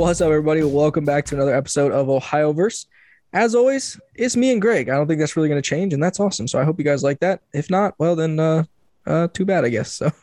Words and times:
What's 0.00 0.22
up, 0.22 0.28
everybody? 0.28 0.62
Welcome 0.62 1.04
back 1.04 1.26
to 1.26 1.34
another 1.34 1.54
episode 1.54 1.92
of 1.92 2.08
Ohio 2.08 2.54
Verse. 2.54 2.86
As 3.34 3.54
always, 3.54 4.00
it's 4.14 4.34
me 4.34 4.50
and 4.50 4.58
Greg. 4.58 4.88
I 4.88 4.94
don't 4.96 5.06
think 5.06 5.20
that's 5.20 5.36
really 5.36 5.50
going 5.50 5.60
to 5.60 5.68
change, 5.68 5.92
and 5.92 6.02
that's 6.02 6.18
awesome. 6.18 6.48
So 6.48 6.58
I 6.58 6.64
hope 6.64 6.78
you 6.78 6.86
guys 6.86 7.02
like 7.02 7.20
that. 7.20 7.42
If 7.52 7.68
not, 7.68 7.96
well, 7.98 8.16
then 8.16 8.40
uh, 8.40 8.64
uh, 9.06 9.28
too 9.28 9.44
bad, 9.44 9.66
I 9.66 9.68
guess. 9.68 9.92
So 9.92 10.10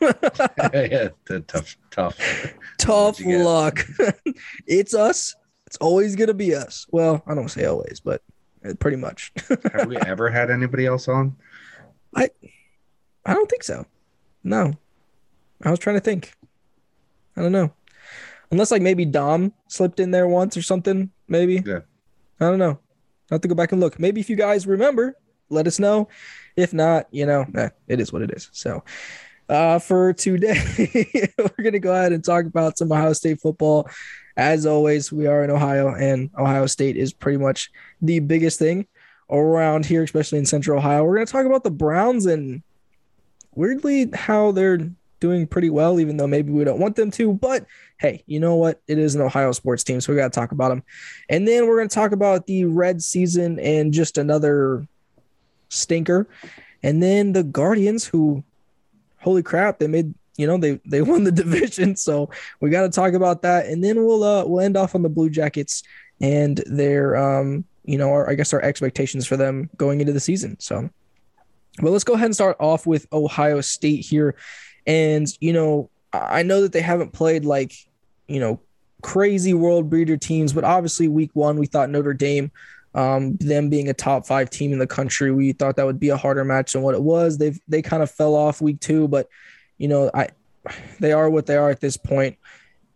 yeah, 0.74 1.10
tough, 1.46 1.76
tough, 1.92 2.18
tough 2.76 3.20
What'd 3.20 3.24
you 3.24 3.38
get? 3.38 3.44
luck. 3.44 3.86
it's 4.66 4.94
us. 4.94 5.36
It's 5.68 5.76
always 5.76 6.16
going 6.16 6.26
to 6.26 6.34
be 6.34 6.56
us. 6.56 6.84
Well, 6.90 7.22
I 7.24 7.36
don't 7.36 7.48
say 7.48 7.64
always, 7.66 8.00
but 8.04 8.20
uh, 8.68 8.74
pretty 8.80 8.96
much. 8.96 9.32
Have 9.72 9.86
we 9.86 9.96
ever 9.98 10.28
had 10.28 10.50
anybody 10.50 10.86
else 10.86 11.06
on? 11.06 11.36
I, 12.16 12.30
I 13.24 13.32
don't 13.32 13.48
think 13.48 13.62
so. 13.62 13.86
No. 14.42 14.72
I 15.62 15.70
was 15.70 15.78
trying 15.78 15.96
to 15.96 16.00
think. 16.00 16.34
I 17.36 17.42
don't 17.42 17.52
know. 17.52 17.72
Unless 18.50 18.70
like 18.70 18.82
maybe 18.82 19.04
Dom 19.04 19.52
slipped 19.68 20.00
in 20.00 20.10
there 20.10 20.26
once 20.26 20.56
or 20.56 20.62
something, 20.62 21.10
maybe. 21.28 21.62
Yeah. 21.64 21.80
I 22.40 22.46
don't 22.46 22.58
know. 22.58 22.78
I 23.30 23.34
have 23.34 23.40
to 23.42 23.48
go 23.48 23.54
back 23.54 23.72
and 23.72 23.80
look. 23.80 23.98
Maybe 23.98 24.20
if 24.20 24.30
you 24.30 24.36
guys 24.36 24.66
remember, 24.66 25.16
let 25.50 25.66
us 25.66 25.78
know. 25.78 26.08
If 26.56 26.72
not, 26.72 27.06
you 27.10 27.26
know, 27.26 27.44
eh, 27.54 27.68
it 27.86 28.00
is 28.00 28.12
what 28.12 28.22
it 28.22 28.30
is. 28.30 28.48
So 28.52 28.82
uh, 29.48 29.78
for 29.78 30.12
today, 30.12 31.30
we're 31.38 31.64
gonna 31.64 31.78
go 31.78 31.92
ahead 31.92 32.12
and 32.12 32.24
talk 32.24 32.46
about 32.46 32.78
some 32.78 32.92
Ohio 32.92 33.12
State 33.12 33.40
football. 33.40 33.88
As 34.36 34.66
always, 34.66 35.10
we 35.10 35.26
are 35.26 35.42
in 35.42 35.50
Ohio, 35.50 35.94
and 35.94 36.30
Ohio 36.38 36.66
State 36.66 36.96
is 36.96 37.12
pretty 37.12 37.38
much 37.38 37.70
the 38.00 38.20
biggest 38.20 38.58
thing 38.58 38.86
around 39.30 39.84
here, 39.84 40.02
especially 40.02 40.38
in 40.38 40.46
Central 40.46 40.78
Ohio. 40.78 41.04
We're 41.04 41.16
gonna 41.16 41.26
talk 41.26 41.46
about 41.46 41.64
the 41.64 41.70
Browns 41.70 42.26
and 42.26 42.62
weirdly 43.54 44.10
how 44.14 44.52
they're 44.52 44.90
doing 45.20 45.46
pretty 45.46 45.70
well, 45.70 46.00
even 46.00 46.16
though 46.16 46.26
maybe 46.26 46.52
we 46.52 46.64
don't 46.64 46.80
want 46.80 46.96
them 46.96 47.10
to. 47.12 47.32
But 47.32 47.66
hey, 47.98 48.22
you 48.26 48.40
know 48.40 48.56
what? 48.56 48.80
It 48.86 48.98
is 48.98 49.14
an 49.14 49.22
Ohio 49.22 49.52
sports 49.52 49.84
team, 49.84 50.00
so 50.00 50.12
we 50.12 50.18
got 50.18 50.32
to 50.32 50.38
talk 50.38 50.52
about 50.52 50.70
them. 50.70 50.82
And 51.28 51.46
then 51.46 51.66
we're 51.66 51.76
going 51.76 51.88
to 51.88 51.94
talk 51.94 52.12
about 52.12 52.46
the 52.46 52.64
Reds 52.64 53.06
season 53.06 53.58
and 53.58 53.92
just 53.92 54.18
another 54.18 54.86
stinker. 55.68 56.28
And 56.82 57.02
then 57.02 57.32
the 57.32 57.42
Guardians, 57.42 58.06
who, 58.06 58.44
holy 59.18 59.42
crap, 59.42 59.78
they 59.78 59.88
made 59.88 60.14
you 60.36 60.46
know 60.46 60.56
they 60.56 60.80
they 60.86 61.02
won 61.02 61.24
the 61.24 61.32
division, 61.32 61.96
so 61.96 62.30
we 62.60 62.70
got 62.70 62.82
to 62.82 62.88
talk 62.88 63.12
about 63.12 63.42
that. 63.42 63.66
And 63.66 63.84
then 63.84 64.04
we'll 64.04 64.24
uh 64.24 64.46
we'll 64.46 64.64
end 64.64 64.76
off 64.76 64.94
on 64.94 65.02
the 65.02 65.08
Blue 65.10 65.28
Jackets 65.28 65.82
and 66.20 66.62
their 66.66 67.16
um 67.16 67.64
you 67.84 67.98
know 67.98 68.10
our, 68.10 68.30
I 68.30 68.34
guess 68.34 68.52
our 68.52 68.62
expectations 68.62 69.26
for 69.26 69.36
them 69.36 69.68
going 69.76 70.00
into 70.00 70.14
the 70.14 70.20
season. 70.20 70.58
So. 70.58 70.88
Well, 71.80 71.92
let's 71.92 72.02
go 72.02 72.14
ahead 72.14 72.24
and 72.24 72.34
start 72.34 72.56
off 72.58 72.88
with 72.88 73.06
Ohio 73.12 73.60
State 73.60 74.04
here. 74.04 74.34
And, 74.88 75.28
you 75.40 75.52
know, 75.52 75.90
I 76.12 76.42
know 76.42 76.62
that 76.62 76.72
they 76.72 76.80
haven't 76.80 77.12
played 77.12 77.44
like, 77.44 77.74
you 78.26 78.40
know, 78.40 78.60
crazy 79.02 79.54
world 79.54 79.88
breeder 79.90 80.16
teams, 80.16 80.52
but 80.52 80.64
obviously 80.64 81.06
week 81.06 81.30
one, 81.34 81.58
we 81.58 81.66
thought 81.66 81.90
Notre 81.90 82.14
Dame, 82.14 82.50
um, 82.94 83.36
them 83.36 83.68
being 83.68 83.88
a 83.88 83.94
top 83.94 84.26
five 84.26 84.50
team 84.50 84.72
in 84.72 84.78
the 84.78 84.86
country, 84.86 85.30
we 85.30 85.52
thought 85.52 85.76
that 85.76 85.86
would 85.86 86.00
be 86.00 86.08
a 86.08 86.16
harder 86.16 86.44
match 86.44 86.72
than 86.72 86.82
what 86.82 86.94
it 86.94 87.02
was. 87.02 87.38
They've 87.38 87.60
they 87.68 87.82
kind 87.82 88.02
of 88.02 88.10
fell 88.10 88.34
off 88.34 88.60
week 88.60 88.80
two, 88.80 89.06
but 89.06 89.28
you 89.76 89.88
know, 89.88 90.10
I 90.14 90.30
they 90.98 91.12
are 91.12 91.30
what 91.30 91.46
they 91.46 91.56
are 91.56 91.70
at 91.70 91.80
this 91.80 91.96
point. 91.96 92.36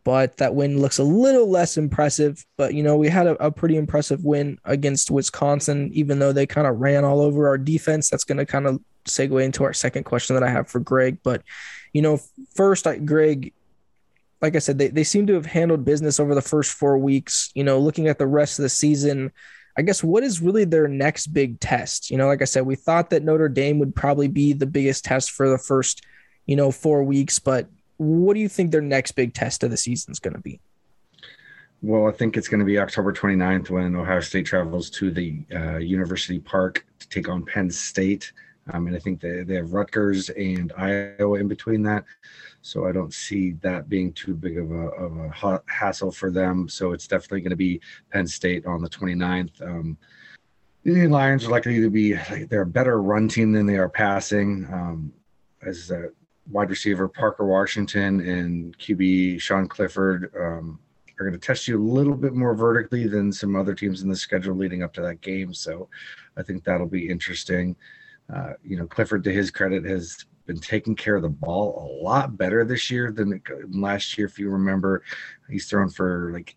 But 0.04 0.38
that 0.38 0.56
win 0.56 0.80
looks 0.80 0.98
a 0.98 1.04
little 1.04 1.48
less 1.48 1.76
impressive. 1.76 2.44
But 2.56 2.74
you 2.74 2.82
know, 2.82 2.96
we 2.96 3.08
had 3.08 3.28
a, 3.28 3.46
a 3.46 3.52
pretty 3.52 3.76
impressive 3.76 4.24
win 4.24 4.58
against 4.64 5.12
Wisconsin, 5.12 5.90
even 5.92 6.18
though 6.18 6.32
they 6.32 6.46
kind 6.46 6.66
of 6.66 6.80
ran 6.80 7.04
all 7.04 7.20
over 7.20 7.46
our 7.46 7.58
defense. 7.58 8.10
That's 8.10 8.24
going 8.24 8.38
to 8.38 8.46
kind 8.46 8.66
of 8.66 8.80
segue 9.04 9.44
into 9.44 9.62
our 9.62 9.72
second 9.72 10.04
question 10.04 10.34
that 10.34 10.42
I 10.42 10.50
have 10.50 10.68
for 10.68 10.80
Greg. 10.80 11.18
But 11.22 11.42
you 11.92 12.02
know, 12.02 12.20
first, 12.54 12.86
I, 12.86 12.98
Greg, 12.98 13.52
like 14.40 14.56
I 14.56 14.58
said, 14.58 14.78
they, 14.78 14.88
they 14.88 15.04
seem 15.04 15.26
to 15.28 15.34
have 15.34 15.46
handled 15.46 15.84
business 15.84 16.18
over 16.18 16.34
the 16.34 16.42
first 16.42 16.72
four 16.72 16.98
weeks. 16.98 17.50
You 17.54 17.64
know, 17.64 17.78
looking 17.78 18.08
at 18.08 18.18
the 18.18 18.26
rest 18.26 18.58
of 18.58 18.64
the 18.64 18.68
season, 18.68 19.30
I 19.76 19.82
guess 19.82 20.02
what 20.02 20.22
is 20.22 20.42
really 20.42 20.64
their 20.64 20.88
next 20.88 21.28
big 21.28 21.60
test? 21.60 22.10
You 22.10 22.18
know, 22.18 22.26
like 22.26 22.42
I 22.42 22.46
said, 22.46 22.66
we 22.66 22.76
thought 22.76 23.10
that 23.10 23.22
Notre 23.22 23.48
Dame 23.48 23.78
would 23.78 23.94
probably 23.94 24.28
be 24.28 24.52
the 24.52 24.66
biggest 24.66 25.04
test 25.04 25.30
for 25.30 25.48
the 25.48 25.58
first, 25.58 26.02
you 26.46 26.56
know, 26.56 26.70
four 26.70 27.04
weeks. 27.04 27.38
But 27.38 27.68
what 27.96 28.34
do 28.34 28.40
you 28.40 28.48
think 28.48 28.70
their 28.70 28.80
next 28.80 29.12
big 29.12 29.32
test 29.32 29.62
of 29.62 29.70
the 29.70 29.76
season 29.76 30.12
is 30.12 30.18
going 30.18 30.34
to 30.34 30.40
be? 30.40 30.60
Well, 31.80 32.06
I 32.06 32.12
think 32.12 32.36
it's 32.36 32.48
going 32.48 32.60
to 32.60 32.66
be 32.66 32.78
October 32.78 33.12
29th 33.12 33.70
when 33.70 33.96
Ohio 33.96 34.20
State 34.20 34.46
travels 34.46 34.88
to 34.90 35.10
the 35.10 35.42
uh, 35.52 35.78
University 35.78 36.38
Park 36.38 36.86
to 37.00 37.08
take 37.08 37.28
on 37.28 37.44
Penn 37.44 37.70
State. 37.70 38.32
Um, 38.72 38.86
and 38.86 38.94
I 38.94 38.98
think 38.98 39.20
they, 39.20 39.42
they 39.42 39.54
have 39.54 39.72
Rutgers 39.72 40.28
and 40.30 40.72
Iowa 40.76 41.38
in 41.38 41.48
between 41.48 41.82
that. 41.82 42.04
So 42.60 42.86
I 42.86 42.92
don't 42.92 43.12
see 43.12 43.52
that 43.62 43.88
being 43.88 44.12
too 44.12 44.34
big 44.34 44.56
of 44.56 44.70
a, 44.70 44.88
of 44.90 45.16
a 45.18 45.28
ha- 45.30 45.62
hassle 45.66 46.12
for 46.12 46.30
them. 46.30 46.68
So 46.68 46.92
it's 46.92 47.08
definitely 47.08 47.40
going 47.40 47.50
to 47.50 47.56
be 47.56 47.80
Penn 48.10 48.26
State 48.26 48.66
on 48.66 48.80
the 48.80 48.88
29th. 48.88 49.60
Um, 49.62 49.98
the 50.84 51.06
Lions 51.08 51.44
are 51.44 51.50
likely 51.50 51.80
to 51.80 51.90
be, 51.90 52.14
they're 52.48 52.62
a 52.62 52.66
better 52.66 53.02
run 53.02 53.28
team 53.28 53.52
than 53.52 53.66
they 53.66 53.78
are 53.78 53.88
passing. 53.88 54.68
Um, 54.72 55.12
as 55.64 55.90
a 55.90 56.08
wide 56.50 56.70
receiver, 56.70 57.08
Parker 57.08 57.46
Washington 57.46 58.20
and 58.20 58.76
QB 58.78 59.40
Sean 59.40 59.68
Clifford 59.68 60.32
um, 60.36 60.80
are 61.18 61.24
going 61.24 61.38
to 61.38 61.46
test 61.46 61.68
you 61.68 61.80
a 61.80 61.82
little 61.82 62.16
bit 62.16 62.34
more 62.34 62.54
vertically 62.54 63.06
than 63.06 63.32
some 63.32 63.54
other 63.54 63.74
teams 63.74 64.02
in 64.02 64.08
the 64.08 64.16
schedule 64.16 64.56
leading 64.56 64.82
up 64.82 64.92
to 64.94 65.02
that 65.02 65.20
game. 65.20 65.54
So 65.54 65.88
I 66.36 66.42
think 66.42 66.64
that'll 66.64 66.86
be 66.86 67.08
interesting. 67.08 67.76
Uh, 68.32 68.52
you 68.64 68.76
know, 68.76 68.86
Clifford, 68.86 69.24
to 69.24 69.32
his 69.32 69.50
credit, 69.50 69.84
has 69.84 70.24
been 70.46 70.58
taking 70.58 70.94
care 70.94 71.16
of 71.16 71.22
the 71.22 71.28
ball 71.28 71.78
a 71.78 71.88
lot 72.02 72.36
better 72.36 72.64
this 72.64 72.90
year 72.90 73.12
than 73.12 73.40
last 73.70 74.16
year. 74.18 74.26
If 74.26 74.38
you 74.38 74.50
remember, 74.50 75.02
he's 75.48 75.68
thrown 75.68 75.88
for 75.88 76.30
like 76.32 76.56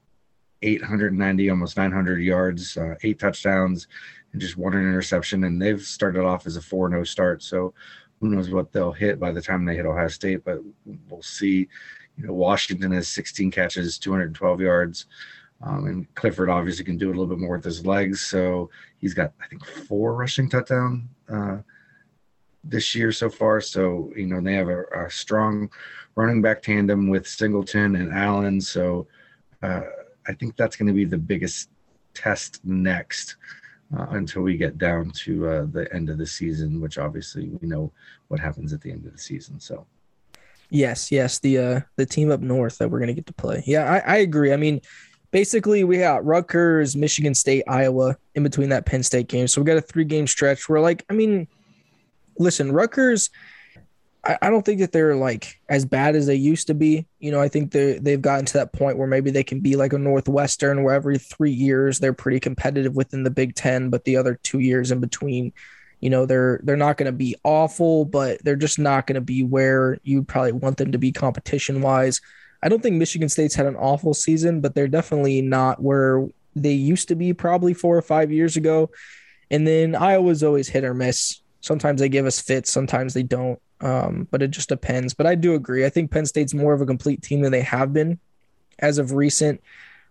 890, 0.61 1.49
almost 1.49 1.77
900 1.77 2.21
yards, 2.21 2.77
uh, 2.77 2.95
eight 3.03 3.19
touchdowns, 3.19 3.87
and 4.31 4.41
just 4.41 4.57
one 4.57 4.73
interception. 4.73 5.43
And 5.43 5.61
they've 5.61 5.81
started 5.81 6.23
off 6.25 6.47
as 6.47 6.57
a 6.57 6.61
4 6.61 6.89
0 6.89 7.03
start. 7.03 7.43
So 7.43 7.73
who 8.19 8.29
knows 8.29 8.49
what 8.49 8.71
they'll 8.71 8.91
hit 8.91 9.19
by 9.19 9.31
the 9.31 9.41
time 9.41 9.65
they 9.65 9.75
hit 9.75 9.85
Ohio 9.85 10.07
State, 10.07 10.43
but 10.43 10.59
we'll 11.09 11.21
see. 11.21 11.67
You 12.17 12.27
know, 12.27 12.33
Washington 12.33 12.91
has 12.93 13.09
16 13.09 13.51
catches, 13.51 13.99
212 13.99 14.61
yards. 14.61 15.05
Um, 15.61 15.85
and 15.85 16.15
Clifford 16.15 16.49
obviously 16.49 16.85
can 16.85 16.97
do 16.97 17.07
a 17.07 17.11
little 17.11 17.27
bit 17.27 17.39
more 17.39 17.55
with 17.55 17.65
his 17.65 17.85
legs. 17.85 18.21
So 18.21 18.69
he's 18.99 19.13
got, 19.13 19.33
I 19.41 19.47
think, 19.47 19.65
four 19.65 20.13
rushing 20.15 20.49
touchdown 20.49 21.09
uh, 21.29 21.57
this 22.63 22.93
year 22.93 23.11
so 23.11 23.29
far. 23.29 23.61
So, 23.61 24.11
you 24.15 24.27
know, 24.27 24.41
they 24.41 24.53
have 24.53 24.67
a, 24.67 24.83
a 25.05 25.09
strong 25.09 25.69
running 26.15 26.41
back 26.41 26.61
tandem 26.61 27.09
with 27.09 27.27
Singleton 27.27 27.95
and 27.95 28.13
Allen. 28.13 28.59
So 28.61 29.07
uh, 29.63 29.81
I 30.27 30.33
think 30.33 30.55
that's 30.55 30.75
going 30.75 30.87
to 30.87 30.93
be 30.93 31.05
the 31.05 31.17
biggest 31.17 31.69
test 32.13 32.63
next 32.63 33.37
uh, 33.97 34.07
until 34.11 34.41
we 34.41 34.57
get 34.57 34.77
down 34.77 35.11
to 35.11 35.47
uh, 35.47 35.65
the 35.71 35.93
end 35.93 36.09
of 36.09 36.17
the 36.17 36.27
season, 36.27 36.81
which 36.81 36.97
obviously 36.97 37.49
we 37.61 37.67
know 37.67 37.91
what 38.27 38.39
happens 38.39 38.73
at 38.73 38.81
the 38.81 38.91
end 38.91 39.05
of 39.05 39.13
the 39.13 39.19
season. 39.19 39.59
So. 39.59 39.85
Yes, 40.71 41.11
yes, 41.11 41.37
the 41.39 41.59
uh 41.59 41.81
the 41.95 42.07
team 42.07 42.31
up 42.31 42.41
north 42.41 42.79
that 42.79 42.89
we're 42.89 42.99
gonna 42.99 43.13
get 43.13 43.27
to 43.27 43.33
play. 43.33 43.63
Yeah, 43.67 43.85
I, 43.85 44.15
I 44.15 44.17
agree. 44.17 44.51
I 44.51 44.57
mean, 44.57 44.81
basically 45.35 45.83
we 45.83 45.97
got 45.97 46.23
Rutgers, 46.25 46.95
Michigan 46.95 47.35
State, 47.35 47.65
Iowa 47.67 48.15
in 48.35 48.43
between 48.43 48.69
that 48.69 48.85
Penn 48.85 49.03
State 49.03 49.27
game. 49.27 49.49
So 49.49 49.59
we 49.59 49.65
got 49.65 49.75
a 49.75 49.81
three 49.81 50.05
game 50.05 50.27
stretch 50.27 50.69
where 50.69 50.79
like, 50.79 51.03
I 51.09 51.13
mean, 51.13 51.49
listen, 52.39 52.71
Rutgers, 52.71 53.29
I, 54.23 54.37
I 54.41 54.49
don't 54.49 54.63
think 54.63 54.79
that 54.79 54.93
they're 54.93 55.17
like 55.17 55.59
as 55.67 55.83
bad 55.83 56.15
as 56.15 56.25
they 56.25 56.35
used 56.35 56.67
to 56.67 56.73
be. 56.73 57.05
You 57.19 57.31
know, 57.31 57.41
I 57.41 57.49
think 57.49 57.73
they 57.73 57.97
they've 57.97 58.21
gotten 58.21 58.45
to 58.45 58.53
that 58.53 58.71
point 58.71 58.97
where 58.97 59.09
maybe 59.09 59.29
they 59.29 59.43
can 59.43 59.59
be 59.59 59.75
like 59.75 59.91
a 59.91 59.97
Northwestern 59.97 60.83
where 60.83 60.95
every 60.95 61.17
three 61.17 61.51
years 61.51 61.99
they're 61.99 62.13
pretty 62.13 62.39
competitive 62.39 62.95
within 62.95 63.23
the 63.23 63.29
Big 63.29 63.55
Ten, 63.55 63.89
but 63.89 64.05
the 64.05 64.15
other 64.15 64.39
two 64.41 64.59
years 64.59 64.89
in 64.89 65.01
between, 65.01 65.51
you 65.99 66.09
know, 66.09 66.25
they're 66.25 66.61
they're 66.63 66.77
not 66.77 66.95
going 66.95 67.07
to 67.07 67.11
be 67.11 67.35
awful, 67.43 68.05
but 68.05 68.41
they're 68.45 68.55
just 68.55 68.79
not 68.79 69.05
going 69.05 69.15
to 69.15 69.21
be 69.21 69.43
where 69.43 69.97
you 70.01 70.23
probably 70.23 70.53
want 70.53 70.77
them 70.77 70.93
to 70.93 70.97
be 70.97 71.11
competition 71.11 71.81
wise. 71.81 72.21
I 72.65 72.69
don't 72.69 72.81
think 72.81 72.95
Michigan 72.95 73.29
State's 73.29 73.53
had 73.53 73.67
an 73.67 73.75
awful 73.75 74.15
season, 74.15 74.59
but 74.59 74.73
they're 74.73 74.87
definitely 74.87 75.39
not 75.43 75.83
where 75.83 76.27
they 76.55 76.73
used 76.73 77.07
to 77.09 77.15
be 77.15 77.31
probably 77.31 77.75
four 77.75 77.95
or 77.95 78.01
five 78.01 78.31
years 78.31 78.57
ago. 78.57 78.89
And 79.51 79.67
then 79.67 79.93
Iowa's 79.93 80.41
always 80.41 80.67
hit 80.67 80.83
or 80.83 80.95
miss. 80.95 81.41
Sometimes 81.61 82.01
they 82.01 82.09
give 82.09 82.25
us 82.25 82.41
fits, 82.41 82.71
sometimes 82.71 83.13
they 83.13 83.21
don't. 83.21 83.61
Um, 83.81 84.27
but 84.31 84.41
it 84.41 84.49
just 84.49 84.69
depends. 84.69 85.13
But 85.13 85.27
I 85.27 85.35
do 85.35 85.53
agree. 85.53 85.85
I 85.85 85.89
think 85.89 86.09
Penn 86.09 86.25
State's 86.25 86.55
more 86.55 86.73
of 86.73 86.81
a 86.81 86.87
complete 86.87 87.21
team 87.21 87.41
than 87.41 87.51
they 87.51 87.61
have 87.61 87.93
been 87.93 88.19
as 88.79 88.97
of 88.97 89.11
recent. 89.11 89.61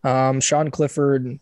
Um, 0.05 0.41
Sean 0.41 0.71
Clifford 0.71 1.41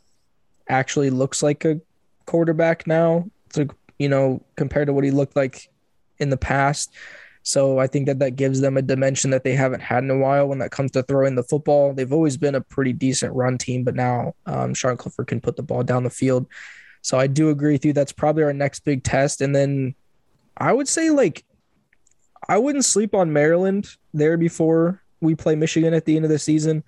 actually 0.66 1.10
looks 1.10 1.42
like 1.42 1.64
a 1.66 1.80
quarterback 2.24 2.86
now. 2.86 3.28
to, 3.52 3.68
you 3.98 4.08
know, 4.08 4.40
compared 4.56 4.86
to 4.86 4.94
what 4.94 5.04
he 5.04 5.10
looked 5.10 5.36
like 5.36 5.68
in 6.18 6.30
the 6.30 6.38
past. 6.38 6.94
So 7.42 7.78
I 7.78 7.86
think 7.88 8.06
that 8.06 8.20
that 8.20 8.36
gives 8.36 8.60
them 8.60 8.76
a 8.76 8.82
dimension 8.82 9.30
that 9.30 9.42
they 9.42 9.54
haven't 9.54 9.80
had 9.80 10.04
in 10.04 10.10
a 10.10 10.18
while 10.18 10.46
when 10.46 10.58
that 10.58 10.70
comes 10.70 10.92
to 10.92 11.02
throwing 11.02 11.34
the 11.34 11.42
football. 11.42 11.92
They've 11.92 12.12
always 12.12 12.36
been 12.36 12.54
a 12.54 12.60
pretty 12.60 12.92
decent 12.92 13.34
run 13.34 13.58
team, 13.58 13.82
but 13.82 13.96
now 13.96 14.34
um, 14.46 14.74
Sean 14.74 14.96
Clifford 14.96 15.26
can 15.26 15.40
put 15.40 15.56
the 15.56 15.62
ball 15.62 15.82
down 15.82 16.04
the 16.04 16.10
field. 16.10 16.46
So 17.02 17.18
I 17.18 17.26
do 17.26 17.50
agree 17.50 17.72
with 17.72 17.84
you. 17.84 17.92
That's 17.92 18.12
probably 18.12 18.44
our 18.44 18.52
next 18.52 18.84
big 18.84 19.02
test. 19.02 19.40
And 19.40 19.56
then 19.56 19.96
I 20.56 20.72
would 20.72 20.86
say 20.86 21.10
like 21.10 21.44
I 22.48 22.58
wouldn't 22.58 22.84
sleep 22.84 23.14
on 23.14 23.32
Maryland 23.32 23.88
there 24.14 24.36
before 24.36 25.02
we 25.20 25.34
play 25.34 25.56
Michigan 25.56 25.94
at 25.94 26.04
the 26.04 26.16
end 26.16 26.24
of 26.24 26.30
the 26.30 26.38
season. 26.38 26.84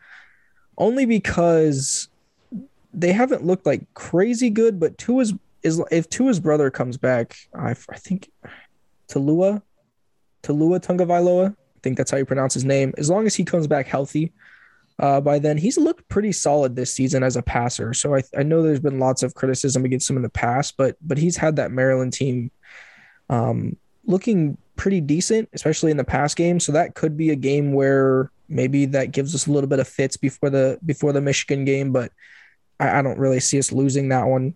only 0.79 1.05
because 1.07 2.09
they 2.93 3.13
haven't 3.13 3.45
looked 3.45 3.67
like 3.67 3.93
crazy 3.95 4.51
good. 4.51 4.79
But 4.79 4.99
Tua's 4.99 5.35
is 5.63 5.83
if 5.91 6.09
Tua's 6.11 6.41
brother 6.41 6.71
comes 6.71 6.97
back, 6.97 7.37
I, 7.55 7.71
I 7.71 7.99
think 7.99 8.31
Talua, 9.09 9.63
Talua 10.45 10.79
Tagovailoa, 10.81 11.51
I 11.51 11.81
think 11.83 11.97
that's 11.97 12.11
how 12.11 12.19
you 12.19 12.25
pronounce 12.25 12.55
his 12.55 12.65
name. 12.65 12.95
As 12.99 13.11
long 13.11 13.27
as 13.27 13.35
he 13.35 13.45
comes 13.45 13.67
back 13.67 13.87
healthy, 13.87 14.33
uh, 14.99 15.21
by 15.21 15.39
then 15.39 15.57
he's 15.57 15.77
looked 15.77 16.09
pretty 16.09 16.33
solid 16.33 16.77
this 16.77 16.93
season 16.93 17.23
as 17.23 17.37
a 17.37 17.43
passer. 17.43 17.95
So 17.95 18.15
I, 18.15 18.23
I 18.37 18.43
know 18.43 18.63
there's 18.63 18.81
been 18.81 19.01
lots 19.01 19.23
of 19.23 19.35
criticism 19.35 19.85
against 19.85 20.09
him 20.09 20.17
in 20.17 20.23
the 20.23 20.29
past, 20.29 20.77
but 20.77 20.97
but 21.01 21.19
he's 21.19 21.37
had 21.37 21.57
that 21.57 21.73
Maryland 21.73 22.13
team 22.13 22.51
um, 23.29 23.77
looking 24.05 24.57
pretty 24.77 25.01
decent, 25.01 25.49
especially 25.53 25.91
in 25.91 25.97
the 25.97 26.05
pass 26.05 26.35
game. 26.35 26.61
So 26.61 26.73
that 26.73 26.95
could 26.95 27.17
be 27.17 27.31
a 27.31 27.37
game 27.37 27.73
where 27.73 28.31
maybe 28.49 28.87
that 28.87 29.13
gives 29.13 29.35
us 29.35 29.47
a 29.47 29.53
little 29.53 29.69
bit 29.69 29.81
of 29.81 29.89
fits 29.89 30.17
before 30.17 30.51
the 30.51 30.79
before 30.85 31.13
the 31.13 31.21
Michigan 31.21 31.65
game, 31.65 31.93
but 31.93 32.13
I, 32.79 32.99
I 32.99 33.03
don't 33.03 33.19
really 33.19 33.41
see 33.41 33.59
us 33.59 33.73
losing 33.73 34.11
that 34.11 34.27
one. 34.27 34.55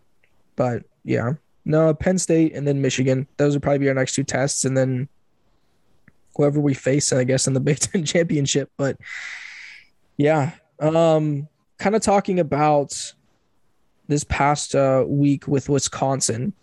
But 0.54 0.84
yeah, 1.04 1.34
no, 1.64 1.92
Penn 1.94 2.18
State 2.18 2.54
and 2.54 2.66
then 2.66 2.80
Michigan. 2.80 3.26
Those 3.38 3.54
would 3.54 3.62
probably 3.62 3.78
be 3.78 3.88
our 3.88 3.94
next 3.94 4.14
two 4.14 4.24
tests, 4.24 4.64
and 4.64 4.76
then 4.76 5.08
whoever 6.38 6.60
we 6.60 6.72
face, 6.72 7.12
I 7.12 7.24
guess, 7.24 7.46
in 7.46 7.52
the 7.52 7.60
Big 7.68 7.80
Ten 7.80 8.04
championship. 8.04 8.70
But 8.78 8.96
yeah, 10.16 10.52
um, 10.80 11.48
kind 11.78 11.94
of 11.94 12.00
talking 12.00 12.40
about 12.40 13.12
this 14.06 14.24
past 14.24 14.74
uh, 14.74 15.04
week 15.06 15.46
with 15.46 15.68
Wisconsin. 15.68 16.54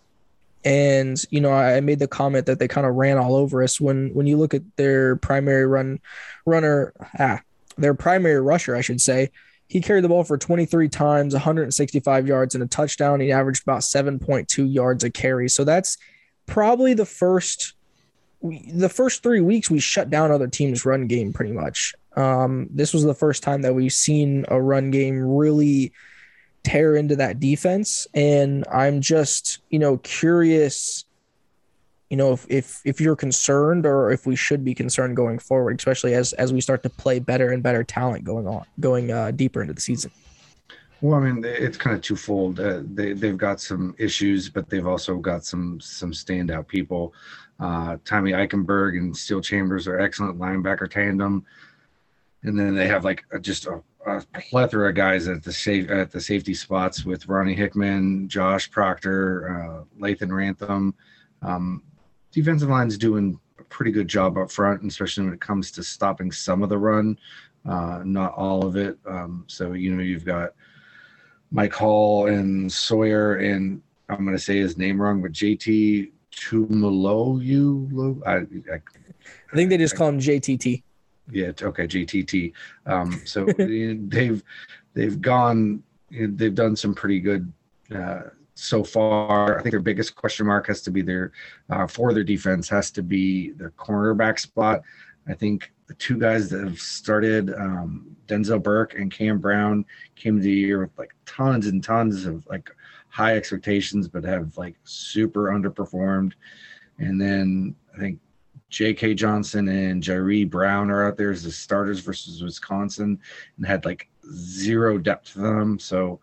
And 0.64 1.22
you 1.30 1.40
know, 1.40 1.52
I 1.52 1.80
made 1.80 2.00
the 2.00 2.08
comment 2.08 2.46
that 2.46 2.58
they 2.58 2.66
kind 2.66 2.88
of 2.88 2.96
ran 2.96 3.18
all 3.18 3.36
over 3.36 3.62
us 3.62 3.80
when 3.80 4.12
when 4.14 4.26
you 4.26 4.36
look 4.36 4.52
at 4.52 4.62
their 4.74 5.14
primary 5.14 5.64
run 5.64 6.00
runner, 6.44 6.92
ah, 7.20 7.40
their 7.78 7.94
primary 7.94 8.40
rusher, 8.40 8.74
I 8.74 8.80
should 8.80 9.00
say. 9.00 9.30
He 9.68 9.80
carried 9.80 10.04
the 10.04 10.08
ball 10.08 10.24
for 10.24 10.38
23 10.38 10.88
times, 10.88 11.34
165 11.34 12.26
yards 12.26 12.54
and 12.54 12.62
a 12.62 12.68
touchdown. 12.68 13.20
He 13.20 13.32
averaged 13.32 13.64
about 13.64 13.80
7.2 13.80 14.72
yards 14.72 15.02
a 15.02 15.10
carry. 15.10 15.48
So 15.48 15.64
that's 15.64 15.98
probably 16.46 16.94
the 16.94 17.06
first 17.06 17.75
the 18.50 18.88
first 18.88 19.22
three 19.22 19.40
weeks 19.40 19.70
we 19.70 19.80
shut 19.80 20.10
down 20.10 20.30
other 20.30 20.48
teams' 20.48 20.84
run 20.84 21.06
game 21.06 21.32
pretty 21.32 21.52
much. 21.52 21.94
Um, 22.16 22.68
this 22.70 22.94
was 22.94 23.04
the 23.04 23.14
first 23.14 23.42
time 23.42 23.62
that 23.62 23.74
we've 23.74 23.92
seen 23.92 24.44
a 24.48 24.60
run 24.60 24.90
game 24.90 25.20
really 25.20 25.92
tear 26.64 26.96
into 26.96 27.16
that 27.16 27.38
defense. 27.38 28.06
And 28.14 28.66
I'm 28.72 29.00
just, 29.00 29.60
you 29.70 29.78
know, 29.78 29.98
curious, 29.98 31.04
you 32.10 32.16
know, 32.16 32.32
if, 32.32 32.46
if 32.48 32.80
if 32.84 33.00
you're 33.00 33.16
concerned 33.16 33.86
or 33.86 34.10
if 34.10 34.26
we 34.26 34.36
should 34.36 34.64
be 34.64 34.74
concerned 34.74 35.16
going 35.16 35.38
forward, 35.38 35.78
especially 35.78 36.14
as 36.14 36.32
as 36.34 36.52
we 36.52 36.60
start 36.60 36.82
to 36.82 36.90
play 36.90 37.18
better 37.18 37.50
and 37.52 37.62
better 37.62 37.84
talent 37.84 38.24
going 38.24 38.48
on, 38.48 38.64
going 38.80 39.12
uh, 39.12 39.30
deeper 39.30 39.60
into 39.60 39.74
the 39.74 39.80
season. 39.80 40.10
Well, 41.02 41.18
I 41.20 41.30
mean, 41.30 41.44
it's 41.44 41.76
kind 41.76 41.94
of 41.94 42.02
twofold. 42.02 42.58
Uh, 42.58 42.80
they 42.84 43.12
they've 43.12 43.36
got 43.36 43.60
some 43.60 43.94
issues, 43.98 44.48
but 44.48 44.70
they've 44.70 44.86
also 44.86 45.18
got 45.18 45.44
some 45.44 45.78
some 45.80 46.12
standout 46.12 46.68
people. 46.68 47.12
Uh, 47.58 47.96
Tommy 48.04 48.32
Eichenberg 48.32 48.98
and 48.98 49.16
Steele 49.16 49.40
Chambers 49.40 49.86
are 49.88 49.98
excellent 49.98 50.38
linebacker 50.38 50.90
tandem, 50.90 51.44
and 52.42 52.58
then 52.58 52.74
they 52.74 52.86
have 52.86 53.04
like 53.04 53.24
just 53.40 53.66
a 53.66 53.82
a 54.06 54.22
plethora 54.50 54.90
of 54.90 54.94
guys 54.94 55.26
at 55.28 55.42
the 55.42 55.52
safe 55.52 55.90
at 55.90 56.10
the 56.10 56.20
safety 56.20 56.54
spots 56.54 57.04
with 57.04 57.26
Ronnie 57.28 57.54
Hickman, 57.54 58.28
Josh 58.28 58.70
Proctor, 58.70 59.50
uh, 59.50 60.00
Lathan 60.00 60.34
Ransom. 60.34 60.94
Um, 61.42 61.82
defensive 62.30 62.68
line's 62.68 62.96
doing 62.96 63.38
a 63.58 63.64
pretty 63.64 63.90
good 63.90 64.08
job 64.08 64.38
up 64.38 64.50
front, 64.50 64.84
especially 64.84 65.24
when 65.24 65.34
it 65.34 65.40
comes 65.40 65.70
to 65.72 65.82
stopping 65.82 66.30
some 66.30 66.62
of 66.62 66.68
the 66.68 66.78
run, 66.78 67.18
uh, 67.68 68.02
not 68.04 68.32
all 68.34 68.64
of 68.64 68.76
it. 68.76 68.98
Um, 69.06 69.44
so 69.48 69.72
you 69.72 69.94
know 69.94 70.02
you've 70.02 70.24
got 70.24 70.50
Mike 71.50 71.74
Hall 71.74 72.28
and 72.28 72.70
Sawyer, 72.70 73.36
and 73.36 73.82
I'm 74.08 74.24
going 74.24 74.36
to 74.36 74.42
say 74.42 74.58
his 74.58 74.78
name 74.78 75.00
wrong, 75.00 75.20
but 75.20 75.32
JT 75.32 76.12
Tumalo. 76.32 77.42
You, 77.42 78.22
I, 78.26 78.32
I, 78.72 78.80
I 79.52 79.54
think 79.54 79.70
they 79.70 79.78
just 79.78 79.96
call 79.96 80.08
him 80.08 80.20
JTT 80.20 80.82
yeah 81.30 81.52
okay 81.62 81.86
JTT. 81.86 82.52
um, 82.86 83.20
so 83.24 83.44
they've 83.58 84.42
they've 84.94 85.20
gone 85.20 85.82
they've 86.10 86.54
done 86.54 86.76
some 86.76 86.94
pretty 86.94 87.20
good 87.20 87.52
uh, 87.94 88.22
so 88.54 88.82
far 88.82 89.58
i 89.58 89.62
think 89.62 89.72
their 89.72 89.80
biggest 89.80 90.14
question 90.14 90.46
mark 90.46 90.66
has 90.66 90.80
to 90.82 90.90
be 90.90 91.02
their 91.02 91.32
uh, 91.70 91.86
for 91.86 92.12
their 92.12 92.24
defense 92.24 92.68
has 92.68 92.90
to 92.90 93.02
be 93.02 93.50
their 93.52 93.70
cornerback 93.72 94.38
spot 94.38 94.82
i 95.28 95.34
think 95.34 95.72
the 95.88 95.94
two 95.94 96.18
guys 96.18 96.48
that 96.48 96.64
have 96.64 96.80
started 96.80 97.52
um, 97.54 98.16
denzel 98.26 98.62
burke 98.62 98.94
and 98.94 99.12
cam 99.12 99.38
brown 99.38 99.84
came 100.14 100.36
to 100.36 100.42
the 100.42 100.50
year 100.50 100.80
with 100.80 100.96
like 100.96 101.14
tons 101.26 101.66
and 101.66 101.82
tons 101.84 102.24
of 102.24 102.46
like 102.46 102.70
high 103.16 103.34
expectations 103.34 104.08
but 104.08 104.22
have 104.24 104.56
like 104.58 104.76
super 104.84 105.44
underperformed 105.44 106.32
and 106.98 107.18
then 107.18 107.74
i 107.94 107.98
think 107.98 108.18
J.K. 108.68 109.14
Johnson 109.14 109.68
and 109.68 110.02
Jaree 110.02 110.50
Brown 110.50 110.90
are 110.90 111.06
out 111.06 111.16
there 111.16 111.30
as 111.30 111.44
the 111.44 111.52
starters 111.52 112.00
versus 112.00 112.42
Wisconsin 112.42 113.18
and 113.56 113.66
had 113.66 113.84
like 113.84 114.08
zero 114.34 114.98
depth 114.98 115.34
to 115.34 115.38
them. 115.38 115.78
So 115.78 116.20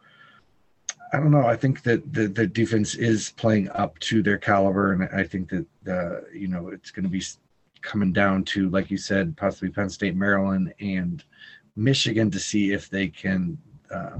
I 1.13 1.17
don't 1.17 1.31
know. 1.31 1.45
I 1.45 1.55
think 1.55 1.83
that 1.83 2.11
the, 2.11 2.27
the 2.27 2.45
defense 2.45 2.95
is 2.95 3.31
playing 3.37 3.69
up 3.69 3.97
to 3.99 4.21
their 4.21 4.37
caliber. 4.37 4.91
And 4.91 5.07
I 5.13 5.23
think 5.23 5.49
that, 5.49 5.65
uh, 5.87 6.27
you 6.33 6.47
know, 6.47 6.67
it's 6.67 6.91
going 6.91 7.03
to 7.03 7.09
be 7.09 7.23
coming 7.81 8.11
down 8.11 8.43
to, 8.45 8.69
like 8.69 8.91
you 8.91 8.97
said, 8.97 9.37
possibly 9.37 9.69
Penn 9.69 9.89
State, 9.89 10.15
Maryland, 10.15 10.73
and 10.79 11.23
Michigan 11.75 12.29
to 12.31 12.39
see 12.39 12.73
if 12.73 12.89
they 12.89 13.07
can 13.07 13.57
uh, 13.89 14.17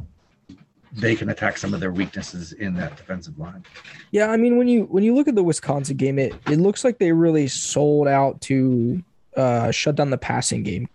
they 0.96 1.16
can 1.16 1.30
attack 1.30 1.58
some 1.58 1.74
of 1.74 1.80
their 1.80 1.92
weaknesses 1.92 2.54
in 2.54 2.76
that 2.76 2.96
defensive 2.96 3.38
line. 3.40 3.64
Yeah, 4.12 4.28
I 4.28 4.38
mean 4.38 4.58
when 4.58 4.68
you 4.68 4.84
when 4.84 5.04
you 5.04 5.16
look 5.16 5.28
at 5.28 5.36
the 5.36 5.44
Wisconsin 5.44 5.98
game, 5.98 6.20
it 6.20 6.34
it 6.48 6.58
looks 6.58 6.84
like 6.84 7.00
they 7.00 7.12
really 7.12 7.48
sold 7.48 8.08
out 8.08 8.40
to 8.42 9.04
uh, 9.36 9.72
shut 9.72 9.96
down 9.96 10.12
the 10.12 10.18
passing 10.18 10.64
game. 10.64 10.88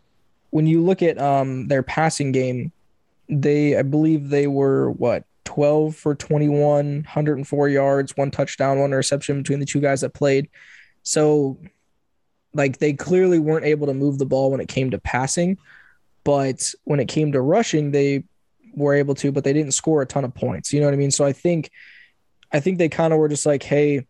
When 0.50 0.66
you 0.66 0.82
look 0.82 1.02
at 1.02 1.20
um, 1.20 1.68
their 1.68 1.82
passing 1.82 2.32
game, 2.32 2.72
they 3.28 3.76
I 3.76 3.82
believe 3.82 4.28
they 4.28 4.46
were 4.46 4.90
what 4.92 5.24
12 5.44 5.96
for 5.96 6.14
21, 6.14 7.02
104 7.02 7.68
yards, 7.68 8.16
one 8.16 8.30
touchdown, 8.30 8.78
one 8.78 8.90
interception 8.90 9.38
between 9.38 9.60
the 9.60 9.66
two 9.66 9.80
guys 9.80 10.02
that 10.02 10.14
played. 10.14 10.48
So 11.02 11.58
like 12.54 12.78
they 12.78 12.92
clearly 12.92 13.38
weren't 13.38 13.66
able 13.66 13.86
to 13.88 13.94
move 13.94 14.18
the 14.18 14.26
ball 14.26 14.50
when 14.50 14.60
it 14.60 14.68
came 14.68 14.90
to 14.90 14.98
passing, 14.98 15.58
but 16.22 16.72
when 16.84 17.00
it 17.00 17.08
came 17.08 17.32
to 17.32 17.40
rushing, 17.40 17.90
they 17.90 18.24
were 18.78 18.94
able 18.94 19.14
to, 19.16 19.32
but 19.32 19.44
they 19.44 19.52
didn't 19.52 19.74
score 19.74 20.02
a 20.02 20.06
ton 20.06 20.24
of 20.24 20.34
points. 20.34 20.72
You 20.72 20.80
know 20.80 20.86
what 20.86 20.94
I 20.94 20.98
mean? 20.98 21.10
So 21.10 21.24
I 21.24 21.32
think, 21.32 21.70
I 22.52 22.60
think 22.60 22.78
they 22.78 22.88
kind 22.88 23.12
of 23.12 23.18
were 23.18 23.28
just 23.28 23.46
like, 23.46 23.62
hey, 23.62 24.06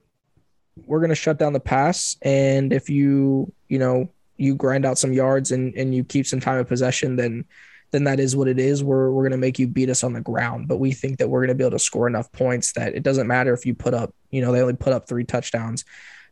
we're 0.87 1.01
gonna 1.01 1.15
shut 1.15 1.39
down 1.39 1.53
the 1.53 1.61
pass, 1.61 2.17
and 2.23 2.73
if 2.73 2.89
you, 2.89 3.53
you 3.69 3.79
know, 3.79 4.09
you 4.37 4.55
grind 4.55 4.87
out 4.87 4.97
some 4.99 5.13
yards 5.13 5.51
and 5.51 5.75
and 5.75 5.93
you 5.93 6.05
keep 6.05 6.25
some 6.25 6.39
time 6.39 6.59
of 6.59 6.69
possession, 6.69 7.17
then 7.17 7.45
then 7.91 8.05
that 8.05 8.21
is 8.21 8.37
what 8.37 8.47
it 8.47 8.61
is. 8.61 8.85
We're 8.85 9.11
we're 9.11 9.25
gonna 9.25 9.39
make 9.39 9.59
you 9.59 9.67
beat 9.67 9.91
us 9.91 10.05
on 10.05 10.13
the 10.13 10.21
ground, 10.21 10.69
but 10.69 10.77
we 10.77 10.93
think 10.93 11.19
that 11.19 11.29
we're 11.29 11.45
gonna 11.45 11.57
be 11.57 11.65
able 11.65 11.73
to 11.73 11.81
score 11.81 12.07
enough 12.07 12.31
points 12.31 12.73
that 12.75 12.95
it 12.95 13.03
doesn't 13.03 13.27
matter 13.27 13.53
if 13.53 13.67
you 13.67 13.75
put 13.75 13.93
up, 13.93 14.15
you 14.31 14.41
know, 14.41 14.53
they 14.53 14.61
only 14.61 14.75
put 14.75 14.93
up 14.93 15.09
three 15.09 15.25
touchdowns. 15.25 15.85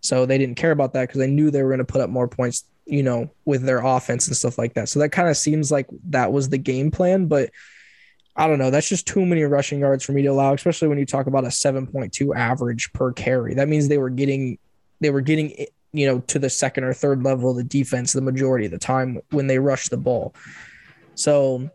So 0.07 0.27
they 0.27 0.39
didn't 0.39 0.57
care 0.57 0.71
about 0.71 0.93
that 0.93 1.09
because 1.09 1.19
they 1.19 1.27
knew 1.27 1.51
they 1.51 1.63
were 1.63 1.71
going 1.71 1.79
to 1.79 1.85
put 1.85 2.01
up 2.01 2.11
more 2.11 2.29
points, 2.29 2.65
you 2.87 3.03
know, 3.03 3.31
with 3.45 3.63
their 3.63 3.85
offense 3.85 4.29
and 4.29 4.37
stuff 4.37 4.59
like 4.59 4.75
that. 4.75 4.89
So 4.89 5.01
that 5.01 5.11
kind 5.11 5.29
of 5.29 5.37
seems 5.37 5.73
like 5.73 5.89
that 6.11 6.33
was 6.33 6.49
the 6.49 6.59
game 6.59 6.91
plan. 6.91 7.27
But 7.27 7.51
I 8.37 8.47
don't 8.47 8.59
know. 8.59 8.71
That's 8.71 8.89
just 8.89 9.07
too 9.07 9.25
many 9.25 9.43
rushing 9.43 9.81
yards 9.81 10.05
for 10.05 10.13
me 10.13 10.23
to 10.23 10.29
allow, 10.29 10.53
especially 10.53 10.89
when 10.89 10.99
you 10.99 11.07
talk 11.07 11.27
about 11.27 11.45
a 11.45 11.49
7.2 11.49 12.37
average 12.37 12.93
per 12.93 13.13
carry. 13.13 13.55
That 13.55 13.69
means 13.69 13.89
they 13.89 13.99
were 13.99 14.11
getting 14.11 14.59
they 15.01 15.11
were 15.11 15.21
getting 15.21 15.67
you 15.93 16.07
know 16.07 16.21
to 16.21 16.39
the 16.39 16.51
second 16.51 16.85
or 16.85 16.93
third 16.93 17.23
level 17.23 17.51
of 17.51 17.57
the 17.57 17.65
defense 17.65 18.13
the 18.13 18.21
majority 18.21 18.67
of 18.67 18.73
the 18.73 18.79
time 18.79 19.21
when 19.31 19.47
they 19.47 19.59
rush 19.59 19.89
the 19.89 19.97
ball. 19.97 20.35
So, 21.15 21.71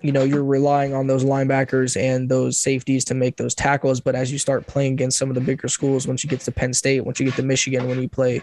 you 0.00 0.10
know, 0.10 0.24
you're 0.24 0.44
relying 0.44 0.94
on 0.94 1.06
those 1.06 1.24
linebackers 1.24 2.00
and 2.00 2.28
those 2.28 2.58
safeties 2.58 3.04
to 3.06 3.14
make 3.14 3.36
those 3.36 3.54
tackles, 3.54 4.00
but 4.00 4.16
as 4.16 4.32
you 4.32 4.38
start 4.38 4.66
playing 4.66 4.94
against 4.94 5.16
some 5.16 5.28
of 5.28 5.36
the 5.36 5.40
bigger 5.40 5.68
schools, 5.68 6.08
once 6.08 6.24
you 6.24 6.30
get 6.30 6.40
to 6.40 6.52
Penn 6.52 6.72
State, 6.72 7.04
once 7.04 7.20
you 7.20 7.26
get 7.26 7.36
to 7.36 7.44
Michigan, 7.44 7.88
when 7.88 8.02
you 8.02 8.08
play 8.08 8.42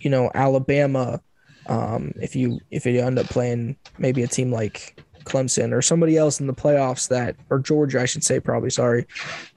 you 0.00 0.10
know, 0.10 0.30
Alabama, 0.34 1.20
um, 1.68 2.12
if 2.20 2.36
you 2.36 2.60
if 2.70 2.86
you 2.86 3.00
end 3.00 3.18
up 3.18 3.26
playing 3.26 3.76
maybe 3.98 4.22
a 4.22 4.28
team 4.28 4.52
like 4.52 5.02
Clemson 5.26 5.72
or 5.72 5.82
somebody 5.82 6.16
else 6.16 6.40
in 6.40 6.46
the 6.46 6.54
playoffs 6.54 7.08
that, 7.08 7.36
or 7.50 7.58
Georgia, 7.58 8.00
I 8.00 8.06
should 8.06 8.24
say, 8.24 8.40
probably, 8.40 8.70
sorry, 8.70 9.06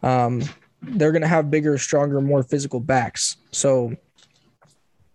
um, 0.03 0.43
they're 0.81 1.11
going 1.11 1.21
to 1.21 1.27
have 1.27 1.51
bigger, 1.51 1.77
stronger, 1.77 2.21
more 2.21 2.43
physical 2.43 2.79
backs. 2.79 3.37
So 3.51 3.95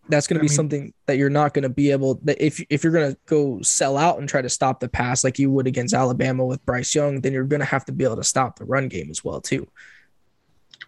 that's 0.08 0.26
going 0.26 0.36
to 0.36 0.40
be 0.40 0.48
mean, 0.48 0.56
something 0.56 0.94
that 1.06 1.16
you're 1.16 1.30
not 1.30 1.54
going 1.54 1.62
to 1.62 1.68
be 1.68 1.90
able 1.90 2.16
that 2.24 2.44
if 2.44 2.62
if 2.68 2.84
you're 2.84 2.92
going 2.92 3.12
to 3.12 3.18
go 3.26 3.60
sell 3.62 3.96
out 3.96 4.18
and 4.18 4.28
try 4.28 4.42
to 4.42 4.50
stop 4.50 4.80
the 4.80 4.88
pass 4.88 5.24
like 5.24 5.38
you 5.38 5.50
would 5.50 5.66
against 5.66 5.94
Alabama 5.94 6.44
with 6.44 6.64
Bryce 6.66 6.94
Young, 6.94 7.20
then 7.20 7.32
you're 7.32 7.44
going 7.44 7.60
to 7.60 7.66
have 7.66 7.84
to 7.86 7.92
be 7.92 8.04
able 8.04 8.16
to 8.16 8.24
stop 8.24 8.58
the 8.58 8.64
run 8.64 8.88
game 8.88 9.10
as 9.10 9.24
well 9.24 9.40
too. 9.40 9.66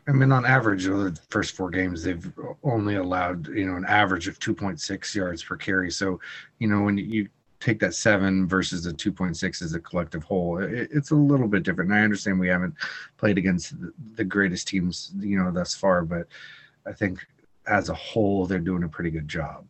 I 0.09 0.13
mean, 0.13 0.31
on 0.31 0.45
average, 0.45 0.87
of 0.87 0.99
the 0.99 1.21
first 1.31 1.57
four 1.57 1.71
games 1.71 2.03
they've 2.03 2.31
only 2.63 2.97
allowed 2.97 3.49
you 3.49 3.67
know 3.67 3.77
an 3.77 3.87
average 3.87 4.29
of 4.29 4.39
2.6 4.39 5.15
yards 5.15 5.43
per 5.43 5.57
carry. 5.57 5.91
So, 5.91 6.21
you 6.59 6.69
know, 6.69 6.83
when 6.83 6.99
you 6.99 7.29
take 7.61 7.81
that 7.81 7.95
seven 7.95 8.47
versus 8.47 8.85
the 8.85 8.93
2.6 8.93 9.63
as 9.63 9.75
a 9.75 9.81
collective 9.81 10.25
whole, 10.25 10.59
it, 10.59 10.89
it's 10.93 11.11
a 11.11 11.15
little 11.15 11.49
bit 11.49 11.63
different. 11.63 11.91
And 11.91 11.99
I 11.99 12.03
understand 12.03 12.39
we 12.39 12.49
haven't 12.49 12.75
played 13.17 13.39
against 13.39 13.75
the, 14.17 14.25
greatest 14.25 14.69
teams, 14.69 15.13
you 15.19 15.39
know, 15.39 15.51
thus 15.51 15.75
far, 15.75 16.03
but 16.03 16.27
I 16.87 16.93
think 16.93 17.27
as 17.67 17.89
a 17.89 17.95
whole, 17.95 18.47
they're 18.47 18.59
doing 18.59 18.85
a 18.85 18.89
pretty 18.89 19.11
good 19.11 19.29
job. 19.29 19.65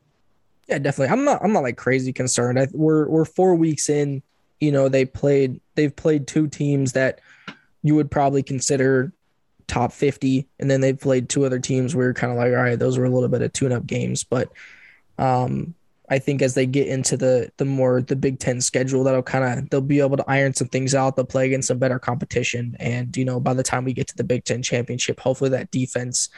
Yeah, 0.68 0.78
definitely. 0.78 1.12
I'm 1.12 1.24
not. 1.24 1.44
I'm 1.44 1.52
not 1.52 1.62
like 1.62 1.76
crazy 1.76 2.12
concerned. 2.12 2.58
I, 2.58 2.66
we're 2.72 3.08
we're 3.08 3.24
four 3.24 3.54
weeks 3.54 3.88
in. 3.88 4.20
You 4.58 4.72
know, 4.72 4.88
they 4.88 5.04
played. 5.04 5.60
They've 5.76 5.94
played 5.94 6.26
two 6.26 6.48
teams 6.48 6.92
that 6.92 7.20
you 7.82 7.94
would 7.94 8.10
probably 8.10 8.42
consider 8.42 9.12
top 9.68 9.92
50 9.92 10.46
and 10.60 10.70
then 10.70 10.80
they've 10.80 10.98
played 10.98 11.28
two 11.28 11.44
other 11.44 11.58
teams 11.58 11.92
you're 11.92 12.14
kind 12.14 12.30
of 12.30 12.38
like 12.38 12.50
all 12.50 12.62
right 12.62 12.78
those 12.78 12.98
were 12.98 13.04
a 13.04 13.10
little 13.10 13.28
bit 13.28 13.42
of 13.42 13.52
tune 13.52 13.72
up 13.72 13.84
games 13.84 14.22
but 14.22 14.52
um 15.18 15.74
I 16.08 16.18
think 16.18 16.40
as 16.40 16.54
they 16.54 16.66
get 16.66 16.86
into 16.86 17.16
the 17.16 17.50
the 17.56 17.64
more 17.64 18.00
the 18.00 18.16
Big 18.16 18.38
Ten 18.38 18.60
schedule, 18.60 19.04
that'll 19.04 19.22
kind 19.22 19.58
of 19.58 19.70
they'll 19.70 19.80
be 19.80 20.00
able 20.00 20.16
to 20.16 20.24
iron 20.28 20.54
some 20.54 20.68
things 20.68 20.94
out. 20.94 21.16
They'll 21.16 21.24
play 21.24 21.46
against 21.46 21.68
some 21.68 21.78
better 21.78 21.98
competition, 21.98 22.76
and 22.78 23.16
you 23.16 23.24
know 23.24 23.40
by 23.40 23.54
the 23.54 23.62
time 23.62 23.84
we 23.84 23.92
get 23.92 24.06
to 24.08 24.16
the 24.16 24.24
Big 24.24 24.44
Ten 24.44 24.62
championship, 24.62 25.18
hopefully 25.20 25.50
that 25.50 25.70
defense 25.70 26.28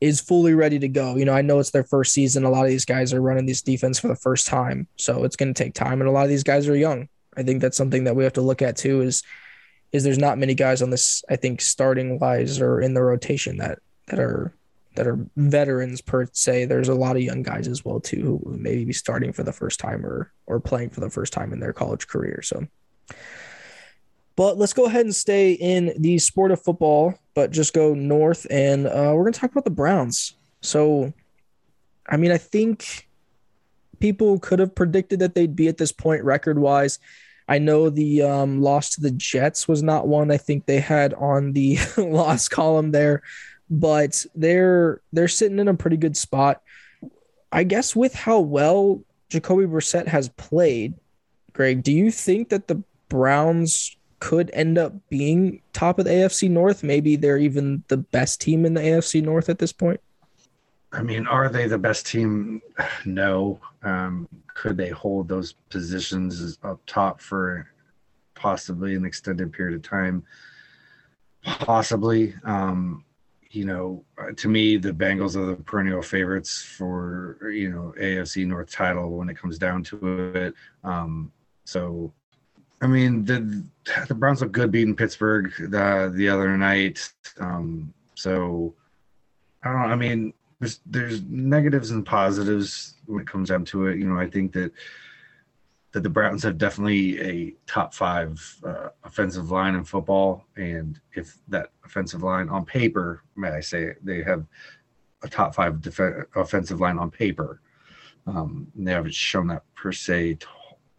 is 0.00 0.20
fully 0.20 0.54
ready 0.54 0.78
to 0.78 0.88
go. 0.88 1.16
You 1.16 1.24
know, 1.24 1.34
I 1.34 1.42
know 1.42 1.58
it's 1.58 1.70
their 1.70 1.84
first 1.84 2.12
season. 2.12 2.44
A 2.44 2.50
lot 2.50 2.64
of 2.64 2.70
these 2.70 2.86
guys 2.86 3.12
are 3.12 3.20
running 3.20 3.46
this 3.46 3.62
defense 3.62 3.98
for 3.98 4.08
the 4.08 4.16
first 4.16 4.46
time, 4.46 4.86
so 4.96 5.24
it's 5.24 5.36
going 5.36 5.52
to 5.52 5.64
take 5.64 5.74
time, 5.74 6.00
and 6.00 6.08
a 6.08 6.12
lot 6.12 6.24
of 6.24 6.30
these 6.30 6.44
guys 6.44 6.68
are 6.68 6.76
young. 6.76 7.08
I 7.36 7.42
think 7.42 7.60
that's 7.60 7.76
something 7.76 8.04
that 8.04 8.16
we 8.16 8.24
have 8.24 8.34
to 8.34 8.42
look 8.42 8.62
at 8.62 8.76
too. 8.76 9.00
Is 9.00 9.22
is 9.92 10.04
there's 10.04 10.18
not 10.18 10.38
many 10.38 10.54
guys 10.54 10.82
on 10.82 10.90
this 10.90 11.24
I 11.28 11.34
think 11.34 11.60
starting 11.60 12.20
wise 12.20 12.60
or 12.60 12.80
in 12.80 12.94
the 12.94 13.02
rotation 13.02 13.56
that 13.56 13.80
that 14.06 14.20
are 14.20 14.54
that 14.94 15.06
are 15.06 15.18
veterans 15.36 16.00
per 16.00 16.26
se. 16.32 16.64
There's 16.64 16.88
a 16.88 16.94
lot 16.94 17.16
of 17.16 17.22
young 17.22 17.42
guys 17.42 17.68
as 17.68 17.84
well 17.84 18.00
too 18.00 18.40
who 18.44 18.56
maybe 18.58 18.84
be 18.84 18.92
starting 18.92 19.32
for 19.32 19.42
the 19.42 19.52
first 19.52 19.78
time 19.78 20.04
or 20.04 20.32
or 20.46 20.60
playing 20.60 20.90
for 20.90 21.00
the 21.00 21.10
first 21.10 21.32
time 21.32 21.52
in 21.52 21.60
their 21.60 21.72
college 21.72 22.08
career. 22.08 22.42
So, 22.42 22.66
but 24.36 24.58
let's 24.58 24.72
go 24.72 24.86
ahead 24.86 25.04
and 25.04 25.14
stay 25.14 25.52
in 25.52 25.94
the 25.98 26.18
sport 26.18 26.50
of 26.50 26.62
football, 26.62 27.14
but 27.34 27.50
just 27.50 27.72
go 27.72 27.94
north 27.94 28.46
and 28.50 28.86
uh, 28.86 29.12
we're 29.14 29.24
gonna 29.24 29.32
talk 29.32 29.52
about 29.52 29.64
the 29.64 29.70
Browns. 29.70 30.34
So, 30.60 31.12
I 32.06 32.16
mean, 32.16 32.32
I 32.32 32.38
think 32.38 33.08
people 34.00 34.38
could 34.38 34.58
have 34.58 34.74
predicted 34.74 35.20
that 35.20 35.34
they'd 35.34 35.56
be 35.56 35.68
at 35.68 35.78
this 35.78 35.92
point 35.92 36.24
record 36.24 36.58
wise. 36.58 36.98
I 37.46 37.58
know 37.58 37.90
the 37.90 38.22
um, 38.22 38.62
loss 38.62 38.90
to 38.90 39.00
the 39.00 39.10
Jets 39.10 39.66
was 39.66 39.82
not 39.82 40.06
one 40.06 40.30
I 40.30 40.36
think 40.36 40.66
they 40.66 40.80
had 40.80 41.14
on 41.14 41.52
the 41.52 41.78
loss 41.96 42.48
column 42.48 42.92
there 42.92 43.22
but 43.70 44.26
they're 44.34 45.00
they're 45.12 45.28
sitting 45.28 45.58
in 45.58 45.68
a 45.68 45.74
pretty 45.74 45.96
good 45.96 46.16
spot. 46.16 46.60
I 47.52 47.64
guess 47.64 47.96
with 47.96 48.14
how 48.14 48.40
well 48.40 49.02
Jacoby 49.28 49.64
Brissett 49.64 50.08
has 50.08 50.28
played, 50.30 50.94
Greg, 51.52 51.82
do 51.82 51.92
you 51.92 52.10
think 52.10 52.48
that 52.50 52.68
the 52.68 52.82
Browns 53.08 53.96
could 54.18 54.50
end 54.52 54.76
up 54.76 54.92
being 55.08 55.62
top 55.72 55.98
of 55.98 56.04
the 56.04 56.10
AFC 56.10 56.50
North? 56.50 56.82
Maybe 56.82 57.16
they're 57.16 57.38
even 57.38 57.82
the 57.88 57.96
best 57.96 58.40
team 58.40 58.66
in 58.66 58.74
the 58.74 58.80
AFC 58.80 59.22
North 59.22 59.48
at 59.48 59.58
this 59.58 59.72
point. 59.72 60.00
I 60.92 61.02
mean, 61.02 61.26
are 61.26 61.48
they 61.48 61.66
the 61.66 61.78
best 61.78 62.06
team? 62.06 62.60
No. 63.04 63.60
Um, 63.82 64.28
could 64.54 64.76
they 64.76 64.90
hold 64.90 65.26
those 65.26 65.54
positions 65.70 66.58
up 66.62 66.80
top 66.86 67.20
for 67.20 67.66
possibly 68.34 68.94
an 68.94 69.06
extended 69.06 69.52
period 69.52 69.74
of 69.74 69.82
time? 69.82 70.22
Possibly. 71.42 72.34
Um, 72.44 73.04
you 73.50 73.64
know, 73.64 74.04
uh, 74.16 74.32
to 74.36 74.48
me, 74.48 74.76
the 74.76 74.92
Bengals 74.92 75.34
are 75.34 75.44
the 75.44 75.56
perennial 75.56 76.02
favorites 76.02 76.62
for 76.62 77.50
you 77.52 77.70
know 77.70 77.92
AFC 78.00 78.46
North 78.46 78.70
title 78.70 79.10
when 79.10 79.28
it 79.28 79.36
comes 79.36 79.58
down 79.58 79.82
to 79.84 80.32
it. 80.34 80.54
Um, 80.84 81.32
so, 81.64 82.12
I 82.80 82.86
mean, 82.86 83.24
the 83.24 83.64
the 84.06 84.14
Browns 84.14 84.40
look 84.40 84.52
good 84.52 84.70
beating 84.70 84.94
Pittsburgh 84.94 85.52
the 85.58 86.12
the 86.14 86.28
other 86.28 86.56
night. 86.56 87.12
Um, 87.40 87.92
so, 88.14 88.74
I 89.64 89.72
don't. 89.72 89.90
I 89.90 89.96
mean, 89.96 90.32
there's 90.60 90.80
there's 90.86 91.22
negatives 91.22 91.90
and 91.90 92.06
positives 92.06 92.94
when 93.06 93.20
it 93.22 93.26
comes 93.26 93.48
down 93.48 93.64
to 93.66 93.86
it. 93.88 93.98
You 93.98 94.04
know, 94.08 94.18
I 94.18 94.30
think 94.30 94.52
that 94.52 94.72
that 95.92 96.02
the 96.02 96.08
Browns 96.08 96.44
have 96.44 96.58
definitely 96.58 97.20
a 97.20 97.54
top 97.66 97.94
five 97.94 98.40
uh, 98.64 98.88
offensive 99.04 99.50
line 99.50 99.74
in 99.74 99.84
football, 99.84 100.44
and 100.56 101.00
if 101.14 101.38
that 101.48 101.70
offensive 101.84 102.22
line 102.22 102.48
on 102.48 102.64
paper, 102.64 103.22
may 103.36 103.48
I 103.48 103.60
say, 103.60 103.94
they 104.02 104.22
have 104.22 104.46
a 105.22 105.28
top 105.28 105.54
five 105.54 105.80
def- 105.80 106.26
offensive 106.36 106.80
line 106.80 106.98
on 106.98 107.10
paper. 107.10 107.60
Um, 108.26 108.68
they 108.76 108.92
haven't 108.92 109.14
shown 109.14 109.48
that 109.48 109.64
per 109.74 109.92
se, 109.92 110.38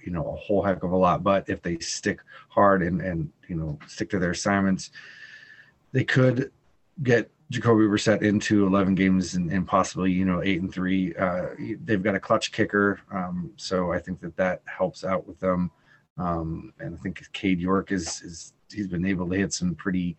you 0.04 0.12
know, 0.12 0.34
a 0.34 0.36
whole 0.36 0.62
heck 0.62 0.84
of 0.84 0.92
a 0.92 0.98
lot. 0.98 1.24
But 1.24 1.48
if 1.48 1.62
they 1.62 1.78
stick 1.80 2.20
hard 2.50 2.84
and 2.84 3.02
and 3.02 3.32
you 3.48 3.56
know 3.56 3.80
stick 3.88 4.10
to 4.10 4.20
their 4.20 4.32
assignments, 4.32 4.92
they 5.94 6.04
could 6.04 6.52
get 7.04 7.32
Jacoby 7.52 7.84
Brissett 7.84 8.22
into 8.22 8.66
11 8.66 8.96
games 8.96 9.36
and, 9.36 9.52
and, 9.52 9.68
possibly, 9.68 10.10
you 10.10 10.24
know, 10.24 10.42
eight 10.42 10.62
and 10.62 10.74
three. 10.74 11.14
Uh, 11.16 11.48
they've 11.84 12.02
got 12.02 12.16
a 12.16 12.20
clutch 12.20 12.54
kicker. 12.54 13.02
Um, 13.14 13.52
so 13.58 13.92
I 13.92 14.00
think 14.00 14.22
that 14.22 14.38
that 14.38 14.62
helps 14.66 15.04
out 15.04 15.28
with 15.28 15.38
them. 15.42 15.70
Um, 16.18 16.74
and 16.80 16.96
I 16.96 16.98
think 16.98 17.22
Cade 17.34 17.60
York 17.60 17.92
is, 17.92 18.22
is, 18.22 18.54
he's 18.72 18.88
been 18.88 19.06
able 19.06 19.30
to 19.30 19.36
hit 19.36 19.52
some 19.54 19.76
pretty 19.76 20.16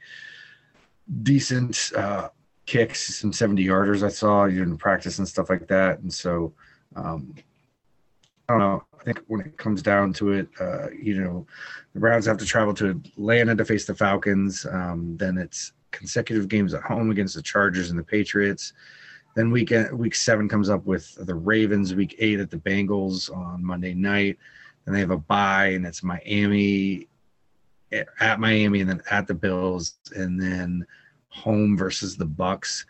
decent 1.22 1.92
uh, 1.96 2.28
kicks, 2.66 3.16
some 3.16 3.32
70 3.32 3.66
yarders 3.66 4.02
I 4.02 4.08
saw 4.08 4.44
in 4.44 4.76
practice 4.76 5.18
and 5.18 5.26
stuff 5.26 5.48
like 5.48 5.66
that. 5.68 6.00
And 6.00 6.12
so, 6.12 6.52
um, 6.94 7.34
I 8.46 8.52
don't 8.52 8.60
know. 8.60 8.84
I 9.00 9.04
think 9.04 9.22
when 9.26 9.40
it 9.40 9.56
comes 9.56 9.80
down 9.80 10.12
to 10.14 10.32
it, 10.32 10.48
uh, 10.60 10.90
you 10.90 11.18
know, 11.18 11.46
the 11.94 12.00
Browns 12.00 12.26
have 12.26 12.36
to 12.38 12.44
travel 12.44 12.74
to 12.74 12.90
Atlanta 12.90 13.56
to 13.56 13.64
face 13.64 13.86
the 13.86 13.94
Falcons. 13.94 14.66
Um, 14.70 15.16
then 15.16 15.38
it's 15.38 15.72
consecutive 15.92 16.48
games 16.48 16.74
at 16.74 16.82
home 16.82 17.10
against 17.10 17.34
the 17.34 17.42
Chargers 17.42 17.90
and 17.90 17.98
the 17.98 18.04
Patriots. 18.04 18.72
Then 19.34 19.50
week 19.50 19.72
week 19.92 20.14
seven 20.14 20.48
comes 20.48 20.68
up 20.68 20.84
with 20.84 21.14
the 21.26 21.34
Ravens. 21.34 21.94
Week 21.94 22.16
eight 22.18 22.40
at 22.40 22.50
the 22.50 22.58
Bengals 22.58 23.34
on 23.34 23.64
Monday 23.64 23.94
night. 23.94 24.38
Then 24.84 24.94
they 24.94 25.00
have 25.00 25.10
a 25.10 25.16
bye, 25.16 25.68
and 25.68 25.86
it's 25.86 26.02
Miami 26.02 27.08
at 28.20 28.40
Miami, 28.40 28.80
and 28.80 28.90
then 28.90 29.02
at 29.10 29.26
the 29.26 29.34
Bills, 29.34 29.98
and 30.16 30.40
then 30.40 30.86
home 31.28 31.76
versus 31.76 32.16
the 32.16 32.26
Bucs. 32.26 32.84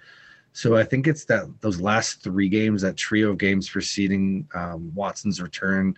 So 0.53 0.77
I 0.77 0.85
think 0.85 1.07
it's 1.07 1.25
that 1.27 1.47
those 1.61 1.81
last 1.81 2.23
three 2.23 2.49
games, 2.49 2.83
that 2.83 2.97
trio 2.97 3.31
of 3.31 3.39
games 3.39 3.69
preceding 3.69 4.49
um, 4.55 4.93
Watson's 4.95 5.41
return, 5.41 5.97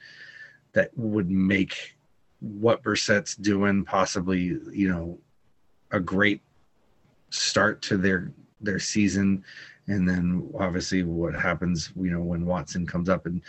that 0.72 0.90
would 0.96 1.30
make 1.30 1.96
what 2.40 2.82
Brissett's 2.82 3.34
doing 3.34 3.84
possibly, 3.84 4.58
you 4.72 4.88
know, 4.88 5.18
a 5.90 6.00
great 6.00 6.40
start 7.34 7.82
to 7.82 7.96
their 7.96 8.32
their 8.60 8.78
season. 8.78 9.44
And 9.86 10.08
then 10.08 10.48
obviously 10.58 11.02
what 11.02 11.34
happens 11.34 11.92
you 11.94 12.10
know 12.10 12.20
when 12.20 12.46
watson 12.46 12.86
comes 12.86 13.08
up 13.10 13.26
and 13.26 13.42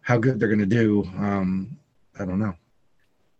how 0.00 0.16
good 0.16 0.40
they're 0.40 0.48
going 0.48 0.58
to 0.58 0.66
do 0.66 1.04
um 1.16 1.76
i 2.18 2.24
don't 2.24 2.38
know. 2.38 2.54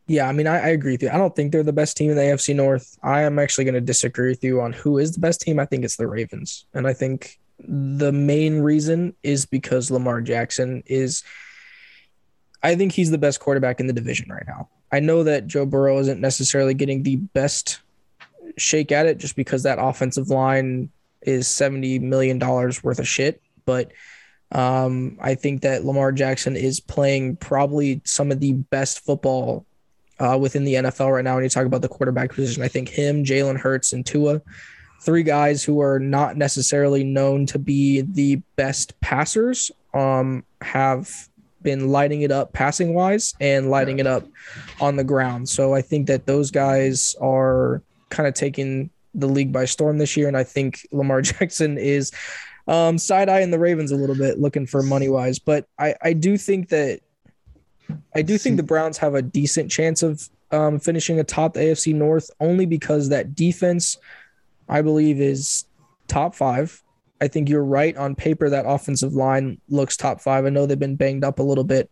Yeah 0.07 0.29
i 0.29 0.33
mean 0.33 0.47
I, 0.47 0.57
I, 0.57 0.69
agree 0.69 0.93
with 0.93 1.03
you. 1.03 1.11
I 1.11 1.17
don't 1.17 1.35
think 1.35 1.53
they're 1.53 1.62
the 1.62 1.73
best 1.73 1.97
team 1.97 2.11
in 2.11 2.17
the 2.17 2.23
afc 2.23 2.55
north. 2.55 2.99
I 3.03 3.23
am 3.23 3.39
actually 3.39 3.65
going 3.65 3.75
to 3.75 3.81
disagree 3.81 4.31
with 4.31 4.45
you 4.45 4.61
on 4.61 4.73
who 4.73 4.99
is 4.99 5.12
the 5.12 5.21
best 5.21 5.41
team. 5.41 5.59
I 5.59 5.65
think 5.65 5.85
it's 5.85 5.97
the 5.97 6.09
ravens. 6.09 6.67
And 6.75 6.87
i 6.87 6.93
think 6.93 7.39
the 7.59 8.12
main 8.12 8.61
reason 8.61 9.15
is 9.23 9.45
because 9.45 9.91
lamar 9.91 10.23
jackson 10.23 10.83
is 10.87 11.23
i 12.62 12.75
think 12.75 12.91
he's 12.93 13.11
the 13.11 13.19
best 13.19 13.39
quarterback 13.39 13.81
in 13.81 13.87
the 13.87 13.93
division 13.93 14.31
right 14.31 14.47
now. 14.47 14.69
I 14.93 15.00
know 15.00 15.23
that 15.23 15.47
joe 15.47 15.65
burrow 15.65 15.99
isn't 15.99 16.21
necessarily 16.21 16.75
getting 16.75 17.03
the 17.03 17.17
best 17.17 17.81
shake 18.57 18.92
at 18.92 19.07
it 19.07 19.19
just 19.19 19.37
because 19.37 19.62
that 19.62 19.78
offensive 19.80 20.28
line 20.28 20.90
is 21.23 21.47
$70 21.47 22.00
million 22.00 22.38
worth 22.38 22.99
of 22.99 23.09
shit. 23.09 23.42
But 23.64 23.92
um, 24.52 25.19
I 25.21 25.35
think 25.35 25.62
that 25.62 25.85
Lamar 25.85 26.12
Jackson 26.12 26.57
is 26.57 26.80
playing 26.80 27.37
probably 27.37 28.00
some 28.04 28.33
of 28.33 28.40
the 28.40 28.52
best 28.54 29.04
football 29.04 29.64
uh, 30.19 30.37
within 30.40 30.64
the 30.64 30.75
NFL 30.75 31.12
right 31.12 31.25
now. 31.25 31.35
When 31.35 31.45
you 31.45 31.50
talk 31.50 31.66
about 31.66 31.83
the 31.83 31.88
quarterback 31.88 32.33
position, 32.33 32.62
I 32.62 32.69
think 32.69 32.88
him, 32.88 33.25
Jalen 33.25 33.59
Hurts, 33.59 33.92
and 33.92 34.04
Tua, 34.04 34.42
three 35.02 35.23
guys 35.23 35.62
who 35.64 35.80
are 35.80 35.99
not 35.99 36.37
necessarily 36.37 37.04
known 37.04 37.47
to 37.47 37.59
be 37.59 38.02
the 38.02 38.37
best 38.57 39.00
passers, 39.00 39.71
um, 39.95 40.45
have 40.61 41.28
been 41.62 41.88
lighting 41.88 42.23
it 42.23 42.30
up 42.30 42.52
passing 42.52 42.95
wise 42.95 43.35
and 43.40 43.71
lighting 43.71 43.99
it 43.99 44.07
up 44.07 44.25
on 44.80 44.97
the 44.97 45.04
ground. 45.04 45.49
So 45.49 45.75
I 45.75 45.83
think 45.83 46.07
that 46.07 46.26
those 46.26 46.50
guys 46.50 47.14
are 47.21 47.83
kind 48.11 48.26
of 48.26 48.35
taking 48.35 48.90
the 49.14 49.26
league 49.26 49.52
by 49.52 49.64
storm 49.64 49.99
this 49.99 50.17
year. 50.17 50.29
And 50.29 50.37
I 50.37 50.45
think 50.45 50.87
Lamar 50.93 51.23
Jackson 51.23 51.79
is 51.79 52.12
um, 52.69 52.99
side 52.99 53.29
eyeing 53.29 53.50
the 53.50 53.59
Ravens 53.59 53.93
a 53.93 53.97
little 53.97 54.17
bit, 54.17 54.38
looking 54.38 54.67
for 54.67 54.83
money 54.83 55.09
wise. 55.09 55.38
But 55.38 55.67
I, 55.79 55.95
I 56.02 56.12
do 56.12 56.37
think 56.37 56.69
that 56.69 57.00
I 58.14 58.23
do 58.23 58.38
think 58.38 58.57
the 58.57 58.62
Browns 58.62 58.99
have 58.99 59.14
a 59.14 59.23
decent 59.23 59.71
chance 59.71 60.02
of 60.02 60.29
um, 60.52 60.79
finishing 60.79 61.19
atop 61.19 61.55
the 61.55 61.61
AFC 61.61 61.95
North 61.95 62.31
only 62.38 62.67
because 62.67 63.09
that 63.09 63.35
defense, 63.35 63.97
I 64.69 64.83
believe, 64.83 65.21
is 65.21 65.64
top 66.07 66.35
five. 66.35 66.83
I 67.21 67.29
think 67.29 67.49
you're 67.49 67.64
right 67.64 67.97
on 67.97 68.14
paper. 68.14 68.49
That 68.49 68.67
offensive 68.67 69.14
line 69.14 69.61
looks 69.69 69.97
top 69.97 70.21
five. 70.21 70.45
I 70.45 70.50
know 70.50 70.67
they've 70.67 70.79
been 70.79 70.97
banged 70.97 71.25
up 71.25 71.38
a 71.38 71.43
little 71.43 71.64
bit 71.64 71.90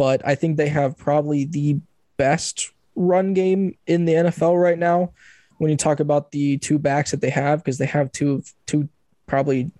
but 0.00 0.26
I 0.26 0.34
think 0.34 0.56
they 0.56 0.70
have 0.70 0.96
probably 0.96 1.44
the 1.44 1.78
best 2.16 2.72
run 2.96 3.34
game 3.34 3.76
in 3.86 4.06
the 4.06 4.14
NFL 4.14 4.58
right 4.58 4.78
now. 4.78 5.12
When 5.60 5.70
you 5.70 5.76
talk 5.76 6.00
about 6.00 6.30
the 6.32 6.56
two 6.56 6.78
backs 6.78 7.10
that 7.10 7.20
they 7.20 7.28
have, 7.28 7.62
because 7.62 7.76
they 7.76 7.86
have 7.86 8.10
two 8.12 8.42
two 8.66 8.88
probably 9.26 9.70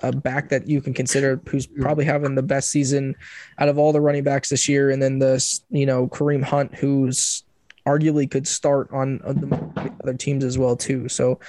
a 0.00 0.12
back 0.12 0.48
that 0.48 0.66
you 0.66 0.80
can 0.80 0.94
consider 0.94 1.40
who's 1.48 1.66
mm-hmm. 1.66 1.82
probably 1.82 2.04
having 2.04 2.34
the 2.34 2.42
best 2.42 2.70
season 2.70 3.14
out 3.58 3.68
of 3.68 3.78
all 3.78 3.92
the 3.92 4.00
running 4.00 4.24
backs 4.24 4.48
this 4.48 4.68
year, 4.68 4.90
and 4.90 5.02
then 5.02 5.18
the 5.18 5.60
you 5.70 5.84
know 5.84 6.08
Kareem 6.08 6.42
Hunt, 6.42 6.74
who's 6.74 7.44
arguably 7.86 8.30
could 8.30 8.48
start 8.48 8.88
on, 8.90 9.20
on 9.22 9.36
the 9.36 9.92
other 10.02 10.14
teams 10.14 10.44
as 10.44 10.58
well 10.58 10.76
too. 10.76 11.08
So 11.08 11.40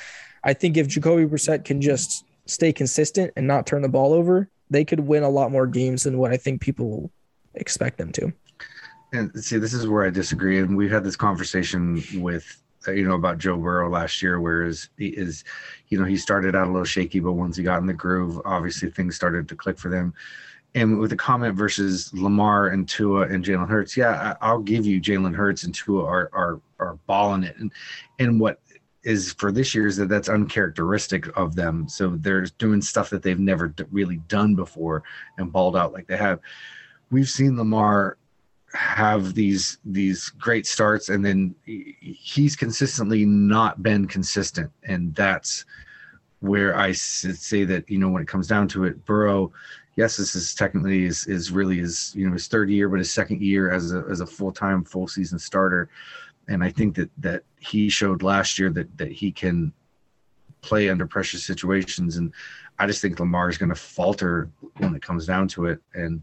I 0.43 0.53
think 0.53 0.77
if 0.77 0.87
Jacoby 0.87 1.25
Brissett 1.25 1.65
can 1.65 1.81
just 1.81 2.25
stay 2.45 2.73
consistent 2.73 3.31
and 3.35 3.47
not 3.47 3.65
turn 3.65 3.81
the 3.81 3.89
ball 3.89 4.13
over, 4.13 4.49
they 4.69 4.85
could 4.85 5.01
win 5.01 5.23
a 5.23 5.29
lot 5.29 5.51
more 5.51 5.67
games 5.67 6.03
than 6.03 6.17
what 6.17 6.31
I 6.31 6.37
think 6.37 6.61
people 6.61 7.11
expect 7.55 7.97
them 7.97 8.11
to. 8.13 8.33
And 9.11 9.31
see, 9.43 9.57
this 9.57 9.73
is 9.73 9.87
where 9.87 10.05
I 10.05 10.09
disagree. 10.09 10.59
And 10.59 10.77
we've 10.77 10.91
had 10.91 11.03
this 11.03 11.15
conversation 11.15 12.03
with 12.15 12.61
Uh, 12.89 12.93
you 12.93 13.07
know 13.07 13.15
about 13.15 13.37
Joe 13.37 13.57
Burrow 13.57 13.89
last 13.89 14.21
year, 14.21 14.39
whereas 14.39 14.89
he 14.97 15.07
is, 15.07 15.43
you 15.89 15.99
know, 15.99 16.05
he 16.05 16.17
started 16.17 16.55
out 16.55 16.67
a 16.67 16.71
little 16.71 16.85
shaky, 16.85 17.19
but 17.19 17.33
once 17.33 17.55
he 17.55 17.63
got 17.63 17.79
in 17.79 17.87
the 17.87 17.93
groove, 17.93 18.41
obviously 18.45 18.89
things 18.89 19.15
started 19.15 19.47
to 19.47 19.55
click 19.55 19.77
for 19.77 19.89
them. 19.89 20.13
And 20.75 20.99
with 20.99 21.09
the 21.09 21.15
comment 21.15 21.55
versus 21.55 22.13
Lamar 22.13 22.67
and 22.67 22.87
Tua 22.87 23.21
and 23.27 23.43
Jalen 23.43 23.69
Hurts, 23.69 23.97
yeah, 23.97 24.35
I'll 24.41 24.61
give 24.61 24.85
you 24.85 25.01
Jalen 25.01 25.35
Hurts 25.35 25.63
and 25.63 25.73
Tua 25.73 26.05
are 26.05 26.29
are 26.33 26.61
are 26.79 26.99
balling 27.07 27.43
it. 27.43 27.57
And 27.57 27.71
and 28.19 28.39
what 28.39 28.59
is 29.03 29.33
for 29.33 29.51
this 29.51 29.73
year 29.73 29.87
is 29.87 29.97
that 29.97 30.09
that's 30.09 30.29
uncharacteristic 30.29 31.35
of 31.37 31.55
them. 31.55 31.87
So 31.87 32.17
they're 32.17 32.45
doing 32.57 32.81
stuff 32.81 33.09
that 33.09 33.23
they've 33.23 33.39
never 33.39 33.73
really 33.91 34.17
done 34.27 34.55
before 34.55 35.03
and 35.37 35.51
balled 35.51 35.77
out 35.77 35.93
like 35.93 36.07
they 36.07 36.17
have. 36.17 36.39
We've 37.09 37.29
seen 37.29 37.57
Lamar 37.57 38.17
have 38.73 39.33
these 39.33 39.79
these 39.85 40.29
great 40.29 40.67
starts 40.67 41.09
and 41.09 41.25
then 41.25 41.55
he's 41.65 42.55
consistently 42.55 43.25
not 43.25 43.81
been 43.81 44.07
consistent. 44.07 44.71
And 44.83 45.13
that's 45.15 45.65
where 46.39 46.77
I 46.77 46.91
say 46.91 47.65
that 47.65 47.89
you 47.89 47.97
know 47.97 48.09
when 48.09 48.21
it 48.21 48.27
comes 48.27 48.47
down 48.47 48.67
to 48.69 48.85
it 48.85 49.03
Burrow 49.05 49.51
yes 49.95 50.15
this 50.15 50.35
is 50.35 50.55
technically 50.55 51.03
is 51.03 51.27
is 51.27 51.51
really 51.51 51.79
his 51.79 52.13
you 52.15 52.25
know 52.25 52.33
his 52.33 52.47
third 52.47 52.69
year 52.69 52.87
but 52.87 52.99
his 52.99 53.11
second 53.11 53.41
year 53.41 53.71
as 53.71 53.91
a 53.91 54.05
as 54.09 54.21
a 54.21 54.25
full-time 54.25 54.83
full 54.83 55.07
season 55.07 55.39
starter. 55.39 55.89
And 56.47 56.63
I 56.63 56.71
think 56.71 56.95
that 56.95 57.09
that 57.17 57.43
he 57.59 57.89
showed 57.89 58.23
last 58.23 58.59
year 58.59 58.69
that 58.71 58.97
that 58.97 59.11
he 59.11 59.31
can 59.31 59.73
play 60.61 60.89
under 60.89 61.07
pressure 61.07 61.37
situations. 61.37 62.17
And 62.17 62.33
I 62.77 62.87
just 62.87 63.01
think 63.01 63.19
Lamar 63.19 63.49
is 63.49 63.57
going 63.57 63.69
to 63.69 63.75
falter 63.75 64.49
when 64.77 64.95
it 64.95 65.01
comes 65.01 65.25
down 65.25 65.47
to 65.49 65.65
it. 65.65 65.79
And 65.93 66.21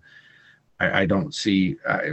I, 0.81 1.03
I 1.03 1.07
don't 1.07 1.35
see. 1.35 1.77
I, 1.89 2.13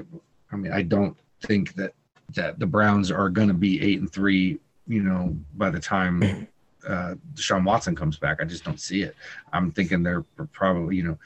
I 0.51 0.55
mean, 0.55 0.71
I 0.71 0.81
don't 0.81 1.17
think 1.41 1.73
that 1.75 1.93
that 2.35 2.59
the 2.59 2.65
Browns 2.65 3.11
are 3.11 3.29
going 3.29 3.49
to 3.49 3.53
be 3.53 3.81
eight 3.81 3.99
and 3.99 4.11
three. 4.11 4.59
You 4.87 5.03
know, 5.03 5.35
by 5.55 5.69
the 5.69 5.79
time 5.79 6.47
uh, 6.87 7.15
Deshaun 7.33 7.63
Watson 7.63 7.95
comes 7.95 8.17
back, 8.17 8.39
I 8.41 8.45
just 8.45 8.63
don't 8.63 8.79
see 8.79 9.01
it. 9.01 9.15
I'm 9.51 9.71
thinking 9.71 10.03
they're 10.03 10.23
probably 10.51 10.97
you 10.97 11.03
know 11.03 11.17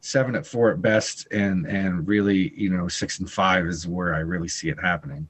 seven 0.00 0.36
at 0.36 0.46
four 0.46 0.70
at 0.70 0.82
best, 0.82 1.26
and 1.30 1.66
and 1.66 2.06
really 2.06 2.52
you 2.56 2.70
know 2.70 2.88
six 2.88 3.18
and 3.18 3.30
five 3.30 3.66
is 3.66 3.86
where 3.86 4.14
I 4.14 4.18
really 4.18 4.48
see 4.48 4.68
it 4.68 4.78
happening. 4.80 5.28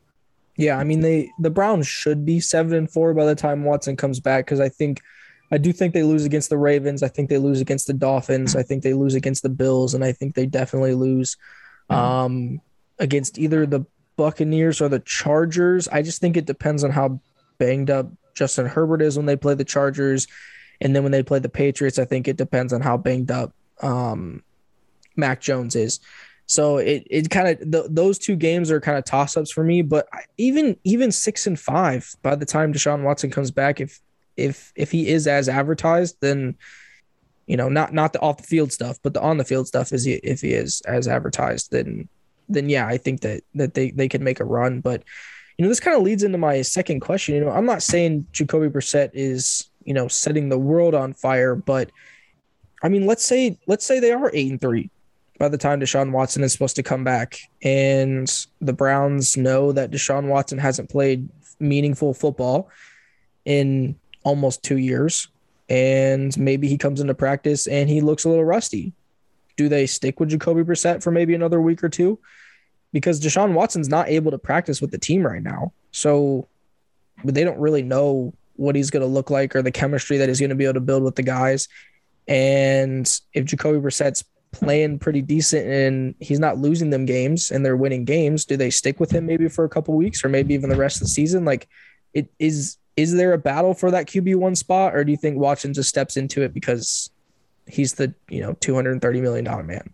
Yeah, 0.57 0.79
I 0.79 0.85
mean 0.85 1.01
they 1.01 1.31
the 1.39 1.51
Browns 1.51 1.87
should 1.87 2.25
be 2.25 2.41
seven 2.41 2.75
and 2.75 2.91
four 2.91 3.15
by 3.15 3.27
the 3.27 3.35
time 3.35 3.65
Watson 3.65 3.97
comes 3.97 4.21
back 4.21 4.45
because 4.45 4.61
I 4.61 4.69
think 4.69 5.01
I 5.53 5.59
do 5.59 5.73
think 5.73 5.95
they 5.95 6.03
lose 6.03 6.25
against 6.25 6.51
the 6.51 6.59
Ravens. 6.59 7.03
I 7.03 7.09
think 7.09 7.29
they 7.29 7.39
lose 7.39 7.61
against 7.61 7.87
the 7.87 7.93
Dolphins. 7.93 8.57
I 8.57 8.63
think 8.63 8.83
they 8.83 8.95
lose 8.95 9.15
against 9.15 9.43
the 9.43 9.49
Bills, 9.49 9.95
and 9.95 10.05
I 10.05 10.13
think 10.13 10.35
they 10.35 10.47
definitely 10.47 10.95
lose 10.95 11.37
um, 11.91 12.61
against 12.99 13.39
either 13.39 13.67
the 13.67 13.85
Buccaneers 14.17 14.81
or 14.81 14.89
the 14.89 15.01
Chargers. 15.01 15.89
I 15.89 16.03
just 16.03 16.21
think 16.21 16.37
it 16.37 16.47
depends 16.47 16.85
on 16.85 16.91
how 16.91 17.21
banged 17.59 17.91
up 17.91 18.11
Justin 18.35 18.67
Herbert 18.67 19.03
is 19.03 19.17
when 19.17 19.27
they 19.27 19.37
play 19.37 19.55
the 19.55 19.65
Chargers, 19.65 20.27
and 20.81 20.95
then 20.95 21.03
when 21.03 21.13
they 21.13 21.23
play 21.23 21.39
the 21.39 21.49
Patriots, 21.49 21.99
I 21.99 22.05
think 22.05 22.29
it 22.29 22.37
depends 22.37 22.73
on 22.73 22.81
how 22.81 22.97
banged 22.97 23.31
up 23.31 23.53
um, 23.81 24.43
Mac 25.17 25.41
Jones 25.41 25.77
is. 25.77 26.01
So 26.47 26.77
it 26.77 27.07
it 27.11 27.31
kind 27.31 27.49
of 27.49 27.73
th- 27.73 27.87
those 27.89 28.19
two 28.19 28.37
games 28.37 28.71
are 28.71 28.81
kind 28.81 28.99
of 28.99 29.05
toss 29.05 29.37
ups 29.37 29.51
for 29.51 29.65
me. 29.65 29.83
But 29.83 30.09
even 30.37 30.77
even 30.85 31.11
six 31.11 31.47
and 31.47 31.59
five 31.59 32.15
by 32.23 32.35
the 32.35 32.45
time 32.45 32.73
Deshaun 32.73 33.03
Watson 33.03 33.31
comes 33.31 33.51
back, 33.51 33.81
if 33.81 34.01
if 34.37 34.73
if 34.77 34.91
he 34.91 35.09
is 35.09 35.27
as 35.27 35.49
advertised, 35.49 36.17
then 36.21 36.57
you 37.47 37.57
know 37.57 37.69
not 37.69 37.93
not 37.93 38.13
the 38.13 38.21
off 38.21 38.39
the 38.39 38.43
field 38.45 38.73
stuff, 38.73 38.99
but 39.03 39.15
the 39.15 39.21
on 39.21 39.39
the 39.39 39.45
field 39.45 39.67
stuff 39.67 39.93
is 39.93 40.05
he, 40.05 40.15
if 40.15 40.41
he 40.41 40.53
is 40.53 40.81
as 40.83 41.09
advertised, 41.09 41.71
then 41.71 42.09
then 42.49 42.69
yeah, 42.69 42.87
I 42.87 42.97
think 42.97 43.21
that 43.23 43.43
that 43.55 43.75
they 43.75 43.91
they 43.91 44.09
can 44.09 44.25
make 44.25 44.41
a 44.41 44.45
run. 44.45 44.81
But 44.81 45.03
you 45.59 45.63
know 45.63 45.69
this 45.69 45.81
kind 45.81 45.97
of 45.97 46.03
leads 46.03 46.23
into 46.23 46.39
my 46.39 46.63
second 46.63 47.01
question. 47.01 47.35
You 47.35 47.43
know 47.43 47.51
I'm 47.51 47.67
not 47.67 47.83
saying 47.83 48.27
Jacoby 48.33 48.69
Brissett 48.69 49.11
is 49.13 49.69
you 49.85 49.95
know 49.95 50.09
setting 50.09 50.49
the 50.49 50.59
world 50.59 50.95
on 50.95 51.13
fire, 51.13 51.55
but 51.55 51.91
I 52.83 52.89
mean 52.89 53.07
let's 53.07 53.25
say 53.25 53.59
let's 53.67 53.85
say 53.85 54.01
they 54.01 54.13
are 54.13 54.31
eight 54.33 54.51
and 54.51 54.61
three 54.61 54.91
by 55.39 55.49
the 55.49 55.59
time 55.59 55.81
Deshaun 55.81 56.13
Watson 56.13 56.45
is 56.45 56.53
supposed 56.53 56.77
to 56.77 56.83
come 56.83 57.05
back, 57.05 57.39
and 57.63 58.47
the 58.61 58.73
Browns 58.73 59.37
know 59.37 59.73
that 59.73 59.91
Deshaun 59.91 60.29
Watson 60.29 60.59
hasn't 60.59 60.91
played 60.91 61.29
meaningful 61.59 62.15
football 62.15 62.71
in 63.45 63.97
almost 64.23 64.63
two 64.63 64.79
years, 64.79 65.29
and 65.69 66.37
maybe 66.39 66.69
he 66.69 66.79
comes 66.79 67.01
into 67.01 67.15
practice 67.15 67.67
and 67.67 67.89
he 67.89 68.01
looks 68.01 68.25
a 68.25 68.29
little 68.29 68.45
rusty. 68.45 68.93
Do 69.57 69.69
they 69.69 69.87
stick 69.87 70.21
with 70.21 70.31
Jacoby 70.31 70.63
Brissett 70.63 71.03
for 71.03 71.11
maybe 71.11 71.35
another 71.35 71.61
week 71.61 71.83
or 71.83 71.89
two? 71.89 72.19
Because 72.93 73.21
Deshaun 73.21 73.53
Watson's 73.53 73.89
not 73.89 74.09
able 74.09 74.31
to 74.31 74.39
practice 74.39 74.81
with 74.81 74.91
the 74.91 74.99
team 74.99 75.25
right 75.25 75.43
now. 75.43 75.73
So 75.91 76.49
they 77.25 77.45
don't 77.45 77.59
really 77.59 77.83
know 77.83 78.35
what 78.57 78.77
he's 78.77 78.91
going 78.91 79.03
to 79.03 79.09
look 79.09 79.31
like 79.31 79.57
or 79.57 79.63
the 79.63 79.71
chemistry 79.71 80.19
that 80.19 80.29
he's 80.29 80.41
going 80.41 80.51
to 80.51 80.57
be 80.57 80.65
able 80.65 80.75
to 80.75 80.81
build 80.81 81.03
with 81.03 81.17
the 81.17 81.23
guys. 81.23 81.69
And 82.29 83.11
if 83.33 83.45
Jacoby 83.45 83.79
Brissett's 83.79 84.25
playing 84.53 84.99
pretty 85.01 85.21
decent 85.21 85.67
and 85.67 86.15
he's 86.21 86.39
not 86.39 86.59
losing 86.59 86.91
them 86.91 87.05
games 87.05 87.51
and 87.51 87.65
they're 87.65 87.77
winning 87.77 88.05
games, 88.05 88.45
do 88.45 88.57
they 88.57 88.71
stick 88.71 89.01
with 89.01 89.11
him 89.11 89.27
maybe 89.27 89.49
for 89.49 89.65
a 89.65 89.69
couple 89.69 89.95
weeks 89.95 90.25
or 90.25 90.29
maybe 90.29 90.55
even 90.55 90.71
the 90.71 90.77
rest 90.77 90.97
of 90.97 91.03
the 91.03 91.09
season? 91.09 91.45
Like 91.45 91.69
it 92.13 92.29
is 92.39 92.77
is 92.97 93.15
there 93.15 93.33
a 93.33 93.39
battle 93.39 93.75
for 93.75 93.91
that 93.91 94.07
QB 94.07 94.37
one 94.37 94.55
spot, 94.55 94.95
or 94.95 95.05
do 95.05 95.11
you 95.11 95.17
think 95.17 95.39
Watson 95.39 95.75
just 95.75 95.89
steps 95.89 96.17
into 96.17 96.43
it 96.43 96.55
because 96.55 97.11
he's 97.67 97.95
the 97.95 98.15
you 98.29 98.41
know 98.41 98.55
two 98.61 98.75
hundred 98.75 98.93
and 98.93 99.03
thirty 99.03 99.21
million 99.21 99.45
dollar 99.45 99.63
man? 99.63 99.93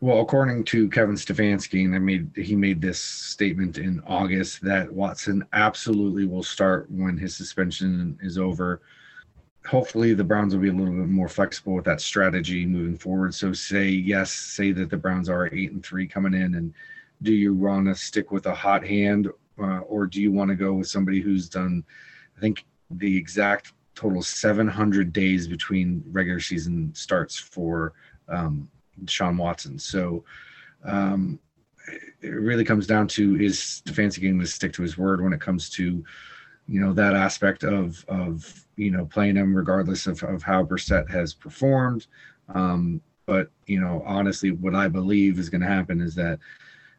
Well, 0.00 0.20
according 0.20 0.64
to 0.64 0.90
Kevin 0.90 1.14
Stefanski, 1.14 1.84
and 1.84 1.94
I 1.94 1.98
made 1.98 2.30
he 2.36 2.54
made 2.54 2.80
this 2.80 3.00
statement 3.00 3.78
in 3.78 4.02
August 4.06 4.62
that 4.62 4.92
Watson 4.92 5.44
absolutely 5.52 6.26
will 6.26 6.42
start 6.42 6.90
when 6.90 7.16
his 7.16 7.36
suspension 7.36 8.18
is 8.22 8.38
over. 8.38 8.82
Hopefully, 9.66 10.14
the 10.14 10.24
Browns 10.24 10.54
will 10.54 10.62
be 10.62 10.68
a 10.68 10.72
little 10.72 10.94
bit 10.94 11.08
more 11.08 11.28
flexible 11.28 11.74
with 11.74 11.84
that 11.86 12.00
strategy 12.00 12.64
moving 12.66 12.96
forward. 12.96 13.34
So, 13.34 13.52
say 13.52 13.88
yes, 13.88 14.30
say 14.30 14.70
that 14.72 14.90
the 14.90 14.96
Browns 14.96 15.28
are 15.28 15.52
eight 15.52 15.72
and 15.72 15.84
three 15.84 16.06
coming 16.06 16.34
in, 16.34 16.54
and 16.54 16.72
do 17.22 17.32
you 17.32 17.54
want 17.54 17.86
to 17.86 17.94
stick 17.94 18.30
with 18.30 18.46
a 18.46 18.54
hot 18.54 18.86
hand 18.86 19.28
uh, 19.58 19.80
or 19.80 20.06
do 20.06 20.20
you 20.20 20.32
want 20.32 20.50
to 20.50 20.56
go 20.56 20.74
with 20.74 20.88
somebody 20.88 21.20
who's 21.20 21.48
done, 21.48 21.84
I 22.36 22.40
think 22.40 22.64
the 22.90 23.16
exact 23.16 23.72
total 23.94 24.22
700 24.22 25.12
days 25.12 25.48
between 25.48 26.04
regular 26.10 26.40
season 26.40 26.94
starts 26.94 27.36
for 27.36 27.94
um, 28.28 28.68
Sean 29.06 29.36
Watson. 29.36 29.78
So 29.78 30.24
um, 30.84 31.38
it 32.20 32.28
really 32.28 32.64
comes 32.64 32.86
down 32.86 33.08
to 33.08 33.40
is 33.40 33.82
Stefanski 33.84 34.22
going 34.22 34.40
to 34.40 34.46
stick 34.46 34.72
to 34.74 34.82
his 34.82 34.98
word 34.98 35.22
when 35.22 35.32
it 35.32 35.40
comes 35.40 35.70
to, 35.70 36.04
you 36.68 36.80
know, 36.80 36.92
that 36.92 37.14
aspect 37.14 37.64
of 37.64 38.04
of 38.08 38.66
you 38.76 38.90
know 38.90 39.06
playing 39.06 39.36
him 39.36 39.54
regardless 39.54 40.06
of, 40.06 40.22
of 40.24 40.42
how 40.42 40.64
Brissett 40.64 41.08
has 41.10 41.32
performed. 41.32 42.06
Um, 42.52 43.00
but 43.24 43.50
you 43.66 43.80
know, 43.80 44.02
honestly, 44.06 44.50
what 44.50 44.74
I 44.74 44.88
believe 44.88 45.38
is 45.38 45.48
going 45.48 45.60
to 45.60 45.66
happen 45.66 46.00
is 46.00 46.14
that 46.16 46.38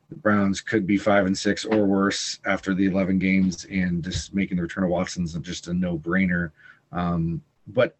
the 0.10 0.16
Browns 0.16 0.62
could 0.62 0.88
be 0.88 0.98
five 0.98 1.26
and 1.26 1.38
six 1.38 1.66
or 1.66 1.86
worse 1.86 2.40
after 2.46 2.74
the 2.74 2.86
11 2.86 3.20
games, 3.20 3.66
and 3.66 4.04
just 4.04 4.34
making 4.34 4.58
the 4.58 4.64
return 4.64 4.84
of 4.84 4.90
Watson's 4.90 5.34
just 5.40 5.68
a 5.68 5.74
no 5.74 5.98
brainer. 5.98 6.52
Um, 6.92 7.42
but 7.68 7.98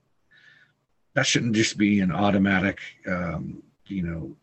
that 1.14 1.26
shouldn't 1.26 1.56
just 1.56 1.78
be 1.78 2.00
an 2.00 2.12
automatic, 2.12 2.80
um, 3.08 3.62
you 3.88 4.04
know, 4.04 4.36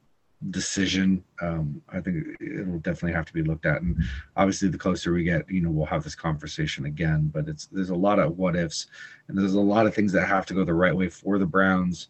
decision. 0.50 1.24
Um, 1.40 1.80
I 1.88 2.00
think 2.00 2.36
it 2.40 2.66
will 2.66 2.80
definitely 2.80 3.12
have 3.12 3.26
to 3.26 3.32
be 3.32 3.42
looked 3.42 3.64
at, 3.64 3.80
and 3.80 3.96
obviously, 4.36 4.68
the 4.68 4.78
closer 4.78 5.12
we 5.12 5.24
get, 5.24 5.50
you 5.50 5.62
know, 5.62 5.70
we'll 5.70 5.86
have 5.86 6.04
this 6.04 6.14
conversation 6.14 6.84
again. 6.84 7.30
But 7.32 7.48
it's 7.48 7.66
there's 7.66 7.90
a 7.90 7.94
lot 7.94 8.18
of 8.18 8.36
what 8.36 8.56
ifs, 8.56 8.88
and 9.28 9.38
there's 9.38 9.54
a 9.54 9.60
lot 9.60 9.86
of 9.86 9.94
things 9.94 10.12
that 10.12 10.26
have 10.26 10.44
to 10.46 10.54
go 10.54 10.64
the 10.64 10.74
right 10.74 10.94
way 10.94 11.08
for 11.08 11.38
the 11.38 11.46
Browns. 11.46 12.08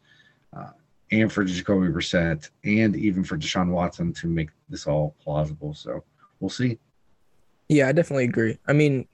Uh, 0.56 0.70
and 1.10 1.32
for 1.32 1.44
Jacoby 1.44 1.88
Brissett 1.88 2.50
and 2.64 2.96
even 2.96 3.24
for 3.24 3.36
Deshaun 3.36 3.70
Watson 3.70 4.12
to 4.14 4.26
make 4.26 4.50
this 4.68 4.86
all 4.86 5.14
plausible. 5.22 5.74
So 5.74 6.04
we'll 6.40 6.50
see. 6.50 6.78
Yeah, 7.68 7.88
I 7.88 7.92
definitely 7.92 8.24
agree. 8.24 8.58
I 8.66 8.72
mean, 8.72 9.06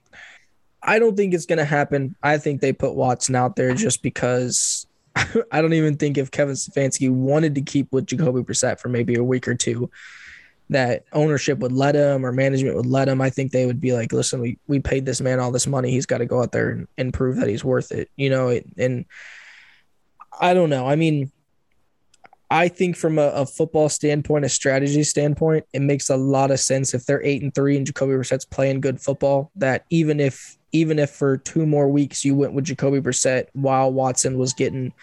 I 0.83 0.99
don't 0.99 1.15
think 1.15 1.33
it's 1.33 1.45
going 1.45 1.59
to 1.59 1.65
happen. 1.65 2.15
I 2.23 2.37
think 2.37 2.59
they 2.59 2.73
put 2.73 2.95
Watson 2.95 3.35
out 3.35 3.55
there 3.55 3.73
just 3.73 4.01
because 4.01 4.87
I 5.51 5.61
don't 5.61 5.73
even 5.73 5.97
think 5.97 6.17
if 6.17 6.31
Kevin 6.31 6.55
Stefanski 6.55 7.09
wanted 7.11 7.55
to 7.55 7.61
keep 7.61 7.91
with 7.91 8.07
Jacoby 8.07 8.41
Brissett 8.41 8.79
for 8.79 8.89
maybe 8.89 9.15
a 9.15 9.23
week 9.23 9.47
or 9.47 9.55
two, 9.55 9.89
that 10.69 11.03
ownership 11.11 11.59
would 11.59 11.73
let 11.73 11.95
him 11.95 12.25
or 12.25 12.31
management 12.31 12.77
would 12.77 12.85
let 12.85 13.09
him, 13.09 13.21
I 13.21 13.29
think 13.29 13.51
they 13.51 13.65
would 13.65 13.81
be 13.81 13.91
like, 13.91 14.13
listen, 14.13 14.39
we, 14.39 14.57
we 14.67 14.79
paid 14.79 15.05
this 15.05 15.19
man 15.21 15.39
all 15.39 15.51
this 15.51 15.67
money. 15.67 15.91
He's 15.91 16.05
got 16.05 16.19
to 16.19 16.25
go 16.25 16.41
out 16.41 16.53
there 16.53 16.69
and, 16.69 16.87
and 16.97 17.13
prove 17.13 17.35
that 17.37 17.49
he's 17.49 17.63
worth 17.63 17.91
it, 17.91 18.09
you 18.15 18.29
know? 18.29 18.57
And 18.77 19.05
I 20.39 20.53
don't 20.53 20.69
know. 20.69 20.87
I 20.87 20.95
mean, 20.95 21.29
I 22.51 22.67
think 22.67 22.97
from 22.97 23.17
a, 23.17 23.29
a, 23.29 23.45
football 23.45 23.87
standpoint, 23.87 24.43
a 24.43 24.49
strategy 24.49 25.03
standpoint, 25.03 25.65
it 25.71 25.81
makes 25.81 26.09
a 26.09 26.17
lot 26.17 26.51
of 26.51 26.59
sense 26.59 26.93
if 26.93 27.05
they're 27.05 27.23
eight 27.23 27.41
and 27.41 27.55
three 27.55 27.77
and 27.77 27.85
Jacoby 27.85 28.11
Brissett's 28.11 28.43
playing 28.43 28.81
good 28.81 28.99
football. 28.99 29.51
That 29.55 29.85
even 29.89 30.19
if 30.19 30.57
even 30.73 30.99
if 30.99 31.11
for 31.11 31.37
two 31.37 31.65
more 31.65 31.87
weeks 31.87 32.25
you 32.25 32.35
went 32.35 32.53
with 32.53 32.65
Jacoby 32.65 32.99
Brissett 32.99 33.47
while 33.53 33.91
Watson 33.91 34.37
was 34.37 34.53
getting 34.53 34.93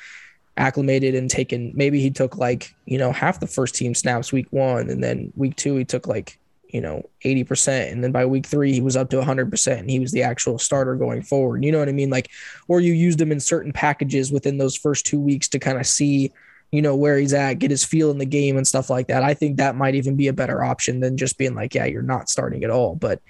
acclimated 0.58 1.14
and 1.14 1.30
taken. 1.30 1.72
Maybe 1.74 2.00
he 2.00 2.10
took 2.10 2.36
like, 2.36 2.74
you 2.84 2.98
know, 2.98 3.12
half 3.12 3.40
the 3.40 3.46
first 3.46 3.74
team 3.74 3.94
snaps 3.94 4.32
week 4.32 4.48
one. 4.50 4.90
And 4.90 5.02
then 5.02 5.32
week 5.36 5.56
two, 5.56 5.76
he 5.76 5.84
took 5.84 6.06
like, 6.06 6.38
you 6.68 6.80
know, 6.80 7.08
80%. 7.24 7.90
And 7.90 8.04
then 8.04 8.12
by 8.12 8.26
week 8.26 8.44
three, 8.44 8.72
he 8.72 8.80
was 8.80 8.96
up 8.96 9.08
to 9.10 9.20
100% 9.20 9.78
and 9.78 9.88
he 9.88 10.00
was 10.00 10.12
the 10.12 10.22
actual 10.22 10.58
starter 10.58 10.96
going 10.96 11.22
forward. 11.22 11.64
You 11.64 11.72
know 11.72 11.78
what 11.78 11.88
I 11.88 11.92
mean? 11.92 12.10
Like, 12.10 12.28
or 12.66 12.80
you 12.80 12.92
used 12.92 13.20
him 13.20 13.32
in 13.32 13.40
certain 13.40 13.72
packages 13.72 14.32
within 14.32 14.58
those 14.58 14.76
first 14.76 15.06
two 15.06 15.20
weeks 15.20 15.48
to 15.48 15.58
kind 15.58 15.78
of 15.78 15.86
see, 15.86 16.32
you 16.70 16.82
know, 16.82 16.94
where 16.94 17.18
he's 17.18 17.32
at, 17.32 17.58
get 17.58 17.70
his 17.70 17.84
feel 17.84 18.10
in 18.10 18.18
the 18.18 18.26
game 18.26 18.56
and 18.56 18.66
stuff 18.66 18.90
like 18.90 19.08
that. 19.08 19.22
I 19.22 19.34
think 19.34 19.56
that 19.56 19.76
might 19.76 19.94
even 19.94 20.16
be 20.16 20.28
a 20.28 20.32
better 20.32 20.62
option 20.62 21.00
than 21.00 21.16
just 21.16 21.38
being 21.38 21.54
like, 21.54 21.74
yeah, 21.74 21.86
you're 21.86 22.02
not 22.02 22.28
starting 22.28 22.64
at 22.64 22.70
all. 22.70 22.94
But 22.94 23.22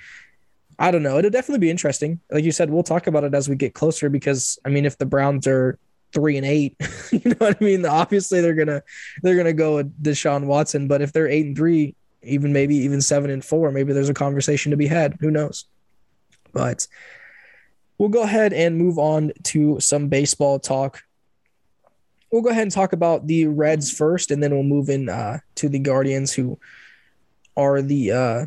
I 0.78 0.90
don't 0.90 1.02
know. 1.02 1.18
It'll 1.18 1.30
definitely 1.30 1.60
be 1.60 1.70
interesting. 1.70 2.20
Like 2.30 2.44
you 2.44 2.52
said, 2.52 2.70
we'll 2.70 2.82
talk 2.82 3.06
about 3.06 3.24
it 3.24 3.34
as 3.34 3.48
we 3.48 3.56
get 3.56 3.74
closer 3.74 4.08
because 4.08 4.58
I 4.64 4.68
mean, 4.70 4.84
if 4.84 4.98
the 4.98 5.06
Browns 5.06 5.46
are 5.46 5.78
three 6.12 6.36
and 6.36 6.46
eight. 6.46 6.76
you 7.12 7.20
know 7.24 7.36
what 7.38 7.56
I 7.60 7.64
mean? 7.64 7.84
Obviously 7.86 8.40
they're 8.40 8.54
gonna 8.54 8.82
they're 9.22 9.36
gonna 9.36 9.52
go 9.52 9.76
with 9.76 10.02
Deshaun 10.02 10.46
Watson, 10.46 10.88
but 10.88 11.02
if 11.02 11.12
they're 11.12 11.28
eight 11.28 11.46
and 11.46 11.56
three, 11.56 11.94
even 12.22 12.52
maybe 12.52 12.76
even 12.76 13.00
seven 13.00 13.30
and 13.30 13.44
four, 13.44 13.70
maybe 13.70 13.92
there's 13.92 14.08
a 14.08 14.14
conversation 14.14 14.70
to 14.70 14.76
be 14.76 14.86
had. 14.86 15.16
Who 15.20 15.30
knows? 15.30 15.66
But 16.52 16.86
we'll 17.98 18.08
go 18.08 18.22
ahead 18.22 18.52
and 18.52 18.78
move 18.78 18.98
on 18.98 19.32
to 19.44 19.80
some 19.80 20.08
baseball 20.08 20.58
talk. 20.58 21.02
We'll 22.30 22.42
go 22.42 22.50
ahead 22.50 22.62
and 22.62 22.72
talk 22.72 22.92
about 22.92 23.26
the 23.26 23.46
Reds 23.46 23.90
first, 23.90 24.30
and 24.30 24.42
then 24.42 24.52
we'll 24.52 24.62
move 24.62 24.88
in 24.88 25.08
uh, 25.08 25.38
to 25.56 25.68
the 25.68 25.78
Guardians, 25.78 26.32
who 26.32 26.58
are 27.56 27.80
the 27.80 28.12
uh, 28.12 28.46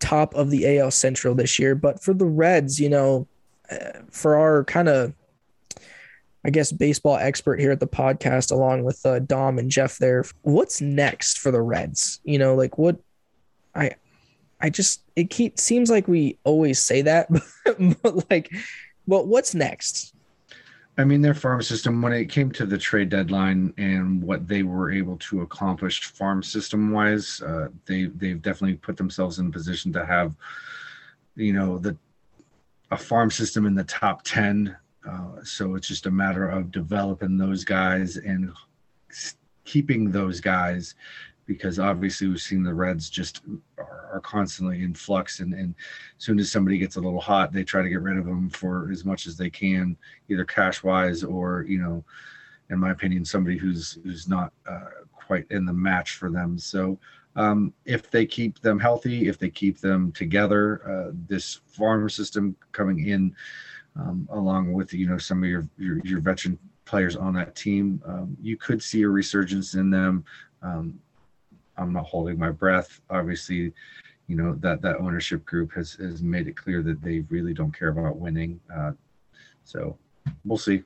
top 0.00 0.34
of 0.34 0.50
the 0.50 0.78
AL 0.78 0.90
Central 0.90 1.34
this 1.34 1.58
year. 1.58 1.74
But 1.74 2.02
for 2.02 2.12
the 2.12 2.26
Reds, 2.26 2.80
you 2.80 2.88
know, 2.88 3.28
uh, 3.70 4.00
for 4.10 4.36
our 4.36 4.64
kind 4.64 4.88
of 4.88 5.14
I 6.44 6.50
guess, 6.50 6.72
baseball 6.72 7.16
expert 7.16 7.60
here 7.60 7.70
at 7.70 7.80
the 7.80 7.86
podcast, 7.86 8.50
along 8.50 8.84
with 8.84 9.04
uh, 9.04 9.18
Dom 9.18 9.58
and 9.58 9.70
Jeff 9.70 9.98
there. 9.98 10.24
What's 10.42 10.80
next 10.80 11.38
for 11.38 11.50
the 11.50 11.60
Reds? 11.60 12.20
You 12.24 12.38
know, 12.38 12.54
like 12.54 12.78
what 12.78 12.96
I, 13.74 13.92
I 14.58 14.70
just, 14.70 15.02
it 15.16 15.28
keep, 15.28 15.58
seems 15.58 15.90
like 15.90 16.08
we 16.08 16.38
always 16.44 16.80
say 16.80 17.02
that, 17.02 17.28
but 18.02 18.30
like, 18.30 18.50
but 19.06 19.26
what's 19.26 19.54
next? 19.54 20.14
I 21.00 21.04
mean, 21.04 21.22
their 21.22 21.34
farm 21.34 21.62
system, 21.62 22.02
when 22.02 22.12
it 22.12 22.26
came 22.26 22.50
to 22.52 22.66
the 22.66 22.76
trade 22.76 23.08
deadline 23.08 23.72
and 23.78 24.22
what 24.22 24.46
they 24.46 24.62
were 24.62 24.92
able 24.92 25.16
to 25.16 25.40
accomplish 25.40 26.04
farm 26.04 26.42
system 26.42 26.92
wise, 26.92 27.40
uh, 27.40 27.68
they, 27.86 28.04
they've 28.04 28.42
definitely 28.42 28.76
put 28.76 28.98
themselves 28.98 29.38
in 29.38 29.46
a 29.46 29.50
position 29.50 29.94
to 29.94 30.04
have, 30.04 30.34
you 31.36 31.54
know, 31.54 31.78
the, 31.78 31.96
a 32.90 32.98
farm 32.98 33.30
system 33.30 33.64
in 33.64 33.74
the 33.74 33.84
top 33.84 34.22
10 34.24 34.76
uh, 35.08 35.42
so 35.42 35.74
it's 35.74 35.88
just 35.88 36.06
a 36.06 36.10
matter 36.10 36.48
of 36.48 36.70
developing 36.70 37.38
those 37.38 37.64
guys 37.64 38.16
and 38.18 38.52
keeping 39.64 40.10
those 40.10 40.40
guys 40.40 40.94
because 41.50 41.80
obviously 41.80 42.28
we've 42.28 42.40
seen 42.40 42.62
the 42.62 42.72
Reds 42.72 43.10
just 43.10 43.42
are, 43.76 44.08
are 44.12 44.20
constantly 44.20 44.84
in 44.84 44.94
flux 44.94 45.40
and, 45.40 45.52
and 45.52 45.74
as 46.16 46.24
soon 46.24 46.38
as 46.38 46.48
somebody 46.48 46.78
gets 46.78 46.94
a 46.94 47.00
little 47.00 47.20
hot, 47.20 47.52
they 47.52 47.64
try 47.64 47.82
to 47.82 47.88
get 47.88 48.02
rid 48.02 48.16
of 48.16 48.24
them 48.24 48.48
for 48.48 48.88
as 48.92 49.04
much 49.04 49.26
as 49.26 49.36
they 49.36 49.50
can, 49.50 49.96
either 50.28 50.44
cash 50.44 50.84
wise 50.84 51.24
or, 51.24 51.64
you 51.68 51.80
know, 51.80 52.04
in 52.70 52.78
my 52.78 52.92
opinion, 52.92 53.24
somebody 53.24 53.58
who's, 53.58 53.98
who's 54.04 54.28
not 54.28 54.52
uh, 54.64 54.90
quite 55.12 55.44
in 55.50 55.64
the 55.64 55.72
match 55.72 56.12
for 56.12 56.30
them. 56.30 56.56
So 56.56 57.00
um, 57.34 57.74
if 57.84 58.12
they 58.12 58.26
keep 58.26 58.60
them 58.60 58.78
healthy, 58.78 59.26
if 59.26 59.36
they 59.36 59.50
keep 59.50 59.80
them 59.80 60.12
together, 60.12 60.88
uh, 60.88 61.10
this 61.26 61.62
farm 61.66 62.08
system 62.08 62.54
coming 62.70 63.08
in, 63.08 63.34
um, 63.96 64.28
along 64.30 64.72
with 64.72 64.94
you 64.94 65.08
know 65.08 65.18
some 65.18 65.42
of 65.42 65.50
your, 65.50 65.68
your, 65.78 65.98
your 66.04 66.20
veteran 66.20 66.56
players 66.84 67.16
on 67.16 67.34
that 67.34 67.56
team, 67.56 68.00
um, 68.06 68.36
you 68.40 68.56
could 68.56 68.80
see 68.80 69.02
a 69.02 69.08
resurgence 69.08 69.74
in 69.74 69.90
them. 69.90 70.24
Um, 70.62 71.00
I'm 71.80 71.92
not 71.92 72.04
holding 72.04 72.38
my 72.38 72.50
breath. 72.50 73.00
Obviously, 73.10 73.72
you 74.28 74.36
know 74.36 74.54
that 74.60 74.82
that 74.82 74.96
ownership 74.98 75.44
group 75.44 75.72
has 75.72 75.94
has 75.94 76.22
made 76.22 76.46
it 76.46 76.56
clear 76.56 76.82
that 76.82 77.02
they 77.02 77.20
really 77.30 77.54
don't 77.54 77.76
care 77.76 77.88
about 77.88 78.16
winning. 78.16 78.60
Uh, 78.72 78.92
so 79.64 79.96
we'll 80.44 80.58
see. 80.58 80.82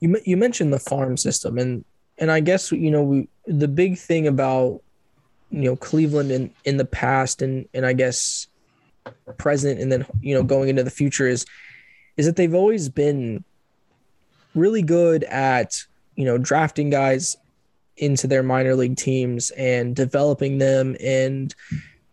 You 0.00 0.18
you 0.24 0.36
mentioned 0.36 0.72
the 0.72 0.78
farm 0.78 1.16
system, 1.16 1.58
and 1.58 1.84
and 2.18 2.30
I 2.30 2.40
guess 2.40 2.72
you 2.72 2.90
know 2.90 3.02
we 3.02 3.28
the 3.46 3.68
big 3.68 3.98
thing 3.98 4.26
about 4.26 4.80
you 5.50 5.64
know 5.64 5.76
Cleveland 5.76 6.30
in 6.30 6.50
in 6.64 6.76
the 6.76 6.84
past, 6.84 7.42
and 7.42 7.68
and 7.74 7.84
I 7.84 7.92
guess 7.92 8.46
present, 9.36 9.80
and 9.80 9.90
then 9.90 10.06
you 10.20 10.34
know 10.34 10.42
going 10.42 10.68
into 10.68 10.82
the 10.82 10.90
future 10.90 11.26
is 11.26 11.44
is 12.16 12.26
that 12.26 12.36
they've 12.36 12.54
always 12.54 12.88
been 12.88 13.44
really 14.54 14.82
good 14.82 15.24
at 15.24 15.84
you 16.14 16.24
know 16.24 16.38
drafting 16.38 16.90
guys 16.90 17.36
into 17.96 18.26
their 18.26 18.42
minor 18.42 18.74
league 18.74 18.96
teams 18.96 19.50
and 19.50 19.96
developing 19.96 20.58
them 20.58 20.96
and 21.00 21.54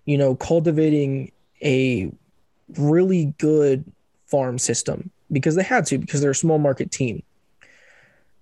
you 0.05 0.17
know 0.17 0.35
cultivating 0.35 1.31
a 1.61 2.11
really 2.77 3.33
good 3.37 3.83
farm 4.27 4.57
system 4.57 5.09
because 5.31 5.55
they 5.55 5.63
had 5.63 5.85
to 5.85 5.97
because 5.97 6.21
they're 6.21 6.31
a 6.31 6.35
small 6.35 6.57
market 6.57 6.91
team 6.91 7.21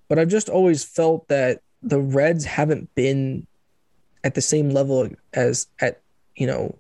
but 0.08 0.20
i've 0.20 0.30
just 0.30 0.50
always 0.50 0.84
felt 0.84 1.28
that 1.28 1.62
the 1.82 2.00
reds 2.00 2.46
haven't 2.46 2.94
been 2.96 3.46
at 4.24 4.36
the 4.36 4.42
same 4.42 4.70
level 4.70 5.10
as 5.34 5.68
at 5.80 6.02
you 6.36 6.46
know 6.46 6.76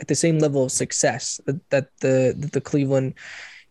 at 0.00 0.08
the 0.08 0.14
same 0.14 0.40
level 0.40 0.64
of 0.64 0.72
success 0.72 1.40
that, 1.46 1.70
that 1.70 1.88
the 2.00 2.34
that 2.36 2.52
the 2.52 2.60
cleveland 2.60 3.14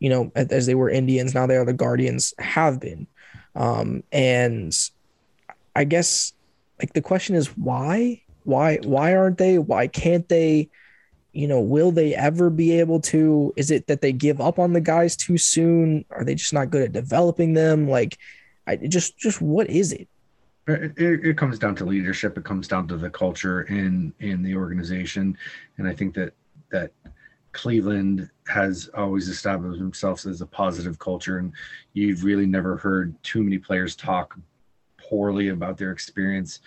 you 0.04 0.10
know, 0.10 0.34
as 0.36 0.65
they 0.65 0.76
were 0.76 0.89
Indians, 0.89 1.34
now 1.34 1.48
they 1.48 1.56
are 1.56 1.63
the 1.63 1.72
Guardians, 1.72 2.34
have 2.38 2.78
been. 2.78 3.08
Um, 3.56 4.04
and 4.12 4.78
I 5.75 5.83
guess 5.83 6.33
like 6.79 6.93
the 6.93 7.01
question 7.01 7.36
is 7.36 7.47
why? 7.57 8.21
Why 8.43 8.77
why 8.83 9.15
aren't 9.15 9.38
they? 9.38 9.57
Why 9.57 9.88
can't 9.88 10.27
they? 10.29 10.69
You 11.31 11.47
know, 11.47 11.62
will 11.62 11.91
they 11.91 12.13
ever 12.13 12.49
be 12.49 12.79
able 12.79 12.99
to? 13.01 13.53
Is 13.55 13.71
it 13.71 13.88
that 13.88 14.01
they 14.01 14.12
give 14.12 14.39
up 14.39 14.59
on 14.59 14.73
the 14.73 14.81
guys 14.81 15.15
too 15.15 15.38
soon? 15.38 16.05
Are 16.12 16.23
they 16.23 16.36
just 16.36 16.53
not 16.53 16.69
good 16.69 16.83
at 16.83 16.91
developing 16.91 17.53
them? 17.53 17.88
Like, 17.88 18.17
I 18.67 18.75
just 18.75 19.17
just 19.17 19.41
what 19.41 19.69
is 19.69 19.93
it? 19.93 20.07
It, 20.65 20.93
it, 20.97 21.38
comes 21.38 21.59
down 21.59 21.75
to 21.75 21.86
leadership. 21.86 22.38
It 22.38 22.45
comes 22.45 22.69
down 22.69 22.88
to 22.88 22.97
the 22.97 23.09
culture 23.09 23.63
in 23.63 24.13
in 24.19 24.43
the 24.43 24.55
organization, 24.55 25.38
and 25.77 25.88
I 25.88 25.93
think 25.93 26.13
that 26.15 26.33
that 26.71 26.91
Cleveland 27.51 28.29
has 28.47 28.89
always 28.95 29.27
established 29.27 29.79
themselves 29.79 30.25
as 30.25 30.41
a 30.41 30.45
positive 30.45 30.99
culture, 30.99 31.39
and 31.39 31.51
you've 31.93 32.23
really 32.23 32.45
never 32.45 32.77
heard 32.77 33.15
too 33.23 33.43
many 33.43 33.57
players 33.57 33.95
talk 33.95 34.38
poorly 35.10 35.50
about 35.50 35.78
their 35.78 35.92
experience 35.92 36.60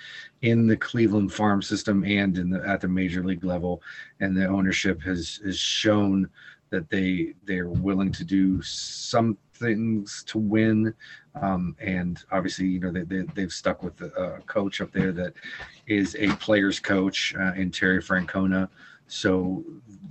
in 0.42 0.66
the 0.66 0.76
Cleveland 0.76 1.32
farm 1.32 1.62
system 1.62 2.04
and 2.04 2.38
in 2.38 2.50
the 2.50 2.66
at 2.66 2.80
the 2.80 2.88
major 2.88 3.22
league 3.22 3.44
level. 3.44 3.82
And 4.20 4.36
the 4.36 4.46
ownership 4.46 5.00
has 5.02 5.40
has 5.44 5.58
shown 5.58 6.28
that 6.70 6.90
they 6.90 7.34
they're 7.44 7.68
willing 7.68 8.12
to 8.12 8.24
do 8.24 8.60
some 8.62 9.36
things 9.54 10.22
to 10.26 10.38
win. 10.38 10.94
Um, 11.34 11.76
and 11.80 12.22
obviously, 12.30 12.66
you 12.66 12.80
know, 12.80 12.90
they, 12.90 13.02
they, 13.02 13.22
they've 13.34 13.52
stuck 13.52 13.82
with 13.82 14.00
a 14.00 14.12
uh, 14.14 14.40
coach 14.40 14.80
up 14.80 14.92
there 14.92 15.12
that 15.12 15.34
is 15.86 16.16
a 16.18 16.28
player's 16.36 16.80
coach 16.80 17.34
uh, 17.38 17.52
in 17.54 17.70
Terry 17.70 18.02
Francona. 18.02 18.68
So 19.08 19.64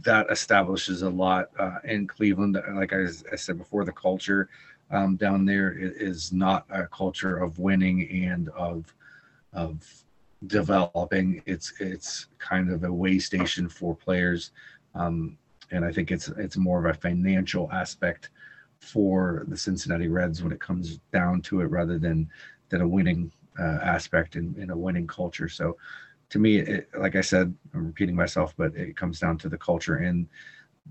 that 0.04 0.28
establishes 0.30 1.02
a 1.02 1.10
lot 1.10 1.50
uh, 1.60 1.80
in 1.84 2.08
Cleveland. 2.08 2.58
Like 2.76 2.94
I, 2.94 3.06
I, 3.32 3.36
said 3.36 3.58
before, 3.58 3.84
the 3.84 3.92
culture 3.92 4.50
um, 4.91 5.15
down 5.15 5.45
there 5.45 5.74
is 5.78 6.32
not 6.32 6.65
a 6.69 6.88
culture 6.88 7.38
of 7.38 7.60
winning 7.60 8.10
and 8.26 8.50
of 8.50 8.93
of 9.54 9.86
developing. 10.48 11.41
It's 11.45 11.74
it's 11.80 12.28
kind 12.38 12.71
of 12.71 12.84
a 12.84 12.91
way 12.91 13.19
station 13.19 13.67
for 13.69 13.95
players, 13.95 14.52
um, 14.93 15.38
and 15.71 15.84
I 15.84 15.91
think 15.91 16.12
it's 16.12 16.28
it's 16.30 16.58
more 16.58 16.80
of 16.80 16.95
a 16.95 17.00
financial 17.00 17.71
aspect 17.71 18.30
for 18.80 19.45
the 19.48 19.58
Cincinnati 19.58 20.08
Reds 20.08 20.43
when 20.43 20.52
it 20.52 20.60
comes 20.60 21.00
down 21.12 21.41
to 21.43 21.62
it, 21.62 21.65
rather 21.65 21.98
than 21.98 22.30
than 22.69 22.82
a 22.82 22.88
winning 22.88 23.32
uh, 23.60 23.80
aspect 23.82 24.36
in, 24.36 24.56
in 24.60 24.69
a 24.69 24.78
winning 24.78 25.08
culture. 25.08 25.50
So 25.50 25.78
to 26.30 26.39
me, 26.39 26.58
it, 26.58 26.89
like 26.98 27.15
I 27.15 27.21
said, 27.21 27.54
I'm 27.74 27.86
repeating 27.88 28.15
myself, 28.15 28.54
but 28.58 28.76
it 28.76 28.98
comes 28.98 29.19
down 29.19 29.38
to 29.39 29.50
the 29.50 29.58
culture 29.58 29.98
and 29.98 30.28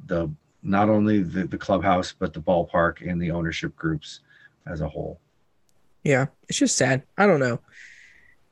the 0.06 0.30
not 0.64 0.88
only 0.88 1.22
the, 1.22 1.46
the 1.46 1.58
clubhouse, 1.58 2.12
but 2.18 2.32
the 2.32 2.40
ballpark 2.40 3.08
and 3.08 3.20
the 3.20 3.30
ownership 3.30 3.76
groups 3.76 4.20
as 4.66 4.80
a 4.80 4.88
whole. 4.88 5.20
Yeah, 6.02 6.26
it's 6.48 6.58
just 6.58 6.76
sad. 6.76 7.02
I 7.16 7.26
don't 7.26 7.40
know. 7.40 7.60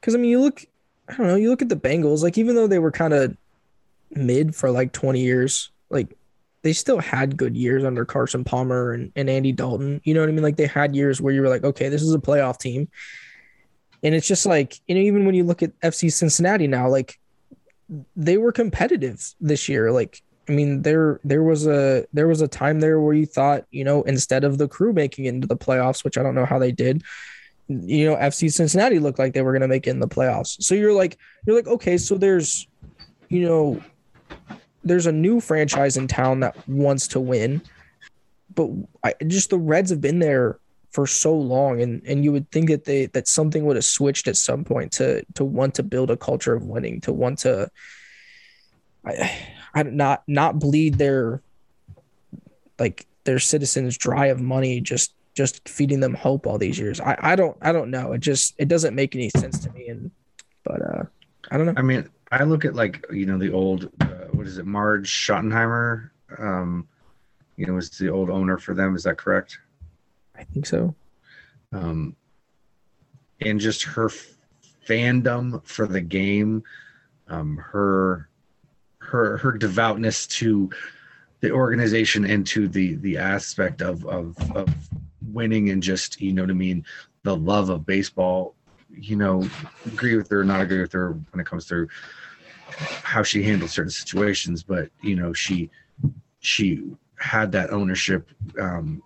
Because, 0.00 0.14
I 0.14 0.18
mean, 0.18 0.30
you 0.30 0.40
look, 0.40 0.64
I 1.08 1.16
don't 1.16 1.26
know. 1.26 1.36
You 1.36 1.50
look 1.50 1.62
at 1.62 1.68
the 1.68 1.76
Bengals, 1.76 2.22
like 2.22 2.38
even 2.38 2.54
though 2.54 2.66
they 2.66 2.78
were 2.78 2.90
kind 2.90 3.14
of 3.14 3.36
mid 4.10 4.54
for 4.54 4.70
like 4.70 4.92
20 4.92 5.20
years, 5.20 5.70
like 5.90 6.16
they 6.62 6.72
still 6.72 6.98
had 6.98 7.36
good 7.36 7.56
years 7.56 7.84
under 7.84 8.04
Carson 8.04 8.44
Palmer 8.44 8.92
and, 8.92 9.12
and 9.16 9.28
Andy 9.28 9.52
Dalton. 9.52 10.00
You 10.04 10.14
know 10.14 10.20
what 10.20 10.28
I 10.28 10.32
mean? 10.32 10.42
Like 10.42 10.56
they 10.56 10.66
had 10.66 10.94
years 10.94 11.20
where 11.20 11.32
you 11.32 11.40
were 11.40 11.48
like, 11.48 11.64
okay, 11.64 11.88
this 11.88 12.02
is 12.02 12.14
a 12.14 12.18
playoff 12.18 12.58
team. 12.58 12.88
And 14.02 14.14
it's 14.14 14.26
just 14.26 14.46
like, 14.46 14.80
you 14.86 14.94
know, 14.94 15.00
even 15.00 15.26
when 15.26 15.34
you 15.34 15.44
look 15.44 15.62
at 15.62 15.78
FC 15.80 16.12
Cincinnati 16.12 16.66
now, 16.66 16.88
like 16.88 17.18
they 18.16 18.38
were 18.38 18.52
competitive 18.52 19.34
this 19.40 19.68
year. 19.68 19.92
Like, 19.92 20.22
I 20.48 20.52
mean, 20.52 20.82
there 20.82 21.20
there 21.24 21.42
was 21.42 21.66
a 21.66 22.06
there 22.12 22.28
was 22.28 22.40
a 22.40 22.48
time 22.48 22.80
there 22.80 23.00
where 23.00 23.14
you 23.14 23.26
thought, 23.26 23.64
you 23.70 23.84
know, 23.84 24.02
instead 24.02 24.44
of 24.44 24.58
the 24.58 24.68
crew 24.68 24.92
making 24.92 25.26
it 25.26 25.30
into 25.30 25.46
the 25.46 25.56
playoffs, 25.56 26.04
which 26.04 26.18
I 26.18 26.22
don't 26.22 26.34
know 26.34 26.46
how 26.46 26.58
they 26.58 26.72
did, 26.72 27.02
you 27.68 28.06
know, 28.06 28.16
FC 28.16 28.52
Cincinnati 28.52 28.98
looked 28.98 29.18
like 29.18 29.34
they 29.34 29.42
were 29.42 29.52
gonna 29.52 29.68
make 29.68 29.86
it 29.86 29.90
in 29.90 30.00
the 30.00 30.08
playoffs. 30.08 30.60
So 30.62 30.74
you're 30.74 30.92
like, 30.92 31.18
you're 31.46 31.56
like, 31.56 31.68
okay, 31.68 31.96
so 31.96 32.16
there's, 32.16 32.66
you 33.28 33.46
know, 33.46 33.82
there's 34.84 35.06
a 35.06 35.12
new 35.12 35.40
franchise 35.40 35.96
in 35.96 36.08
town 36.08 36.40
that 36.40 36.56
wants 36.68 37.06
to 37.08 37.20
win, 37.20 37.62
but 38.54 38.68
I, 39.04 39.14
just 39.26 39.50
the 39.50 39.58
Reds 39.58 39.90
have 39.90 40.00
been 40.00 40.18
there 40.18 40.58
for 40.90 41.06
so 41.06 41.34
long, 41.34 41.80
and 41.80 42.02
and 42.06 42.24
you 42.24 42.32
would 42.32 42.50
think 42.50 42.68
that 42.68 42.84
they 42.84 43.06
that 43.06 43.26
something 43.26 43.64
would 43.64 43.76
have 43.76 43.84
switched 43.84 44.28
at 44.28 44.36
some 44.36 44.64
point 44.64 44.92
to 44.92 45.24
to 45.34 45.44
want 45.44 45.74
to 45.74 45.82
build 45.82 46.10
a 46.10 46.16
culture 46.16 46.54
of 46.54 46.64
winning, 46.64 47.00
to 47.02 47.12
want 47.12 47.38
to, 47.40 47.70
I 49.74 49.82
not 49.84 50.22
not 50.26 50.58
bleed 50.58 50.98
their 50.98 51.42
like 52.78 53.06
their 53.24 53.38
citizens 53.38 53.96
dry 53.96 54.26
of 54.26 54.40
money 54.40 54.80
just 54.80 55.14
just 55.34 55.66
feeding 55.68 56.00
them 56.00 56.14
hope 56.14 56.46
all 56.46 56.58
these 56.58 56.78
years. 56.78 57.00
I, 57.00 57.16
I 57.20 57.36
don't 57.36 57.56
I 57.62 57.72
don't 57.72 57.90
know. 57.90 58.12
It 58.12 58.20
just 58.20 58.54
it 58.58 58.68
doesn't 58.68 58.94
make 58.94 59.14
any 59.14 59.30
sense 59.30 59.58
to 59.60 59.70
me. 59.72 59.88
And 59.88 60.10
but 60.64 60.82
uh 60.82 61.02
I 61.50 61.56
don't 61.56 61.66
know. 61.66 61.74
I 61.76 61.82
mean, 61.82 62.08
I 62.30 62.44
look 62.44 62.64
at 62.64 62.74
like 62.74 63.04
you 63.12 63.26
know 63.26 63.38
the 63.38 63.52
old 63.52 63.90
uh, 64.00 64.28
what 64.32 64.46
is 64.46 64.58
it, 64.58 64.66
Marge 64.66 65.10
Schottenheimer? 65.10 66.10
Um, 66.38 66.88
you 67.56 67.66
know, 67.66 67.74
was 67.74 67.90
the 67.90 68.08
old 68.08 68.30
owner 68.30 68.58
for 68.58 68.74
them. 68.74 68.96
Is 68.96 69.04
that 69.04 69.18
correct? 69.18 69.58
I 70.34 70.44
think 70.44 70.66
so. 70.66 70.94
Um, 71.72 72.16
and 73.40 73.60
just 73.60 73.82
her 73.82 74.10
fandom 74.88 75.64
for 75.64 75.86
the 75.86 76.00
game, 76.00 76.62
um, 77.28 77.56
her 77.56 78.28
her 79.12 79.36
her 79.36 79.52
devoutness 79.52 80.26
to 80.26 80.70
the 81.40 81.50
organization 81.50 82.24
and 82.24 82.46
to 82.46 82.66
the 82.66 82.96
the 82.96 83.18
aspect 83.18 83.82
of 83.82 84.04
of 84.06 84.36
of 84.56 84.68
winning 85.30 85.70
and 85.70 85.82
just 85.82 86.20
you 86.20 86.32
know 86.32 86.42
what 86.42 86.50
I 86.50 86.54
mean, 86.54 86.84
the 87.22 87.36
love 87.36 87.68
of 87.68 87.86
baseball. 87.86 88.54
You 88.94 89.16
know, 89.16 89.48
agree 89.86 90.16
with 90.16 90.28
her, 90.30 90.40
or 90.40 90.44
not 90.44 90.60
agree 90.60 90.80
with 90.80 90.92
her 90.92 91.12
when 91.30 91.40
it 91.40 91.46
comes 91.46 91.66
to 91.66 91.88
how 93.02 93.22
she 93.22 93.42
handled 93.42 93.70
certain 93.70 93.90
situations, 93.90 94.62
but 94.62 94.90
you 95.02 95.16
know, 95.16 95.32
she 95.32 95.70
she 96.40 96.82
had 97.16 97.52
that 97.52 97.70
ownership 97.70 98.28
um, 98.58 99.02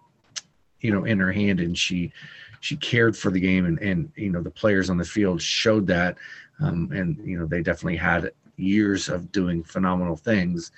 you 0.80 0.92
know 0.92 1.04
in 1.04 1.18
her 1.18 1.32
hand 1.32 1.60
and 1.60 1.76
she 1.76 2.12
she 2.60 2.76
cared 2.76 3.16
for 3.16 3.30
the 3.30 3.40
game 3.40 3.64
and 3.64 3.78
and 3.80 4.12
you 4.16 4.30
know 4.30 4.42
the 4.42 4.50
players 4.50 4.88
on 4.88 4.96
the 4.96 5.04
field 5.04 5.40
showed 5.42 5.86
that 5.86 6.16
um, 6.60 6.90
and 6.92 7.18
you 7.24 7.38
know 7.38 7.46
they 7.46 7.62
definitely 7.62 7.96
had 7.96 8.32
years 8.56 9.08
of 9.08 9.30
doing 9.32 9.62
phenomenal 9.62 10.16
things 10.16 10.72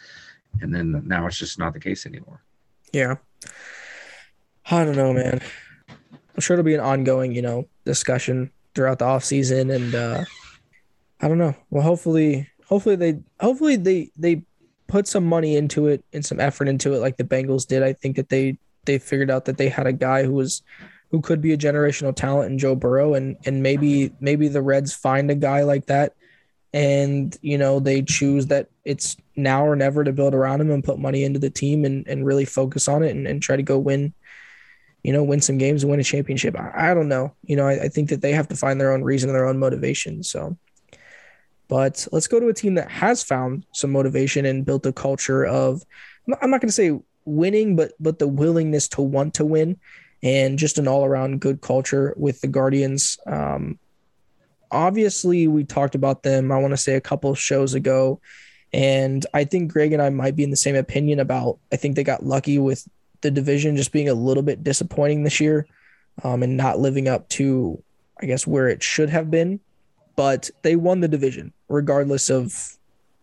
and 0.60 0.74
then 0.74 1.02
now 1.06 1.26
it's 1.26 1.38
just 1.38 1.58
not 1.58 1.72
the 1.72 1.80
case 1.80 2.06
anymore. 2.06 2.42
Yeah. 2.92 3.16
I 4.70 4.84
don't 4.84 4.96
know 4.96 5.12
man. 5.12 5.40
I'm 5.88 6.40
sure 6.40 6.54
it'll 6.54 6.64
be 6.64 6.74
an 6.74 6.80
ongoing 6.80 7.32
you 7.32 7.42
know 7.42 7.68
discussion 7.84 8.50
throughout 8.74 8.98
the 8.98 9.04
off 9.04 9.24
season 9.24 9.70
and 9.70 9.94
uh 9.94 10.24
i 11.20 11.28
don't 11.28 11.38
know. 11.38 11.54
Well 11.70 11.82
hopefully 11.82 12.48
hopefully 12.66 12.96
they 12.96 13.20
hopefully 13.40 13.76
they 13.76 14.10
they 14.16 14.42
put 14.86 15.06
some 15.06 15.24
money 15.24 15.56
into 15.56 15.86
it 15.86 16.04
and 16.12 16.24
some 16.24 16.40
effort 16.40 16.68
into 16.68 16.94
it 16.94 16.98
like 16.98 17.16
the 17.16 17.24
bengals 17.24 17.66
did. 17.66 17.82
I 17.82 17.92
think 17.92 18.16
that 18.16 18.28
they 18.28 18.58
they 18.84 18.98
figured 18.98 19.30
out 19.30 19.44
that 19.44 19.58
they 19.58 19.68
had 19.68 19.86
a 19.86 19.92
guy 19.92 20.24
who 20.24 20.32
was 20.32 20.62
who 21.10 21.20
could 21.20 21.40
be 21.40 21.52
a 21.52 21.58
generational 21.58 22.14
talent 22.14 22.50
in 22.50 22.58
Joe 22.58 22.74
Burrow 22.74 23.14
and 23.14 23.36
and 23.44 23.62
maybe 23.62 24.12
maybe 24.20 24.48
the 24.48 24.62
Reds 24.62 24.94
find 24.94 25.30
a 25.30 25.34
guy 25.34 25.62
like 25.62 25.86
that 25.86 26.14
and 26.72 27.36
you 27.40 27.56
know 27.56 27.80
they 27.80 28.02
choose 28.02 28.46
that 28.46 28.68
it's 28.84 29.16
now 29.36 29.66
or 29.66 29.76
never 29.76 30.04
to 30.04 30.12
build 30.12 30.34
around 30.34 30.60
him 30.60 30.70
and 30.70 30.84
put 30.84 30.98
money 30.98 31.24
into 31.24 31.38
the 31.38 31.50
team 31.50 31.84
and, 31.84 32.06
and 32.06 32.26
really 32.26 32.44
focus 32.44 32.88
on 32.88 33.02
it 33.02 33.10
and, 33.10 33.26
and 33.26 33.42
try 33.42 33.56
to 33.56 33.62
go 33.62 33.78
win 33.78 34.12
you 35.02 35.12
know 35.12 35.22
win 35.22 35.40
some 35.40 35.58
games 35.58 35.82
and 35.82 35.90
win 35.90 36.00
a 36.00 36.04
championship. 36.04 36.58
I, 36.58 36.90
I 36.90 36.94
don't 36.94 37.08
know. 37.08 37.32
You 37.44 37.56
know 37.56 37.66
I, 37.66 37.84
I 37.84 37.88
think 37.88 38.10
that 38.10 38.20
they 38.20 38.32
have 38.32 38.48
to 38.48 38.56
find 38.56 38.80
their 38.80 38.92
own 38.92 39.02
reason 39.02 39.30
and 39.30 39.36
their 39.36 39.46
own 39.46 39.58
motivation 39.58 40.22
so. 40.22 40.56
But 41.68 42.08
let's 42.12 42.26
go 42.26 42.40
to 42.40 42.48
a 42.48 42.54
team 42.54 42.74
that 42.76 42.90
has 42.90 43.22
found 43.22 43.66
some 43.72 43.92
motivation 43.92 44.46
and 44.46 44.64
built 44.64 44.86
a 44.86 44.92
culture 44.92 45.44
of 45.44 45.82
I'm 46.40 46.50
not 46.50 46.60
going 46.60 46.68
to 46.68 46.72
say 46.72 46.98
winning, 47.24 47.76
but 47.76 47.92
but 48.00 48.18
the 48.18 48.28
willingness 48.28 48.88
to 48.88 49.02
want 49.02 49.34
to 49.34 49.44
win, 49.44 49.78
and 50.22 50.58
just 50.58 50.78
an 50.78 50.88
all 50.88 51.04
around 51.04 51.40
good 51.40 51.60
culture 51.60 52.14
with 52.16 52.40
the 52.40 52.48
Guardians. 52.48 53.18
Um, 53.26 53.78
obviously, 54.70 55.48
we 55.48 55.64
talked 55.64 55.94
about 55.94 56.22
them. 56.22 56.52
I 56.52 56.58
want 56.58 56.72
to 56.72 56.76
say 56.76 56.94
a 56.94 57.00
couple 57.00 57.34
shows 57.34 57.74
ago, 57.74 58.20
and 58.72 59.24
I 59.34 59.44
think 59.44 59.72
Greg 59.72 59.92
and 59.92 60.02
I 60.02 60.10
might 60.10 60.36
be 60.36 60.44
in 60.44 60.50
the 60.50 60.56
same 60.56 60.76
opinion 60.76 61.20
about. 61.20 61.58
I 61.72 61.76
think 61.76 61.96
they 61.96 62.04
got 62.04 62.24
lucky 62.24 62.58
with 62.58 62.86
the 63.20 63.30
division 63.30 63.76
just 63.76 63.92
being 63.92 64.08
a 64.08 64.14
little 64.14 64.42
bit 64.42 64.62
disappointing 64.62 65.24
this 65.24 65.40
year, 65.40 65.66
um, 66.22 66.42
and 66.42 66.56
not 66.56 66.78
living 66.78 67.08
up 67.08 67.28
to, 67.30 67.82
I 68.20 68.26
guess, 68.26 68.46
where 68.46 68.68
it 68.68 68.82
should 68.82 69.10
have 69.10 69.30
been. 69.30 69.60
But 70.16 70.50
they 70.62 70.76
won 70.76 71.00
the 71.00 71.08
division 71.08 71.52
regardless 71.68 72.28
of 72.30 72.76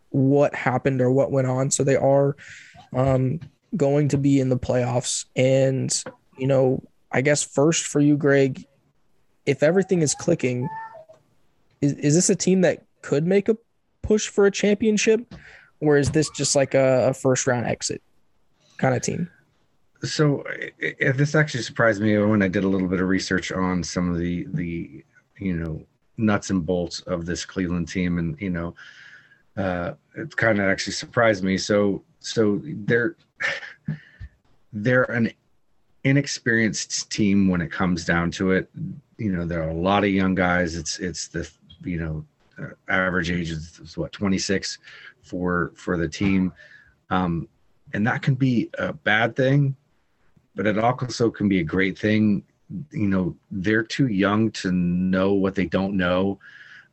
what 0.09 0.55
happened 0.55 1.01
or 1.01 1.11
what 1.11 1.31
went 1.31 1.47
on. 1.47 1.69
So 1.69 1.83
they 1.83 1.97
are 1.97 2.37
um, 2.93 3.41
going 3.75 4.07
to 4.09 4.17
be 4.17 4.39
in 4.39 4.47
the 4.47 4.57
playoffs. 4.57 5.25
And, 5.35 5.93
you 6.37 6.47
know, 6.47 6.81
I 7.11 7.19
guess 7.21 7.43
first 7.43 7.85
for 7.85 7.99
you, 7.99 8.15
Greg, 8.15 8.65
if 9.45 9.61
everything 9.61 10.01
is 10.01 10.15
clicking, 10.15 10.69
is, 11.81 11.93
is 11.93 12.15
this 12.15 12.29
a 12.29 12.35
team 12.35 12.61
that 12.61 12.85
could 13.01 13.25
make 13.25 13.49
a 13.49 13.57
push 14.01 14.27
for 14.27 14.45
a 14.45 14.51
championship? 14.51 15.33
Or 15.81 15.97
is 15.97 16.11
this 16.11 16.29
just 16.29 16.55
like 16.55 16.73
a, 16.73 17.09
a 17.09 17.13
first 17.13 17.47
round 17.47 17.65
exit 17.65 18.01
kind 18.77 18.95
of 18.95 19.01
team? 19.01 19.29
So 20.03 20.43
if 20.79 21.17
this 21.17 21.35
actually 21.35 21.63
surprised 21.63 22.01
me 22.01 22.17
when 22.17 22.41
I 22.41 22.47
did 22.47 22.63
a 22.63 22.67
little 22.67 22.87
bit 22.87 23.01
of 23.01 23.07
research 23.07 23.51
on 23.51 23.83
some 23.83 24.11
of 24.11 24.17
the 24.17 24.47
the 24.53 25.03
you 25.39 25.55
know 25.55 25.85
nuts 26.17 26.49
and 26.49 26.65
bolts 26.65 27.01
of 27.01 27.25
this 27.25 27.45
Cleveland 27.45 27.87
team, 27.87 28.17
and 28.19 28.39
you 28.39 28.49
know, 28.49 28.75
uh, 29.57 29.93
it 30.15 30.35
kind 30.35 30.59
of 30.59 30.65
actually 30.65 30.93
surprised 30.93 31.43
me. 31.43 31.57
So 31.57 32.03
so 32.19 32.61
they're 32.63 33.15
they're 34.73 35.03
an 35.03 35.31
inexperienced 36.03 37.09
team 37.11 37.47
when 37.47 37.61
it 37.61 37.71
comes 37.71 38.05
down 38.05 38.31
to 38.31 38.51
it. 38.51 38.69
You 39.17 39.31
know, 39.31 39.45
there 39.45 39.63
are 39.63 39.69
a 39.69 39.75
lot 39.75 40.03
of 40.03 40.09
young 40.09 40.35
guys. 40.35 40.75
It's 40.75 40.99
it's 40.99 41.27
the 41.27 41.49
you 41.85 41.99
know 41.99 42.25
uh, 42.61 42.73
average 42.89 43.31
age 43.31 43.51
is 43.51 43.97
what 43.97 44.11
26 44.11 44.79
for 45.21 45.71
for 45.75 45.97
the 45.97 46.07
team, 46.07 46.53
um, 47.09 47.47
and 47.93 48.05
that 48.07 48.21
can 48.21 48.35
be 48.35 48.69
a 48.77 48.93
bad 48.93 49.35
thing, 49.35 49.75
but 50.55 50.65
it 50.65 50.77
also 50.77 51.29
can 51.29 51.47
be 51.47 51.59
a 51.59 51.63
great 51.63 51.97
thing. 51.97 52.43
You 52.91 53.07
know, 53.07 53.35
they're 53.51 53.83
too 53.83 54.07
young 54.07 54.51
to 54.51 54.71
know 54.71 55.33
what 55.33 55.55
they 55.55 55.65
don't 55.65 55.95
know, 55.95 56.39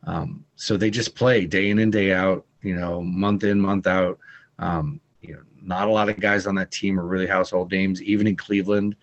um, 0.07 0.45
so 0.57 0.77
they 0.77 0.91
just 0.91 1.15
play 1.15 1.47
day 1.47 1.71
in 1.71 1.79
and 1.79 1.93
day 1.93 2.13
out. 2.13 2.45
You 2.63 2.77
know, 2.77 3.03
month 3.03 3.45
in 3.45 3.61
month 3.61 3.87
out. 3.87 4.19
Um, 4.59 5.01
you 5.21 5.35
know, 5.35 5.43
not 5.63 5.89
a 5.89 5.91
lot 5.91 6.09
of 6.09 6.21
guys 6.21 6.47
on 6.47 6.55
that 6.57 6.71
team 6.71 6.99
are 6.99 7.07
really 7.07 7.27
household 7.27 7.71
names, 7.71 8.03
even 8.03 8.27
in 8.27 8.37
Cleveland. 8.37 8.97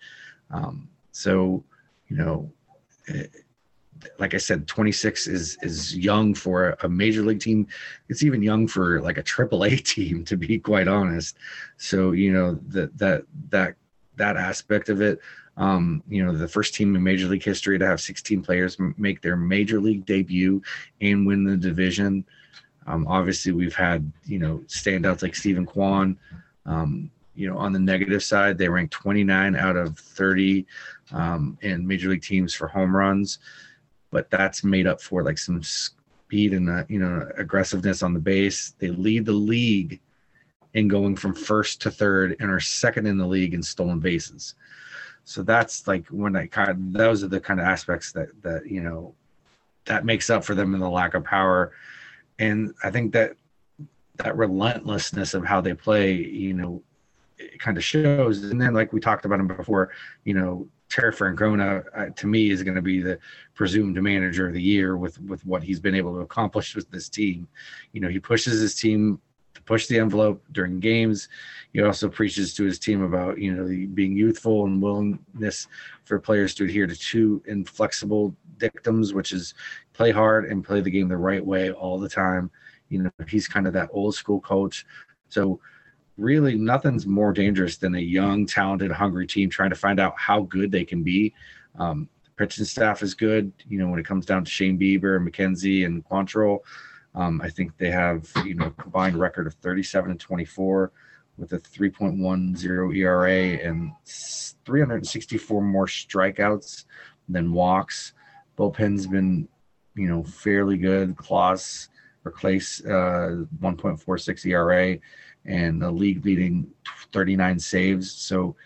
Um, 0.50 0.88
so, 1.12 1.64
you 2.08 2.16
know, 2.16 2.52
eh, 3.08 3.26
like 4.18 4.34
I 4.34 4.38
said, 4.38 4.66
26 4.66 5.26
is 5.26 5.58
is 5.62 5.96
young 5.96 6.34
for 6.34 6.76
a 6.82 6.88
major 6.88 7.22
league 7.22 7.40
team. 7.40 7.66
It's 8.08 8.22
even 8.22 8.42
young 8.42 8.66
for 8.66 9.00
like 9.00 9.18
a 9.18 9.22
triple 9.22 9.64
A 9.64 9.76
team, 9.76 10.24
to 10.24 10.36
be 10.36 10.58
quite 10.58 10.88
honest. 10.88 11.36
So, 11.76 12.12
you 12.12 12.32
know, 12.32 12.58
that 12.68 12.96
that 12.98 13.24
that 13.50 13.74
that 14.16 14.36
aspect 14.36 14.88
of 14.88 15.00
it. 15.00 15.20
Um, 15.56 16.02
you 16.08 16.24
know, 16.24 16.34
the 16.34 16.48
first 16.48 16.74
team 16.74 16.94
in 16.96 17.02
Major 17.02 17.26
League 17.26 17.42
history 17.42 17.78
to 17.78 17.86
have 17.86 18.00
16 18.00 18.42
players 18.42 18.78
make 18.96 19.20
their 19.20 19.36
Major 19.36 19.78
League 19.80 20.06
debut 20.06 20.62
and 21.00 21.26
win 21.26 21.44
the 21.44 21.56
division. 21.56 22.24
Um, 22.86 23.06
obviously, 23.06 23.52
we've 23.52 23.74
had 23.74 24.10
you 24.24 24.38
know 24.38 24.58
standouts 24.66 25.22
like 25.22 25.34
Steven 25.34 25.66
Kwan. 25.66 26.18
Um, 26.66 27.10
you 27.34 27.48
know, 27.48 27.56
on 27.56 27.72
the 27.72 27.78
negative 27.78 28.22
side, 28.22 28.58
they 28.58 28.68
ranked 28.68 28.92
29 28.92 29.56
out 29.56 29.76
of 29.76 29.98
30 29.98 30.66
um, 31.12 31.56
in 31.62 31.86
major 31.86 32.10
league 32.10 32.22
teams 32.22 32.52
for 32.52 32.68
home 32.68 32.94
runs, 32.94 33.38
but 34.10 34.30
that's 34.30 34.64
made 34.64 34.86
up 34.86 35.00
for 35.00 35.22
like 35.22 35.38
some 35.38 35.62
speed 35.62 36.52
and 36.52 36.68
uh, 36.68 36.84
you 36.88 36.98
know 36.98 37.28
aggressiveness 37.36 38.02
on 38.02 38.14
the 38.14 38.20
base. 38.20 38.74
They 38.78 38.88
lead 38.88 39.24
the 39.24 39.32
league 39.32 40.00
in 40.74 40.88
going 40.88 41.16
from 41.16 41.34
first 41.34 41.80
to 41.82 41.90
third 41.90 42.36
and 42.40 42.50
are 42.50 42.60
second 42.60 43.06
in 43.06 43.18
the 43.18 43.26
league 43.26 43.54
in 43.54 43.62
stolen 43.62 43.98
bases. 43.98 44.54
So 45.24 45.42
that's 45.42 45.86
like 45.86 46.06
when 46.08 46.36
I 46.36 46.46
kind 46.46 46.70
of 46.70 46.92
those 46.92 47.22
are 47.24 47.28
the 47.28 47.40
kind 47.40 47.60
of 47.60 47.66
aspects 47.66 48.12
that 48.12 48.28
that 48.42 48.66
you 48.66 48.82
know 48.82 49.14
that 49.86 50.04
makes 50.04 50.30
up 50.30 50.44
for 50.44 50.54
them 50.54 50.74
in 50.74 50.80
the 50.80 50.90
lack 50.90 51.14
of 51.14 51.24
power 51.24 51.72
and 52.40 52.74
I 52.82 52.90
think 52.90 53.12
that 53.12 53.34
that 54.16 54.36
relentlessness 54.36 55.34
of 55.34 55.44
how 55.44 55.60
they 55.60 55.74
play, 55.74 56.14
you 56.14 56.54
know, 56.54 56.82
it 57.38 57.60
kind 57.60 57.76
of 57.76 57.84
shows. 57.84 58.44
And 58.44 58.60
then, 58.60 58.74
like 58.74 58.92
we 58.92 59.00
talked 59.00 59.24
about 59.24 59.36
them 59.36 59.46
before, 59.46 59.90
you 60.24 60.34
know, 60.34 60.66
Terry 60.90 61.12
Francona 61.12 61.84
uh, 61.94 62.10
to 62.16 62.26
me 62.26 62.50
is 62.50 62.62
going 62.62 62.74
to 62.74 62.82
be 62.82 63.00
the 63.00 63.18
presumed 63.54 64.00
manager 64.02 64.48
of 64.48 64.54
the 64.54 64.62
year 64.62 64.96
with 64.96 65.20
with 65.22 65.46
what 65.46 65.62
he's 65.62 65.80
been 65.80 65.94
able 65.94 66.12
to 66.14 66.20
accomplish 66.20 66.74
with 66.74 66.90
this 66.90 67.08
team. 67.08 67.48
You 67.92 68.00
know, 68.00 68.08
he 68.08 68.18
pushes 68.18 68.60
his 68.60 68.74
team 68.74 69.20
to 69.54 69.62
push 69.62 69.86
the 69.86 69.98
envelope 69.98 70.44
during 70.52 70.80
games. 70.80 71.28
He 71.72 71.80
also 71.80 72.08
preaches 72.08 72.54
to 72.54 72.64
his 72.64 72.78
team 72.78 73.02
about 73.02 73.38
you 73.38 73.54
know 73.54 73.66
the, 73.66 73.86
being 73.86 74.16
youthful 74.16 74.66
and 74.66 74.82
willingness 74.82 75.68
for 76.04 76.18
players 76.18 76.54
to 76.56 76.64
adhere 76.64 76.88
to 76.88 76.96
two 76.96 77.40
inflexible 77.46 78.34
dictums, 78.58 79.14
which 79.14 79.32
is 79.32 79.54
play 79.92 80.10
hard 80.10 80.46
and 80.46 80.64
play 80.64 80.80
the 80.80 80.90
game 80.90 81.08
the 81.08 81.16
right 81.16 81.44
way 81.44 81.70
all 81.70 81.98
the 81.98 82.08
time. 82.08 82.50
You 82.88 83.04
know, 83.04 83.10
he's 83.28 83.46
kind 83.46 83.68
of 83.68 83.72
that 83.74 83.90
old 83.92 84.16
school 84.16 84.40
coach. 84.40 84.84
So 85.28 85.60
really 86.20 86.54
nothing's 86.54 87.06
more 87.06 87.32
dangerous 87.32 87.78
than 87.78 87.94
a 87.94 88.00
young, 88.00 88.46
talented, 88.46 88.92
hungry 88.92 89.26
team 89.26 89.48
trying 89.48 89.70
to 89.70 89.76
find 89.76 89.98
out 89.98 90.14
how 90.18 90.42
good 90.42 90.70
they 90.70 90.84
can 90.84 91.02
be. 91.02 91.34
Um, 91.78 92.08
the 92.24 92.30
pitching 92.36 92.64
staff 92.64 93.02
is 93.02 93.14
good. 93.14 93.52
You 93.68 93.78
know, 93.78 93.88
when 93.88 93.98
it 93.98 94.06
comes 94.06 94.26
down 94.26 94.44
to 94.44 94.50
Shane 94.50 94.78
Bieber, 94.78 95.16
and 95.16 95.26
McKenzie, 95.26 95.86
and 95.86 96.04
Quantrill, 96.04 96.60
um, 97.14 97.40
I 97.40 97.48
think 97.48 97.76
they 97.78 97.90
have 97.90 98.30
you 98.44 98.54
know 98.54 98.66
a 98.66 98.82
combined 98.82 99.16
record 99.16 99.46
of 99.46 99.54
37 99.54 100.12
and 100.12 100.20
24 100.20 100.92
with 101.38 101.52
a 101.54 101.58
3.10 101.58 102.94
ERA 102.94 103.66
and 103.66 103.92
364 104.04 105.62
more 105.62 105.86
strikeouts 105.86 106.84
than 107.28 107.52
walks. 107.52 108.12
Bullpen's 108.58 109.06
been 109.06 109.48
you 109.94 110.08
know 110.08 110.22
fairly 110.22 110.76
good. 110.76 111.16
Klaus 111.16 111.88
or 112.24 112.30
Clace, 112.30 112.84
uh, 112.84 113.46
1.46 113.62 114.46
ERA 114.46 114.98
and 115.44 115.80
the 115.80 115.90
league 115.90 116.24
leading 116.24 116.70
39 117.12 117.58
saves. 117.58 118.12
So, 118.12 118.56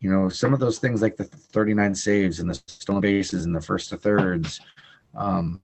you 0.00 0.10
know, 0.10 0.28
some 0.28 0.52
of 0.52 0.60
those 0.60 0.78
things 0.78 1.02
like 1.02 1.16
the 1.16 1.24
39 1.24 1.94
saves 1.94 2.40
and 2.40 2.50
the 2.50 2.54
stolen 2.66 3.00
bases 3.00 3.44
and 3.44 3.54
the 3.54 3.60
first 3.60 3.90
to 3.90 3.96
thirds, 3.96 4.60
um, 5.14 5.60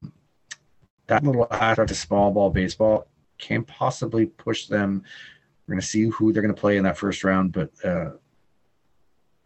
that 1.07 1.25
little 1.25 1.47
aspect 1.51 1.91
of 1.91 1.97
small 1.97 2.31
ball 2.31 2.51
baseball 2.51 3.09
can 3.39 3.65
possibly 3.65 4.27
push 4.27 4.67
them. 4.67 5.03
We're 5.67 5.75
going 5.75 5.81
to 5.81 5.87
see 5.87 6.05
who 6.05 6.33
they're 6.33 6.43
going 6.43 6.55
to 6.55 6.61
play 6.61 6.77
in 6.77 6.85
that 6.85 6.99
first 6.99 7.25
round, 7.25 7.53
but 7.53 7.71
uh, 7.85 8.11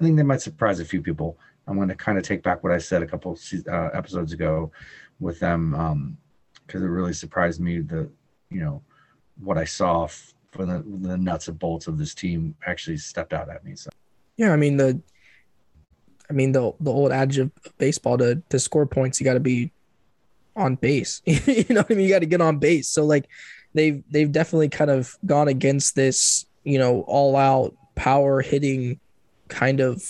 I 0.00 0.04
think 0.04 0.16
they 0.16 0.22
might 0.22 0.42
surprise 0.42 0.80
a 0.80 0.84
few 0.84 1.02
people. 1.02 1.38
I'm 1.66 1.76
going 1.76 1.88
to 1.88 1.94
kind 1.94 2.18
of 2.18 2.24
take 2.24 2.42
back 2.42 2.62
what 2.62 2.72
I 2.72 2.78
said 2.78 3.02
a 3.02 3.06
couple 3.06 3.38
uh, 3.68 3.88
episodes 3.94 4.32
ago 4.32 4.72
with 5.20 5.38
them 5.38 5.70
because 6.66 6.82
um, 6.82 6.86
it 6.86 6.90
really 6.90 7.12
surprised 7.12 7.60
me 7.60 7.80
the, 7.80 8.10
you 8.50 8.60
know, 8.60 8.82
what 9.38 9.58
I 9.58 9.64
saw 9.64 10.08
for 10.52 10.66
the 10.66 10.84
the 11.00 11.16
nuts 11.16 11.48
and 11.48 11.58
bolts 11.58 11.86
of 11.86 11.98
this 11.98 12.14
team 12.14 12.54
actually 12.66 12.98
stepped 12.98 13.32
out 13.32 13.50
at 13.50 13.64
me. 13.64 13.74
So 13.74 13.90
yeah, 14.36 14.52
I 14.52 14.56
mean 14.56 14.76
the 14.76 15.00
I 16.30 16.32
mean 16.32 16.52
the 16.52 16.72
the 16.80 16.90
old 16.90 17.10
adage 17.10 17.38
of 17.38 17.50
baseball 17.78 18.18
to 18.18 18.42
to 18.50 18.58
score 18.58 18.86
points 18.86 19.20
you 19.20 19.24
got 19.24 19.34
to 19.34 19.40
be 19.40 19.72
on 20.54 20.76
base. 20.76 21.22
you 21.26 21.64
know 21.70 21.80
what 21.80 21.90
I 21.90 21.94
mean? 21.94 22.06
You 22.06 22.12
got 22.12 22.20
to 22.20 22.26
get 22.26 22.40
on 22.40 22.58
base. 22.58 22.88
So 22.88 23.04
like 23.04 23.28
they've 23.74 24.02
they've 24.10 24.30
definitely 24.30 24.68
kind 24.68 24.90
of 24.90 25.16
gone 25.24 25.48
against 25.48 25.94
this, 25.94 26.46
you 26.64 26.78
know, 26.78 27.00
all 27.02 27.34
out 27.36 27.74
power 27.94 28.40
hitting 28.40 29.00
kind 29.48 29.80
of 29.80 30.02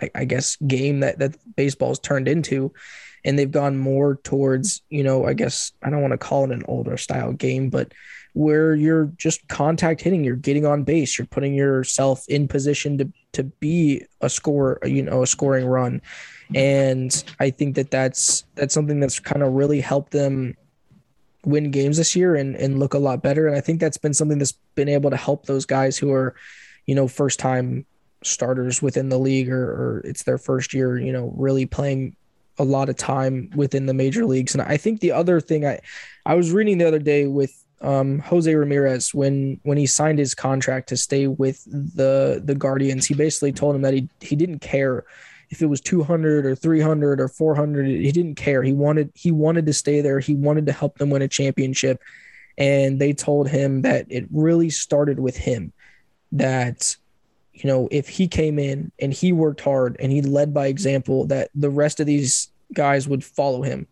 I, 0.00 0.10
I 0.14 0.24
guess 0.26 0.56
game 0.56 1.00
that 1.00 1.18
that 1.18 1.36
baseball's 1.56 1.98
turned 1.98 2.28
into 2.28 2.72
and 3.24 3.38
they've 3.38 3.50
gone 3.50 3.76
more 3.76 4.16
towards, 4.22 4.82
you 4.88 5.02
know, 5.02 5.26
I 5.26 5.32
guess 5.32 5.72
I 5.82 5.90
don't 5.90 6.00
want 6.00 6.12
to 6.12 6.18
call 6.18 6.44
it 6.44 6.52
an 6.52 6.62
older 6.68 6.96
style 6.96 7.32
game, 7.32 7.70
but 7.70 7.92
where 8.36 8.74
you're 8.74 9.06
just 9.16 9.48
contact 9.48 10.02
hitting, 10.02 10.22
you're 10.22 10.36
getting 10.36 10.66
on 10.66 10.82
base, 10.82 11.16
you're 11.16 11.26
putting 11.26 11.54
yourself 11.54 12.22
in 12.28 12.46
position 12.46 12.98
to 12.98 13.10
to 13.32 13.44
be 13.44 14.04
a 14.20 14.28
score, 14.28 14.78
you 14.84 15.02
know, 15.02 15.22
a 15.22 15.26
scoring 15.26 15.64
run. 15.64 16.02
And 16.54 17.24
I 17.40 17.48
think 17.48 17.76
that 17.76 17.90
that's 17.90 18.44
that's 18.54 18.74
something 18.74 19.00
that's 19.00 19.18
kind 19.18 19.42
of 19.42 19.54
really 19.54 19.80
helped 19.80 20.12
them 20.12 20.54
win 21.46 21.70
games 21.70 21.96
this 21.96 22.14
year 22.14 22.36
and 22.36 22.54
and 22.56 22.78
look 22.78 22.92
a 22.92 22.98
lot 22.98 23.22
better. 23.22 23.46
And 23.46 23.56
I 23.56 23.62
think 23.62 23.80
that's 23.80 23.96
been 23.96 24.12
something 24.12 24.36
that's 24.36 24.58
been 24.74 24.90
able 24.90 25.08
to 25.08 25.16
help 25.16 25.46
those 25.46 25.64
guys 25.64 25.96
who 25.96 26.12
are, 26.12 26.36
you 26.84 26.94
know, 26.94 27.08
first 27.08 27.38
time 27.38 27.86
starters 28.22 28.82
within 28.82 29.08
the 29.08 29.18
league 29.18 29.48
or, 29.48 29.64
or 29.64 30.02
it's 30.04 30.24
their 30.24 30.36
first 30.36 30.74
year, 30.74 30.98
you 30.98 31.12
know, 31.12 31.32
really 31.38 31.64
playing 31.64 32.14
a 32.58 32.64
lot 32.64 32.90
of 32.90 32.96
time 32.96 33.50
within 33.56 33.86
the 33.86 33.94
major 33.94 34.26
leagues. 34.26 34.54
And 34.54 34.60
I 34.60 34.76
think 34.76 35.00
the 35.00 35.12
other 35.12 35.40
thing 35.40 35.64
I 35.64 35.80
I 36.26 36.34
was 36.34 36.52
reading 36.52 36.76
the 36.76 36.86
other 36.86 36.98
day 36.98 37.26
with 37.26 37.62
um, 37.82 38.20
Jose 38.20 38.52
Ramirez 38.54 39.12
when 39.14 39.60
when 39.64 39.76
he 39.76 39.86
signed 39.86 40.18
his 40.18 40.34
contract 40.34 40.88
to 40.88 40.96
stay 40.96 41.26
with 41.26 41.64
the 41.64 42.40
the 42.44 42.54
Guardians. 42.54 43.06
He 43.06 43.14
basically 43.14 43.52
told 43.52 43.74
him 43.74 43.82
that 43.82 43.94
he 43.94 44.08
he 44.20 44.36
didn't 44.36 44.60
care 44.60 45.04
if 45.50 45.62
it 45.62 45.66
was 45.66 45.80
200 45.80 46.46
or 46.46 46.54
300 46.54 47.20
or 47.20 47.28
400. 47.28 47.86
He 47.86 48.12
didn't 48.12 48.34
care. 48.36 48.62
He 48.62 48.72
wanted 48.72 49.10
he 49.14 49.30
wanted 49.30 49.66
to 49.66 49.72
stay 49.72 50.00
there. 50.00 50.20
He 50.20 50.34
wanted 50.34 50.66
to 50.66 50.72
help 50.72 50.98
them 50.98 51.10
win 51.10 51.22
a 51.22 51.28
championship. 51.28 52.00
And 52.58 52.98
they 52.98 53.12
told 53.12 53.48
him 53.48 53.82
that 53.82 54.06
it 54.08 54.26
really 54.32 54.70
started 54.70 55.20
with 55.20 55.36
him. 55.36 55.72
That 56.32 56.96
you 57.52 57.68
know 57.68 57.88
if 57.90 58.08
he 58.08 58.26
came 58.26 58.58
in 58.58 58.90
and 58.98 59.12
he 59.12 59.32
worked 59.32 59.60
hard 59.60 59.96
and 60.00 60.10
he 60.10 60.22
led 60.22 60.54
by 60.54 60.66
example, 60.68 61.26
that 61.26 61.50
the 61.54 61.70
rest 61.70 62.00
of 62.00 62.06
these 62.06 62.48
guys 62.72 63.06
would 63.06 63.22
follow 63.22 63.62
him. 63.62 63.86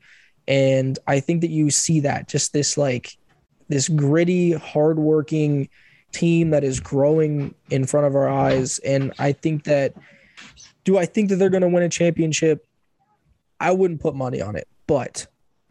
And 0.48 0.98
I 1.06 1.20
think 1.20 1.42
that 1.42 1.50
you 1.50 1.70
see 1.70 2.00
that 2.00 2.28
just 2.28 2.52
this 2.52 2.76
like 2.76 3.16
this 3.68 3.88
gritty, 3.88 4.52
hardworking 4.52 5.68
team 6.12 6.50
that 6.50 6.64
is 6.64 6.80
growing 6.80 7.54
in 7.70 7.86
front 7.86 8.06
of 8.06 8.14
our 8.14 8.28
eyes. 8.28 8.78
And 8.80 9.12
I 9.18 9.32
think 9.32 9.64
that, 9.64 9.94
do 10.84 10.98
I 10.98 11.06
think 11.06 11.28
that 11.30 11.36
they're 11.36 11.50
going 11.50 11.62
to 11.62 11.68
win 11.68 11.82
a 11.82 11.88
championship? 11.88 12.66
I 13.60 13.72
wouldn't 13.72 14.00
put 14.00 14.14
money 14.14 14.40
on 14.40 14.56
it, 14.56 14.68
but 14.86 15.26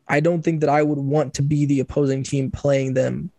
I 0.08 0.20
don't 0.20 0.42
think 0.42 0.62
that 0.62 0.70
I 0.70 0.84
would 0.84 0.98
want 0.98 1.36
to 1.36 1.42
be 1.42 1.66
the 1.66 1.80
opposing 1.80 2.24
team 2.24 2.52
playing 2.52 2.94
them 2.94 3.32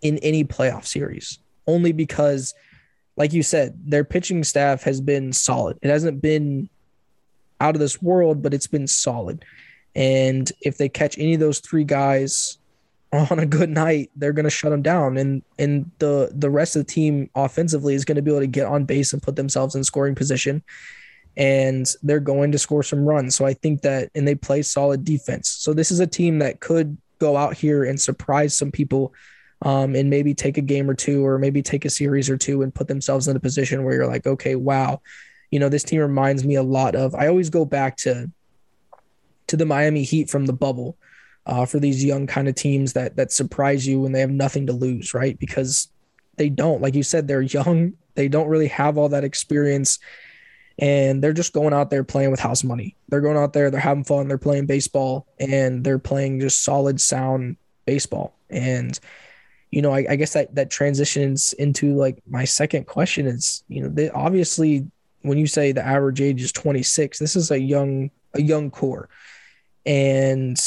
in 0.00 0.18
any 0.18 0.44
playoff 0.44 0.86
series, 0.86 1.38
only 1.66 1.92
because, 1.92 2.54
like 3.16 3.32
you 3.32 3.42
said, 3.42 3.78
their 3.84 4.04
pitching 4.04 4.44
staff 4.44 4.84
has 4.84 5.00
been 5.00 5.32
solid. 5.32 5.78
It 5.82 5.90
hasn't 5.90 6.22
been 6.22 6.68
out 7.60 7.74
of 7.74 7.80
this 7.80 8.00
world, 8.00 8.42
but 8.42 8.54
it's 8.54 8.68
been 8.68 8.86
solid. 8.86 9.44
And 9.94 10.50
if 10.60 10.78
they 10.78 10.88
catch 10.88 11.18
any 11.18 11.34
of 11.34 11.40
those 11.40 11.58
three 11.58 11.84
guys 11.84 12.57
on 13.12 13.38
a 13.38 13.46
good 13.46 13.70
night, 13.70 14.10
they're 14.16 14.32
going 14.32 14.44
to 14.44 14.50
shut 14.50 14.70
them 14.70 14.82
down, 14.82 15.16
and 15.16 15.42
and 15.58 15.90
the 15.98 16.30
the 16.34 16.50
rest 16.50 16.76
of 16.76 16.86
the 16.86 16.92
team 16.92 17.30
offensively 17.34 17.94
is 17.94 18.04
going 18.04 18.16
to 18.16 18.22
be 18.22 18.30
able 18.30 18.40
to 18.40 18.46
get 18.46 18.66
on 18.66 18.84
base 18.84 19.12
and 19.12 19.22
put 19.22 19.36
themselves 19.36 19.74
in 19.74 19.82
scoring 19.82 20.14
position, 20.14 20.62
and 21.36 21.94
they're 22.02 22.20
going 22.20 22.52
to 22.52 22.58
score 22.58 22.82
some 22.82 23.06
runs. 23.06 23.34
So 23.34 23.46
I 23.46 23.54
think 23.54 23.82
that, 23.82 24.10
and 24.14 24.28
they 24.28 24.34
play 24.34 24.60
solid 24.60 25.04
defense. 25.04 25.48
So 25.48 25.72
this 25.72 25.90
is 25.90 26.00
a 26.00 26.06
team 26.06 26.40
that 26.40 26.60
could 26.60 26.98
go 27.18 27.36
out 27.36 27.56
here 27.56 27.84
and 27.84 27.98
surprise 27.98 28.56
some 28.56 28.70
people, 28.70 29.14
um, 29.62 29.94
and 29.94 30.10
maybe 30.10 30.34
take 30.34 30.58
a 30.58 30.62
game 30.62 30.90
or 30.90 30.94
two, 30.94 31.24
or 31.24 31.38
maybe 31.38 31.62
take 31.62 31.86
a 31.86 31.90
series 31.90 32.28
or 32.28 32.36
two, 32.36 32.60
and 32.60 32.74
put 32.74 32.88
themselves 32.88 33.26
in 33.26 33.36
a 33.36 33.40
position 33.40 33.84
where 33.84 33.94
you're 33.94 34.06
like, 34.06 34.26
okay, 34.26 34.54
wow, 34.54 35.00
you 35.50 35.58
know, 35.58 35.70
this 35.70 35.84
team 35.84 36.00
reminds 36.00 36.44
me 36.44 36.56
a 36.56 36.62
lot 36.62 36.94
of. 36.94 37.14
I 37.14 37.28
always 37.28 37.48
go 37.48 37.64
back 37.64 37.96
to 37.98 38.30
to 39.46 39.56
the 39.56 39.64
Miami 39.64 40.02
Heat 40.02 40.28
from 40.28 40.44
the 40.44 40.52
bubble 40.52 40.97
uh, 41.48 41.64
for 41.64 41.80
these 41.80 42.04
young 42.04 42.26
kind 42.26 42.46
of 42.46 42.54
teams 42.54 42.92
that 42.92 43.16
that 43.16 43.32
surprise 43.32 43.86
you 43.86 44.00
when 44.00 44.12
they 44.12 44.20
have 44.20 44.30
nothing 44.30 44.66
to 44.66 44.72
lose, 44.72 45.14
right? 45.14 45.38
Because 45.38 45.88
they 46.36 46.50
don't, 46.50 46.82
like 46.82 46.94
you 46.94 47.02
said, 47.02 47.26
they're 47.26 47.42
young. 47.42 47.94
They 48.14 48.28
don't 48.28 48.48
really 48.48 48.68
have 48.68 48.98
all 48.98 49.08
that 49.08 49.24
experience, 49.24 49.98
and 50.78 51.22
they're 51.22 51.32
just 51.32 51.52
going 51.52 51.72
out 51.72 51.90
there 51.90 52.04
playing 52.04 52.30
with 52.30 52.38
house 52.38 52.62
money. 52.62 52.96
They're 53.08 53.22
going 53.22 53.38
out 53.38 53.54
there, 53.54 53.70
they're 53.70 53.80
having 53.80 54.04
fun, 54.04 54.28
they're 54.28 54.38
playing 54.38 54.66
baseball, 54.66 55.26
and 55.40 55.82
they're 55.82 55.98
playing 55.98 56.40
just 56.40 56.62
solid, 56.62 57.00
sound 57.00 57.56
baseball. 57.86 58.34
And 58.50 58.98
you 59.70 59.82
know, 59.82 59.92
I, 59.92 60.06
I 60.10 60.16
guess 60.16 60.34
that 60.34 60.54
that 60.54 60.70
transitions 60.70 61.54
into 61.54 61.94
like 61.94 62.22
my 62.28 62.44
second 62.44 62.86
question 62.86 63.26
is, 63.26 63.64
you 63.68 63.82
know, 63.82 63.88
they 63.88 64.10
obviously 64.10 64.86
when 65.22 65.38
you 65.38 65.46
say 65.46 65.72
the 65.72 65.84
average 65.84 66.20
age 66.20 66.42
is 66.42 66.52
26, 66.52 67.18
this 67.18 67.36
is 67.36 67.50
a 67.50 67.58
young 67.58 68.10
a 68.34 68.42
young 68.42 68.70
core, 68.70 69.08
and 69.86 70.58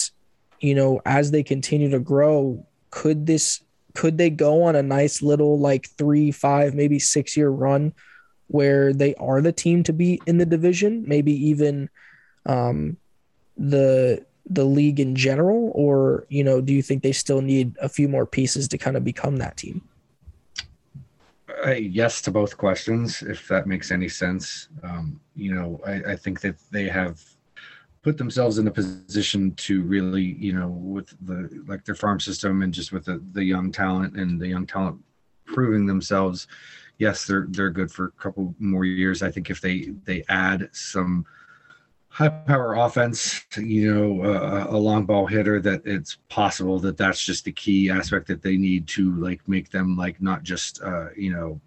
you 0.62 0.76
know, 0.76 1.02
as 1.06 1.32
they 1.32 1.44
continue 1.44 1.90
to 1.90 2.00
grow, 2.00 2.66
could 2.92 3.26
this 3.26 3.62
could 3.94 4.18
they 4.18 4.30
go 4.30 4.64
on 4.64 4.76
a 4.76 4.84
nice 4.84 5.22
little 5.22 5.60
like 5.60 5.90
three, 5.98 6.32
five, 6.32 6.74
maybe 6.74 7.00
six 7.00 7.36
year 7.36 7.50
run 7.50 7.94
where 8.48 8.94
they 8.94 9.16
are 9.16 9.42
the 9.42 9.52
team 9.52 9.84
to 9.84 9.94
be 9.94 10.22
in 10.28 10.38
the 10.38 10.46
division, 10.46 11.04
maybe 11.08 11.34
even 11.50 11.90
um, 12.46 12.98
the 13.58 14.26
the 14.50 14.64
league 14.64 15.00
in 15.00 15.16
general, 15.16 15.72
or 15.74 16.26
you 16.30 16.44
know, 16.44 16.62
do 16.62 16.74
you 16.74 16.82
think 16.82 17.04
they 17.04 17.12
still 17.12 17.42
need 17.42 17.76
a 17.82 17.90
few 17.90 18.08
more 18.08 18.26
pieces 18.26 18.68
to 18.68 18.78
kind 18.78 18.96
of 18.96 19.04
become 19.04 19.38
that 19.38 19.58
team? 19.58 19.82
Uh, 21.66 21.72
yes 21.72 22.22
to 22.22 22.32
both 22.32 22.58
questions, 22.58 23.22
if 23.22 23.48
that 23.48 23.68
makes 23.68 23.92
any 23.92 24.10
sense. 24.10 24.70
Um, 24.84 25.20
you 25.36 25.54
know, 25.54 25.80
I, 25.86 26.14
I 26.14 26.16
think 26.16 26.42
that 26.42 26.56
they 26.72 26.88
have 26.88 27.22
put 28.02 28.18
themselves 28.18 28.58
in 28.58 28.68
a 28.68 28.72
position 28.72 29.54
to 29.56 29.84
really, 29.84 30.36
you 30.40 30.54
know, 30.54 30.70
with 30.70 31.16
the 31.22 31.64
like 31.68 31.86
their 31.86 31.96
farm 31.96 32.20
system 32.20 32.62
and 32.62 32.74
just 32.74 32.92
with 32.92 33.06
the, 33.06 33.24
the 33.34 33.44
young 33.44 33.72
talent 33.72 34.16
and 34.18 34.40
the 34.40 34.48
young 34.48 34.66
talent 34.66 35.00
proving 35.46 35.86
themselves. 35.86 36.48
Yes, 36.98 37.26
they're 37.26 37.48
they're 37.50 37.70
good 37.70 37.92
for 37.92 38.06
a 38.06 38.12
couple 38.12 38.56
more 38.60 38.86
years. 38.86 39.24
I 39.24 39.32
think 39.32 39.50
if 39.50 39.62
they 39.62 39.94
they 40.06 40.24
add 40.30 40.70
some 40.72 41.26
high 42.10 42.30
power 42.30 42.76
offense, 42.76 43.46
you 43.58 43.94
know, 43.94 44.24
uh, 44.24 44.68
a 44.70 44.78
long 44.78 45.06
ball 45.06 45.26
hitter, 45.26 45.60
that 45.62 45.82
it's 45.86 46.18
possible 46.30 46.78
that 46.80 46.98
that's 46.98 47.24
just 47.24 47.46
the 47.46 47.52
key 47.52 47.90
aspect 47.90 48.28
that 48.28 48.42
they 48.42 48.58
need 48.58 48.88
to 48.90 49.16
like 49.16 49.48
make 49.48 49.70
them 49.70 49.96
like 49.96 50.22
not 50.22 50.44
just 50.44 50.82
uh, 50.82 51.08
you 51.16 51.32
know 51.32 51.60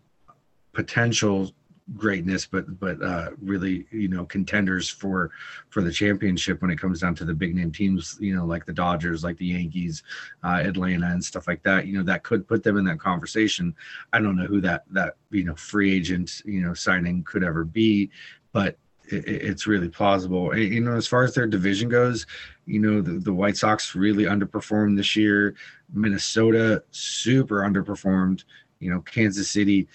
potential 0.73 1.53
greatness, 1.93 2.47
but 2.47 2.79
but 2.81 3.03
uh, 3.03 3.31
really 3.41 3.87
you 3.91 4.09
know 4.09 4.25
contenders 4.25 4.89
for 4.89 5.31
for 5.69 5.83
the 5.83 5.93
championship 5.93 6.63
when 6.63 6.71
it 6.71 6.79
comes 6.79 7.01
down 7.01 7.15
to 7.17 7.25
the 7.25 7.35
big 7.35 7.55
name 7.55 7.71
teams, 7.71 8.17
you 8.21 8.35
know, 8.35 8.45
like 8.45 8.65
the 8.65 8.73
Dodgers, 8.73 9.23
like 9.23 9.37
the 9.37 9.47
Yankees, 9.47 10.03
uh, 10.43 10.61
Atlanta, 10.63 11.09
and 11.09 11.23
stuff 11.23 11.47
like 11.47 11.63
that. 11.63 11.87
You 11.87 11.99
know, 11.99 12.05
that 12.05 12.23
could 12.23 12.49
put 12.49 12.63
them 12.63 12.79
in 12.79 12.85
that 12.87 12.99
conversation. 12.99 13.75
I 14.13 14.21
don't 14.21 14.37
know 14.37 14.47
who 14.47 14.61
that 14.63 14.85
that 14.93 15.17
you 15.31 15.45
know 15.45 15.55
free 15.55 15.95
agent 15.95 16.43
you 16.45 16.63
know 16.63 16.75
signing 16.75 17.23
could 17.25 17.45
ever 17.45 17.65
be, 17.65 18.11
but 18.53 18.79
it, 19.09 19.27
it's 19.27 19.67
really 19.67 19.89
plausible. 19.89 20.57
You 20.57 20.81
know, 20.81 20.97
as 20.97 21.07
far 21.07 21.25
as 21.25 21.35
their 21.35 21.47
division 21.47 21.89
goes, 21.89 22.27
you 22.67 22.81
know, 22.81 23.01
the, 23.01 23.19
the 23.19 23.33
White 23.33 23.57
Sox 23.57 23.95
really 23.95 24.25
underperformed 24.25 24.97
this 24.97 25.17
year. 25.17 25.55
Minnesota 25.93 26.83
super 26.91 27.61
underperformed. 27.61 28.45
You 28.81 28.91
know, 28.91 29.01
Kansas 29.01 29.51
City 29.51 29.89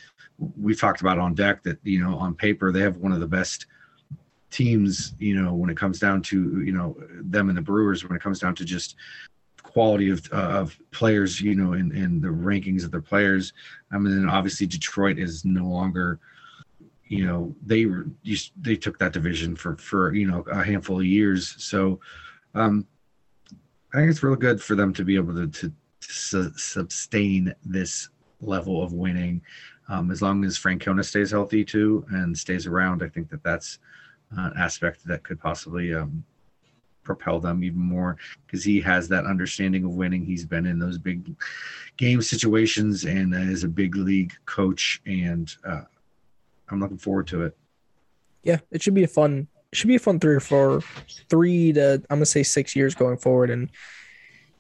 we 0.58 0.74
talked 0.74 1.02
about 1.02 1.20
on 1.20 1.34
deck 1.34 1.64
that 1.64 1.78
you 1.84 2.04
know 2.04 2.18
on 2.18 2.34
paper 2.34 2.72
they 2.72 2.82
have 2.82 2.98
one 2.98 3.12
of 3.12 3.20
the 3.20 3.28
best 3.28 3.66
teams 4.50 5.14
you 5.20 5.40
know 5.40 5.54
when 5.54 5.70
it 5.70 5.78
comes 5.78 6.00
down 6.00 6.22
to 6.22 6.62
you 6.62 6.72
know 6.72 6.96
them 7.22 7.50
and 7.50 7.58
the 7.58 7.62
brewers 7.62 8.04
when 8.04 8.16
it 8.16 8.22
comes 8.22 8.40
down 8.40 8.56
to 8.56 8.66
just 8.66 8.96
quality 9.62 10.10
of, 10.10 10.28
uh, 10.32 10.36
of 10.36 10.80
players 10.92 11.40
you 11.40 11.56
know 11.56 11.74
in, 11.74 11.96
in 11.96 12.22
the 12.22 12.28
rankings 12.28 12.84
of 12.84 12.92
their 12.92 13.02
players. 13.02 13.54
I 13.92 13.98
mean 13.98 14.28
obviously 14.28 14.66
detroit 14.66 15.20
is 15.20 15.46
no 15.46 15.66
longer 15.66 16.20
you 17.06 17.26
know 17.26 17.56
they 17.66 17.86
were 17.86 18.08
they 18.62 18.76
took 18.76 18.98
that 19.00 19.14
division 19.14 19.56
for 19.56 19.78
for 19.78 20.14
you 20.14 20.28
know 20.28 20.42
a 20.52 20.64
handful 20.64 21.00
of 21.00 21.06
years. 21.06 21.56
So 21.64 22.00
um 22.56 22.88
i 23.94 23.98
think 23.98 24.10
it's 24.10 24.24
really 24.24 24.38
good 24.38 24.62
for 24.62 24.76
them 24.76 24.94
to 24.94 25.04
be 25.04 25.16
able 25.16 25.36
to 25.36 25.48
to, 25.48 25.70
to 25.70 26.14
su- 26.14 26.54
sustain 26.56 27.54
this 27.64 28.10
level 28.42 28.82
of 28.82 28.94
winning 28.94 29.42
um, 29.90 30.12
as 30.12 30.22
long 30.22 30.46
as 30.46 30.58
Francona 30.58 31.04
stays 31.04 31.32
healthy 31.32 31.66
too 31.66 32.06
and 32.12 32.38
stays 32.38 32.68
around, 32.68 33.04
I 33.04 33.10
think 33.10 33.30
that 33.30 33.44
that's 33.44 33.80
an 34.32 34.54
aspect 34.58 35.06
that 35.08 35.24
could 35.24 35.40
possibly 35.40 35.94
um, 35.94 36.24
propel 37.04 37.40
them 37.40 37.64
even 37.64 37.80
more 37.80 38.16
because 38.46 38.64
he 38.64 38.80
has 38.82 39.08
that 39.08 39.26
understanding 39.26 39.84
of 39.84 39.96
winning. 39.96 40.24
He's 40.24 40.46
been 40.46 40.68
in 40.68 40.78
those 40.78 41.00
big 41.00 41.36
game 41.98 42.22
situations 42.22 43.06
and 43.06 43.34
is 43.34 43.64
a 43.64 43.68
big 43.68 43.96
league 43.96 44.34
coach, 44.46 45.02
and 45.08 45.54
uh, 45.66 45.82
I'm 46.70 46.80
looking 46.80 47.00
forward 47.00 47.26
to 47.28 47.44
it. 47.44 47.58
Yeah, 48.44 48.60
it 48.72 48.84
should 48.84 48.94
be 48.94 49.04
a 49.04 49.08
fun. 49.08 49.48
Should 49.74 49.88
be 49.88 49.96
a 49.96 50.00
fun 50.00 50.20
three 50.20 50.36
or 50.36 50.40
four, 50.40 50.82
three 51.30 51.74
to 51.74 51.96
I'm 52.10 52.18
gonna 52.18 52.26
say 52.28 52.44
six 52.44 52.76
years 52.76 52.94
going 52.94 53.18
forward, 53.18 53.50
and 53.50 53.70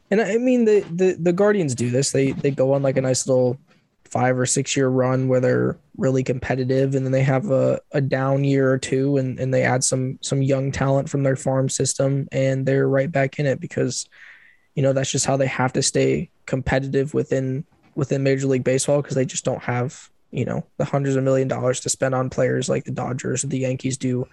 and 0.10 0.20
I 0.20 0.38
mean 0.38 0.66
the 0.66 0.80
the 0.92 1.18
the 1.20 1.34
Guardians 1.34 1.76
do 1.76 1.92
this. 1.92 2.12
They 2.12 2.32
they 2.32 2.50
go 2.50 2.74
on 2.74 2.82
like 2.82 2.98
a 2.98 3.02
nice 3.02 3.28
little 3.28 3.60
five 4.12 4.38
or 4.38 4.46
six 4.46 4.76
year 4.76 4.88
run 4.88 5.28
where 5.28 5.40
they're 5.40 5.78
really 5.98 6.24
competitive 6.24 6.96
and 6.96 7.06
then 7.06 7.12
they 7.12 7.24
have 7.24 7.50
a, 7.52 7.80
a 7.92 8.02
down 8.02 8.44
year 8.44 8.72
or 8.72 8.78
two 8.78 9.18
and, 9.18 9.40
and 9.40 9.54
they 9.54 9.64
add 9.64 9.84
some 9.84 10.18
some 10.22 10.42
young 10.42 10.72
talent 10.72 11.10
from 11.10 11.24
their 11.24 11.36
farm 11.36 11.70
system 11.70 12.28
and 12.32 12.66
they're 12.66 12.88
right 12.88 13.12
back 13.12 13.40
in 13.40 13.46
it 13.46 13.60
because 13.60 14.08
you 14.76 14.82
know 14.82 14.94
that's 14.94 15.12
just 15.12 15.26
how 15.26 15.38
they 15.38 15.48
have 15.48 15.74
to 15.74 15.82
stay 15.82 16.30
competitive 16.46 17.14
within 17.14 17.64
within 17.96 18.24
major 18.24 18.48
league 18.48 18.64
baseball 18.64 19.02
because 19.02 19.16
they 19.16 19.26
just 19.26 19.46
don't 19.46 19.64
have 19.64 20.10
you 20.32 20.46
know 20.46 20.66
the 20.78 20.86
hundreds 20.86 21.16
of 21.16 21.24
million 21.24 21.48
dollars 21.48 21.80
to 21.80 21.90
spend 21.90 22.16
on 22.16 22.30
players 22.30 22.70
like 22.70 22.86
the 22.86 22.92
dodgers 22.92 23.44
or 23.44 23.48
the 23.48 23.60
yankees 23.60 23.98
do. 23.98 24.28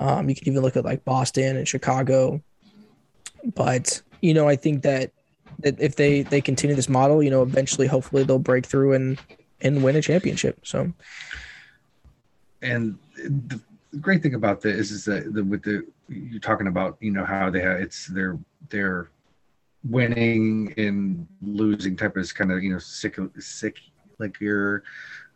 Um, 0.00 0.28
you 0.28 0.34
can 0.34 0.48
even 0.48 0.62
look 0.62 0.76
at 0.76 0.84
like 0.84 1.04
boston 1.04 1.56
and 1.56 1.66
chicago. 1.66 2.42
But 3.54 4.02
you 4.22 4.32
know 4.32 4.48
i 4.48 4.56
think 4.56 4.82
that 4.82 5.12
that 5.12 5.12
if 5.62 5.96
they 5.96 6.22
they 6.22 6.40
continue 6.40 6.76
this 6.76 6.88
model, 6.88 7.22
you 7.22 7.30
know, 7.30 7.42
eventually, 7.42 7.86
hopefully, 7.86 8.24
they'll 8.24 8.38
break 8.38 8.66
through 8.66 8.94
and 8.94 9.18
and 9.60 9.82
win 9.82 9.96
a 9.96 10.02
championship. 10.02 10.58
So, 10.64 10.92
and 12.60 12.98
the 13.16 13.60
great 14.00 14.22
thing 14.22 14.34
about 14.34 14.60
this 14.60 14.90
is 14.90 15.04
that 15.04 15.34
the, 15.34 15.44
with 15.44 15.62
the 15.62 15.86
you're 16.08 16.40
talking 16.40 16.66
about, 16.66 16.96
you 17.00 17.10
know, 17.10 17.24
how 17.24 17.50
they 17.50 17.60
have 17.60 17.80
it's 17.80 18.06
their 18.06 18.38
their 18.68 19.10
winning 19.88 20.72
and 20.76 21.26
losing 21.40 21.96
type 21.96 22.16
of 22.16 22.34
kind 22.34 22.52
of 22.52 22.62
you 22.62 22.72
know 22.72 22.78
sick 22.78 23.18
sick 23.38 23.78
like 24.18 24.40
you're 24.40 24.84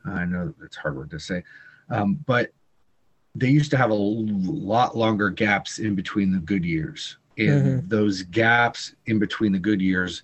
I 0.05 0.25
know 0.25 0.55
it's 0.65 0.77
hard 0.77 0.97
word 0.97 1.11
to 1.11 1.19
say, 1.19 1.43
um, 1.91 2.25
but 2.27 2.53
they 3.35 3.49
used 3.49 3.71
to 3.73 3.77
have 3.77 3.91
a 3.91 3.95
lot 3.95 4.97
longer 4.97 5.31
gaps 5.31 5.79
in 5.79 5.95
between 5.95 6.33
the 6.33 6.39
good 6.39 6.65
years 6.65 7.19
and 7.39 7.49
mm-hmm. 7.49 7.89
those 7.89 8.23
gaps 8.23 8.95
in 9.07 9.19
between 9.19 9.53
the 9.53 9.59
good 9.59 9.81
years 9.81 10.23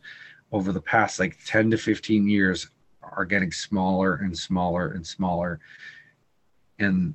over 0.53 0.73
the 0.73 0.81
past 0.81 1.19
like 1.19 1.37
10 1.45 1.71
to 1.71 1.77
15 1.77 2.29
years 2.29 2.69
are 3.03 3.25
getting 3.25 3.53
smaller 3.53 4.17
and 4.17 4.37
smaller 4.37 4.93
and 4.93 5.07
smaller 5.07 5.61
and 6.79 7.15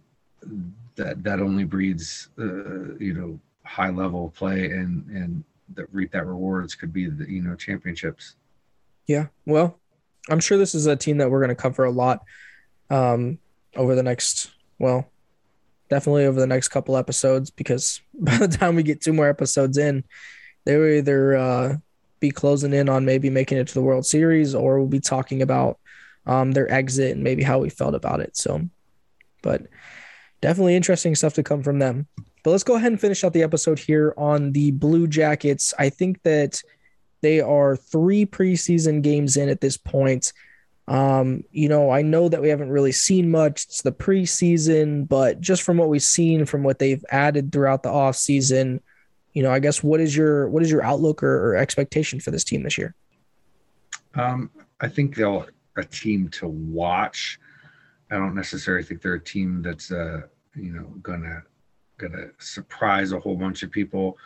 that 0.96 1.24
that 1.24 1.40
only 1.40 1.64
breeds 1.64 2.30
uh, 2.40 2.96
you 3.00 3.14
know 3.14 3.40
high 3.64 3.90
level 3.90 4.34
play 4.36 4.66
and 4.66 5.06
and 5.10 5.44
that 5.76 5.86
reap 5.94 6.12
that 6.12 6.26
rewards 6.26 6.76
could 6.76 6.94
be 6.94 7.10
the 7.10 7.30
you 7.30 7.42
know 7.42 7.56
championships 7.56 8.36
yeah 9.06 9.28
well 9.46 9.78
i'm 10.30 10.40
sure 10.40 10.58
this 10.58 10.74
is 10.74 10.86
a 10.86 10.96
team 10.96 11.18
that 11.18 11.30
we're 11.30 11.40
going 11.40 11.50
to 11.50 11.56
cover 11.56 11.84
a 11.84 11.92
lot 11.92 12.24
um 12.90 13.38
over 13.76 13.96
the 13.96 14.04
next 14.04 14.52
well 14.80 15.10
definitely 15.90 16.26
over 16.26 16.40
the 16.40 16.48
next 16.48 16.70
couple 16.70 16.98
episodes 16.98 17.50
because 17.50 18.02
by 18.14 18.38
the 18.38 18.48
time 18.48 18.76
we 18.76 18.84
get 18.84 19.02
two 19.02 19.14
more 19.14 19.30
episodes 19.30 19.78
in, 19.78 20.04
they 20.66 20.78
will 20.78 20.88
either 20.88 21.36
uh, 21.36 21.78
be 22.20 22.32
closing 22.32 22.74
in 22.74 22.90
on 22.90 23.06
maybe 23.06 23.30
making 23.30 23.58
it 23.58 23.68
to 23.68 23.74
the 23.74 23.82
World 23.82 24.06
Series 24.06 24.54
or 24.54 24.80
we'll 24.80 24.88
be 24.88 25.00
talking 25.00 25.42
about 25.42 25.80
um, 26.26 26.52
their 26.52 26.72
exit 26.72 27.14
and 27.14 27.24
maybe 27.24 27.44
how 27.44 27.60
we 27.60 27.70
felt 27.70 27.96
about 27.96 28.20
it. 28.20 28.36
So, 28.36 28.68
but 29.42 29.68
definitely 30.42 30.76
interesting 30.76 31.16
stuff 31.16 31.34
to 31.36 31.44
come 31.44 31.64
from 31.64 31.80
them. 31.80 32.08
But 32.44 32.52
let's 32.52 32.64
go 32.64 32.76
ahead 32.76 32.92
and 32.92 33.02
finish 33.02 33.24
out 33.24 33.34
the 33.34 33.44
episode 33.44 33.80
here 33.80 34.14
on 34.18 34.52
the 34.52 34.72
Blue 34.72 35.08
Jackets. 35.08 35.74
I 35.78 35.90
think 35.90 36.22
that 36.24 36.62
they 37.22 37.42
are 37.42 37.76
three 37.76 38.26
preseason 38.26 39.02
games 39.02 39.38
in 39.38 39.50
at 39.50 39.62
this 39.62 39.78
point. 39.78 40.34
Um, 40.88 41.44
you 41.52 41.68
know, 41.68 41.92
I 41.92 42.02
know 42.02 42.30
that 42.30 42.42
we 42.42 42.50
haven't 42.50 42.70
really 42.70 42.94
seen 42.94 43.30
much. 43.30 43.66
It's 43.66 43.82
the 43.82 43.92
preseason, 43.92 45.08
but 45.08 45.42
just 45.42 45.64
from 45.64 45.78
what 45.78 45.90
we've 45.90 46.02
seen, 46.02 46.46
from 46.46 46.64
what 46.64 46.80
they've 46.80 47.04
added 47.10 47.52
throughout 47.52 47.84
the 47.84 47.90
off 47.90 48.16
season, 48.16 48.82
you 49.34 49.44
know, 49.44 49.52
I 49.52 49.60
guess 49.60 49.84
what 49.84 50.00
is 50.00 50.16
your 50.16 50.50
what 50.50 50.64
is 50.64 50.72
your 50.72 50.84
outlook 50.84 51.22
or, 51.22 51.52
or 51.52 51.56
expectation 51.56 52.20
for 52.20 52.32
this 52.32 52.44
team 52.44 52.64
this 52.64 52.78
year? 52.78 52.96
Um, 54.16 54.50
I 54.80 54.88
think 54.88 55.16
they'll 55.16 55.48
a 55.78 55.84
team 55.84 56.28
to 56.30 56.48
watch. 56.48 57.40
I 58.12 58.16
don't 58.16 58.36
necessarily 58.36 58.84
think 58.84 59.02
they're 59.02 59.14
a 59.14 59.20
team 59.20 59.62
that's 59.62 59.92
uh, 59.92 60.22
you 60.56 60.74
know 60.74 60.86
gonna 61.02 61.44
gonna 61.98 62.28
surprise 62.40 63.12
a 63.12 63.20
whole 63.20 63.36
bunch 63.36 63.64
of 63.64 63.72
people. 63.72 64.18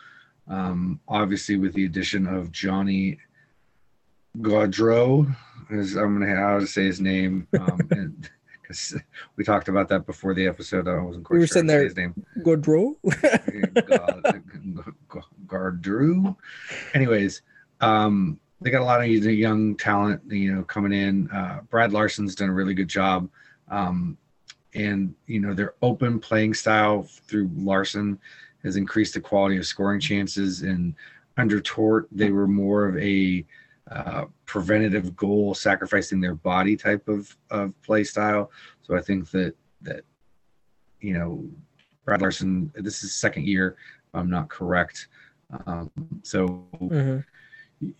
Um, 0.48 1.00
obviously, 1.08 1.56
with 1.56 1.74
the 1.74 1.84
addition 1.84 2.26
of 2.26 2.50
Johnny 2.50 3.18
Gaudreau, 4.38 5.34
is 5.78 5.96
I'm 5.96 6.18
gonna 6.18 6.34
how 6.34 6.58
to 6.58 6.66
say 6.66 6.84
his 6.84 7.00
name. 7.00 7.46
Um, 7.58 7.78
because 8.62 8.96
we 9.36 9.44
talked 9.44 9.68
about 9.68 9.88
that 9.88 10.06
before 10.06 10.34
the 10.34 10.46
episode. 10.46 10.88
I 10.88 10.98
wasn't 10.98 11.24
quite 11.24 11.34
we 11.34 11.40
were 11.40 11.46
sure 11.46 11.54
sitting 11.54 11.66
there. 11.66 11.84
His 11.84 11.96
name 11.96 12.14
Gaudreau. 12.38 12.96
Gardrew. 15.46 16.36
Anyways, 16.94 17.42
um, 17.80 18.40
they 18.60 18.70
got 18.70 18.80
a 18.80 18.84
lot 18.84 19.00
of 19.02 19.06
young 19.08 19.76
talent, 19.76 20.22
you 20.28 20.54
know, 20.54 20.62
coming 20.62 20.92
in. 20.92 21.30
Uh, 21.30 21.60
Brad 21.68 21.92
Larsen's 21.92 22.34
done 22.34 22.48
a 22.48 22.54
really 22.54 22.74
good 22.74 22.88
job. 22.88 23.28
Um, 23.68 24.16
and 24.74 25.14
you 25.26 25.40
know 25.40 25.52
their 25.52 25.74
open 25.82 26.18
playing 26.18 26.54
style 26.54 27.02
through 27.02 27.50
Larson 27.54 28.18
has 28.62 28.76
increased 28.76 29.14
the 29.14 29.20
quality 29.20 29.56
of 29.56 29.66
scoring 29.66 30.00
chances. 30.00 30.62
And 30.62 30.94
under 31.36 31.60
Tort, 31.60 32.08
they 32.12 32.30
were 32.30 32.46
more 32.46 32.86
of 32.86 32.96
a 32.96 33.44
uh, 33.90 34.24
preventative 34.52 35.16
goal, 35.16 35.54
sacrificing 35.54 36.20
their 36.20 36.34
body 36.34 36.76
type 36.76 37.08
of 37.08 37.34
of 37.50 37.72
play 37.80 38.04
style. 38.04 38.50
So 38.82 38.94
I 38.94 39.00
think 39.00 39.30
that 39.30 39.54
that 39.80 40.02
you 41.00 41.14
know 41.14 41.48
Brad 42.04 42.20
Larsen, 42.20 42.70
this 42.74 43.02
is 43.02 43.14
second 43.14 43.46
year, 43.46 43.76
I'm 44.12 44.28
not 44.28 44.50
correct. 44.50 45.08
Um, 45.66 45.90
so 46.22 46.66
mm-hmm. 46.82 47.20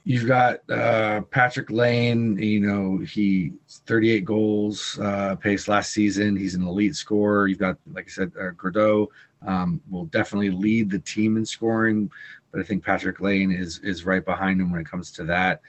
you've 0.04 0.26
got 0.26 0.56
uh, 0.68 1.22
Patrik 1.30 1.70
Laine. 1.70 2.36
You 2.36 2.60
know 2.60 2.98
he 2.98 3.52
38 3.86 4.26
goals 4.26 4.98
uh, 5.00 5.36
pace 5.36 5.68
last 5.68 5.92
season. 5.92 6.36
He's 6.36 6.54
an 6.54 6.66
elite 6.66 6.96
scorer. 6.96 7.48
You've 7.48 7.60
got 7.60 7.78
like 7.94 8.08
I 8.08 8.10
said, 8.10 8.32
uh, 8.38 9.06
um, 9.46 9.80
will 9.88 10.04
definitely 10.04 10.50
lead 10.50 10.90
the 10.90 10.98
team 10.98 11.38
in 11.38 11.46
scoring, 11.46 12.10
but 12.50 12.60
I 12.60 12.62
think 12.62 12.84
Patrik 12.84 13.20
Laine 13.20 13.52
is 13.52 13.78
is 13.78 14.04
right 14.04 14.22
behind 14.22 14.60
him 14.60 14.70
when 14.70 14.82
it 14.82 14.86
comes 14.86 15.12
to 15.12 15.24
that. 15.24 15.62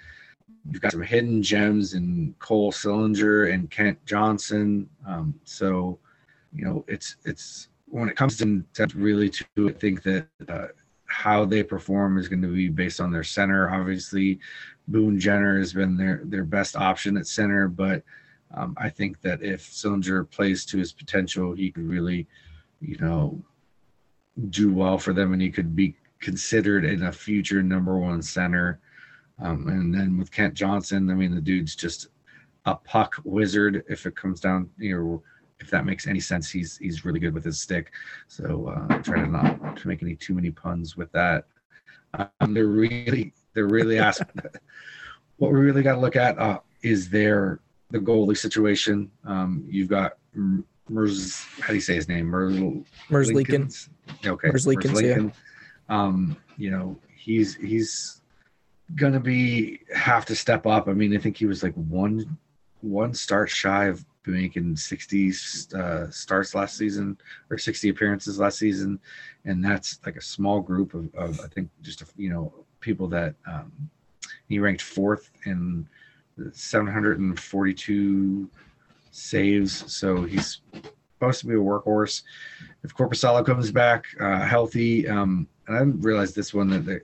You've 0.70 0.82
got 0.82 0.94
some 0.94 1.02
hidden 1.02 1.44
gems 1.44 1.94
in 1.94 2.34
Cole 2.40 2.72
Sillinger 2.72 3.54
and 3.54 3.70
Kent 3.70 4.04
Johnson. 4.06 4.90
Um, 5.06 5.40
so, 5.44 6.00
you 6.54 6.64
know, 6.64 6.86
it's 6.88 7.18
it's 7.26 7.68
when 7.88 8.10
it 8.10 8.16
comes 8.16 8.38
to, 8.38 8.64
really 8.96 9.30
to 9.30 9.70
think 9.72 10.04
that 10.04 10.28
uh, 10.48 10.68
how 11.06 11.46
they 11.46 11.64
perform 11.64 12.18
is 12.18 12.28
going 12.28 12.42
to 12.42 12.48
be 12.48 12.70
based 12.70 13.02
on 13.02 13.12
their 13.12 13.24
center. 13.24 13.70
Obviously, 13.70 14.40
Boone 14.88 15.20
Jenner 15.20 15.60
has 15.60 15.74
been 15.74 15.98
their 15.98 16.22
their 16.24 16.44
best 16.46 16.76
option 16.76 17.18
at 17.18 17.28
center, 17.28 17.68
but 17.68 18.04
um, 18.54 18.76
I 18.78 18.90
think 18.90 19.22
that 19.22 19.42
if 19.42 19.64
Sillinger 19.64 20.30
plays 20.30 20.66
to 20.66 20.78
his 20.78 20.94
potential, 20.94 21.54
he 21.54 21.72
could 21.72 21.88
really, 21.88 22.28
you 22.80 22.98
know, 23.00 23.44
do 24.50 24.74
well 24.74 24.98
for 24.98 25.14
them, 25.14 25.34
and 25.34 25.42
he 25.42 25.52
could 25.52 25.76
be 25.76 25.96
considered 26.20 26.86
in 26.86 27.04
a 27.04 27.12
future 27.12 27.62
number 27.62 27.98
one 27.98 28.22
center. 28.22 28.80
Um, 29.44 29.68
and 29.68 29.94
then 29.94 30.18
with 30.18 30.32
Kent 30.32 30.54
Johnson, 30.54 31.10
I 31.12 31.14
mean, 31.14 31.36
the 31.36 31.42
dude's 31.42 31.76
just 31.76 32.08
a 32.66 32.76
puck 32.76 33.16
wizard. 33.26 33.84
If 33.90 34.06
it 34.06 34.16
comes 34.16 34.40
down, 34.40 34.70
you 34.78 34.98
know, 34.98 35.24
if 35.60 35.70
that 35.70 35.86
makes 35.86 36.08
any 36.08 36.22
sense, 36.22 36.50
he's 36.50 36.78
he's 36.78 37.06
really 37.06 37.20
good 37.20 37.34
with 37.34 37.44
his 37.44 37.62
stick. 37.62 37.92
So 38.28 38.68
uh, 38.68 39.00
try 39.02 39.20
to 39.20 39.28
not 39.28 39.78
to 39.78 39.88
make 39.88 40.02
any 40.02 40.16
too 40.16 40.34
many 40.34 40.50
puns 40.50 40.96
with 40.96 41.12
that. 41.12 41.46
Um, 42.14 42.54
they're 42.54 42.68
really 42.68 43.34
they're 43.54 43.68
really 43.68 44.00
asking. 44.00 44.28
what 45.38 45.52
we 45.52 45.60
really 45.60 45.84
got 45.84 45.96
to 45.96 46.00
look 46.00 46.16
at 46.16 46.38
uh, 46.40 46.60
is 46.82 47.10
their 47.10 47.60
the 47.92 48.00
goalie 48.00 48.38
situation. 48.38 49.12
Um, 49.26 49.66
you've 49.68 49.90
got 49.90 50.14
Mers, 50.90 51.46
how 51.60 51.68
do 51.68 51.76
you 51.76 51.82
say 51.82 51.96
his 51.96 52.08
name? 52.08 52.26
Mers, 52.26 52.58
Merzlikins. 53.10 53.90
Okay. 54.26 54.50
Merzlikins, 54.50 55.02
yeah. 55.02 55.30
Um, 55.90 56.38
you 56.58 56.72
know, 56.72 56.98
he's 57.16 57.56
he's 57.56 58.22
gonna 58.96 59.20
be 59.20 59.80
have 59.96 60.26
to 60.26 60.36
step 60.36 60.66
up. 60.66 60.88
I 60.88 60.94
mean, 60.94 61.16
I 61.16 61.20
think 61.20 61.38
he 61.38 61.46
was 61.46 61.64
like 61.64 61.74
one 61.74 62.38
one 62.82 63.14
start 63.14 63.50
shy 63.50 63.86
of 63.86 64.06
making 64.26 64.76
60 64.76 65.34
uh, 65.76 66.10
starts 66.10 66.56
last 66.56 66.78
season 66.78 67.18
or 67.50 67.58
60 67.58 67.90
appearances 67.90 68.40
last 68.40 68.58
season, 68.58 69.00
and 69.46 69.64
that's 69.64 70.00
like 70.06 70.16
a 70.16 70.22
small 70.22 70.62
group 70.62 70.94
of, 70.94 71.14
of 71.16 71.40
I 71.42 71.48
think 71.48 71.70
just 71.82 72.02
a, 72.02 72.06
you 72.18 72.30
know 72.30 72.54
people 72.80 73.08
that 73.08 73.36
um, 73.48 73.72
he 74.48 74.60
ranked 74.60 74.82
fourth 74.82 75.32
in 75.46 75.88
742 76.52 78.50
saves. 79.12 79.92
So 79.92 80.24
he's 80.24 80.62
supposed 81.14 81.42
to 81.42 81.48
be 81.48 81.54
a 81.54 81.58
workhorse. 81.58 82.24
If 82.84 82.94
Korpisalo 82.96 83.46
comes 83.46 83.72
back 83.72 84.06
uh, 84.20 84.42
healthy, 84.42 85.08
um, 85.08 85.48
and 85.68 85.78
I 85.78 85.80
didn't 85.80 86.02
realize 86.02 86.34
this 86.34 86.54
one 86.54 86.70
that 86.70 86.86
the, 86.86 87.02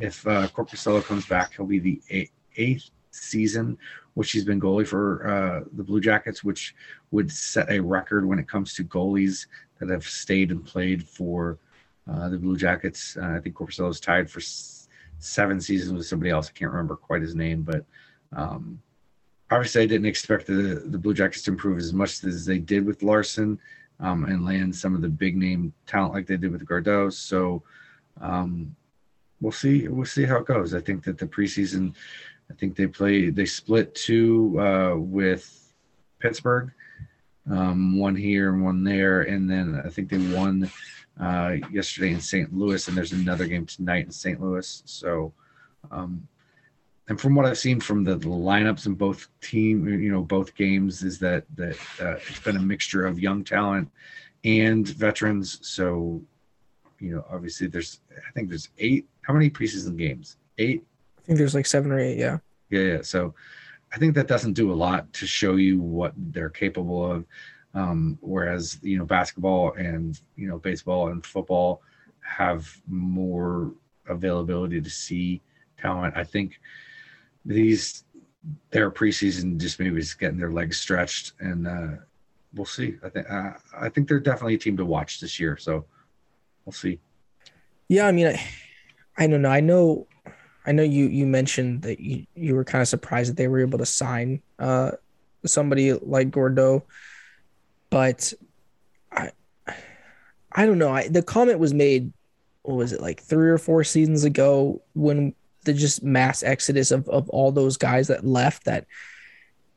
if 0.00 0.26
uh, 0.26 0.48
Korpisalo 0.48 1.04
comes 1.04 1.26
back, 1.26 1.54
he'll 1.54 1.66
be 1.66 1.78
the 1.78 2.00
eighth, 2.10 2.32
eighth 2.56 2.90
season 3.10 3.78
which 4.16 4.32
he's 4.32 4.46
been 4.46 4.58
goalie 4.58 4.86
for 4.86 5.28
uh, 5.28 5.60
the 5.74 5.84
Blue 5.84 6.00
Jackets, 6.00 6.42
which 6.42 6.74
would 7.10 7.30
set 7.30 7.70
a 7.70 7.78
record 7.78 8.26
when 8.26 8.38
it 8.38 8.48
comes 8.48 8.72
to 8.72 8.82
goalies 8.82 9.46
that 9.78 9.90
have 9.90 10.04
stayed 10.04 10.50
and 10.50 10.64
played 10.64 11.06
for 11.06 11.58
uh, 12.10 12.30
the 12.30 12.38
Blue 12.38 12.56
Jackets. 12.56 13.18
Uh, 13.20 13.34
I 13.36 13.40
think 13.40 13.54
Korpisalo 13.54 13.90
is 13.90 14.00
tied 14.00 14.30
for 14.30 14.40
s- 14.40 14.88
seven 15.18 15.60
seasons 15.60 15.92
with 15.92 16.06
somebody 16.06 16.30
else. 16.30 16.48
I 16.48 16.52
can't 16.52 16.70
remember 16.70 16.96
quite 16.96 17.20
his 17.20 17.34
name, 17.34 17.60
but 17.60 17.84
um, 18.32 18.80
obviously 19.50 19.82
I 19.82 19.86
didn't 19.86 20.06
expect 20.06 20.46
the, 20.46 20.82
the 20.86 20.98
Blue 20.98 21.12
Jackets 21.12 21.42
to 21.42 21.50
improve 21.50 21.76
as 21.76 21.92
much 21.92 22.24
as 22.24 22.46
they 22.46 22.58
did 22.58 22.86
with 22.86 23.02
Larsen 23.02 23.58
um, 24.00 24.24
and 24.24 24.46
land 24.46 24.74
some 24.74 24.94
of 24.94 25.02
the 25.02 25.10
big 25.10 25.36
name 25.36 25.74
talent 25.86 26.14
like 26.14 26.26
they 26.26 26.38
did 26.38 26.52
with 26.52 26.66
Gaudreau. 26.66 27.12
So 27.12 27.62
um, 28.18 28.74
we'll 29.40 29.52
see. 29.52 29.88
We'll 29.88 30.06
see 30.06 30.24
how 30.24 30.38
it 30.38 30.46
goes. 30.46 30.74
I 30.74 30.80
think 30.80 31.04
that 31.04 31.18
the 31.18 31.26
preseason 31.26 31.94
I 32.50 32.54
think 32.54 32.76
they 32.76 32.86
play 32.86 33.30
they 33.30 33.46
split 33.46 33.94
two 33.94 34.60
uh, 34.60 34.96
with 34.96 35.72
Pittsburgh, 36.20 36.72
um, 37.50 37.98
one 37.98 38.16
here 38.16 38.52
and 38.52 38.64
one 38.64 38.84
there, 38.84 39.22
and 39.22 39.50
then 39.50 39.80
I 39.84 39.88
think 39.88 40.08
they 40.08 40.18
won 40.34 40.70
uh, 41.20 41.56
yesterday 41.70 42.12
in 42.12 42.20
St. 42.20 42.54
Louis, 42.56 42.86
and 42.88 42.96
there's 42.96 43.12
another 43.12 43.46
game 43.46 43.66
tonight 43.66 44.06
in 44.06 44.10
St. 44.12 44.40
Louis. 44.40 44.82
So, 44.84 45.32
um, 45.90 46.26
and 47.08 47.20
from 47.20 47.34
what 47.34 47.46
I've 47.46 47.58
seen 47.58 47.80
from 47.80 48.04
the, 48.04 48.16
the, 48.16 48.28
lineups 48.28 48.86
in 48.86 48.94
both 48.94 49.28
team, 49.40 49.86
you 49.86 50.10
know, 50.10 50.22
both 50.22 50.54
games, 50.54 51.02
is 51.02 51.18
that 51.20 51.44
that 51.56 51.78
uh, 52.00 52.16
it's 52.28 52.40
been 52.40 52.56
a 52.56 52.60
mixture 52.60 53.06
of 53.06 53.20
young 53.20 53.44
talent 53.44 53.90
and 54.44 54.86
veterans. 54.88 55.58
So, 55.62 56.20
you 56.98 57.14
know, 57.14 57.24
obviously 57.30 57.66
there's 57.66 58.00
I 58.10 58.32
think 58.32 58.48
there's 58.48 58.68
eight. 58.78 59.08
How 59.26 59.34
many 59.34 59.50
preseason 59.50 59.96
games? 59.96 60.36
Eight 60.58 60.84
I 61.18 61.22
think 61.26 61.38
there's 61.38 61.54
like 61.56 61.66
seven 61.66 61.90
or 61.90 61.98
eight. 61.98 62.16
Yeah. 62.16 62.38
Yeah. 62.70 62.80
Yeah. 62.80 63.02
So 63.02 63.34
I 63.92 63.98
think 63.98 64.14
that 64.14 64.28
doesn't 64.28 64.52
do 64.52 64.72
a 64.72 64.74
lot 64.74 65.12
to 65.14 65.26
show 65.26 65.56
you 65.56 65.80
what 65.80 66.12
they're 66.16 66.50
capable 66.50 67.10
of. 67.10 67.24
Um, 67.74 68.16
whereas, 68.20 68.78
you 68.82 68.96
know, 68.96 69.04
basketball 69.04 69.74
and, 69.74 70.18
you 70.36 70.46
know, 70.48 70.58
baseball 70.58 71.08
and 71.08 71.26
football 71.26 71.82
have 72.20 72.74
more 72.86 73.72
availability 74.08 74.80
to 74.80 74.88
see 74.88 75.42
talent. 75.76 76.16
I 76.16 76.22
think 76.22 76.60
these, 77.44 78.04
their 78.70 78.90
preseason 78.90 79.58
just 79.58 79.80
maybe 79.80 79.98
is 79.98 80.14
getting 80.14 80.38
their 80.38 80.52
legs 80.52 80.78
stretched 80.78 81.32
and, 81.40 81.66
uh, 81.66 81.88
we'll 82.54 82.66
see. 82.66 82.96
I 83.04 83.08
think, 83.08 83.28
uh, 83.28 83.54
I 83.76 83.88
think 83.88 84.08
they're 84.08 84.20
definitely 84.20 84.54
a 84.54 84.58
team 84.58 84.76
to 84.76 84.84
watch 84.84 85.20
this 85.20 85.40
year. 85.40 85.56
So 85.56 85.84
we'll 86.64 86.72
see. 86.72 87.00
Yeah. 87.88 88.06
I 88.06 88.12
mean, 88.12 88.28
I, 88.28 88.40
I 89.18 89.26
don't 89.26 89.42
know. 89.42 89.50
I 89.50 89.60
know 89.60 90.06
I 90.66 90.72
know 90.72 90.82
you 90.82 91.06
you 91.06 91.26
mentioned 91.26 91.82
that 91.82 92.00
you, 92.00 92.26
you 92.34 92.54
were 92.54 92.64
kind 92.64 92.82
of 92.82 92.88
surprised 92.88 93.30
that 93.30 93.36
they 93.36 93.48
were 93.48 93.60
able 93.60 93.78
to 93.78 93.86
sign 93.86 94.42
uh, 94.58 94.92
somebody 95.44 95.92
like 95.92 96.30
Gaudreau, 96.30 96.82
but 97.88 98.32
I 99.12 99.30
I 100.52 100.66
don't 100.66 100.78
know. 100.78 100.90
I, 100.90 101.08
the 101.08 101.22
comment 101.22 101.58
was 101.58 101.72
made. 101.72 102.12
What 102.62 102.76
was 102.76 102.92
it 102.92 103.00
like 103.00 103.20
three 103.20 103.48
or 103.48 103.58
four 103.58 103.84
seasons 103.84 104.24
ago 104.24 104.82
when 104.94 105.34
the 105.64 105.72
just 105.72 106.02
mass 106.02 106.42
exodus 106.42 106.90
of, 106.90 107.08
of 107.08 107.28
all 107.30 107.52
those 107.52 107.76
guys 107.76 108.08
that 108.08 108.26
left 108.26 108.64
that 108.64 108.86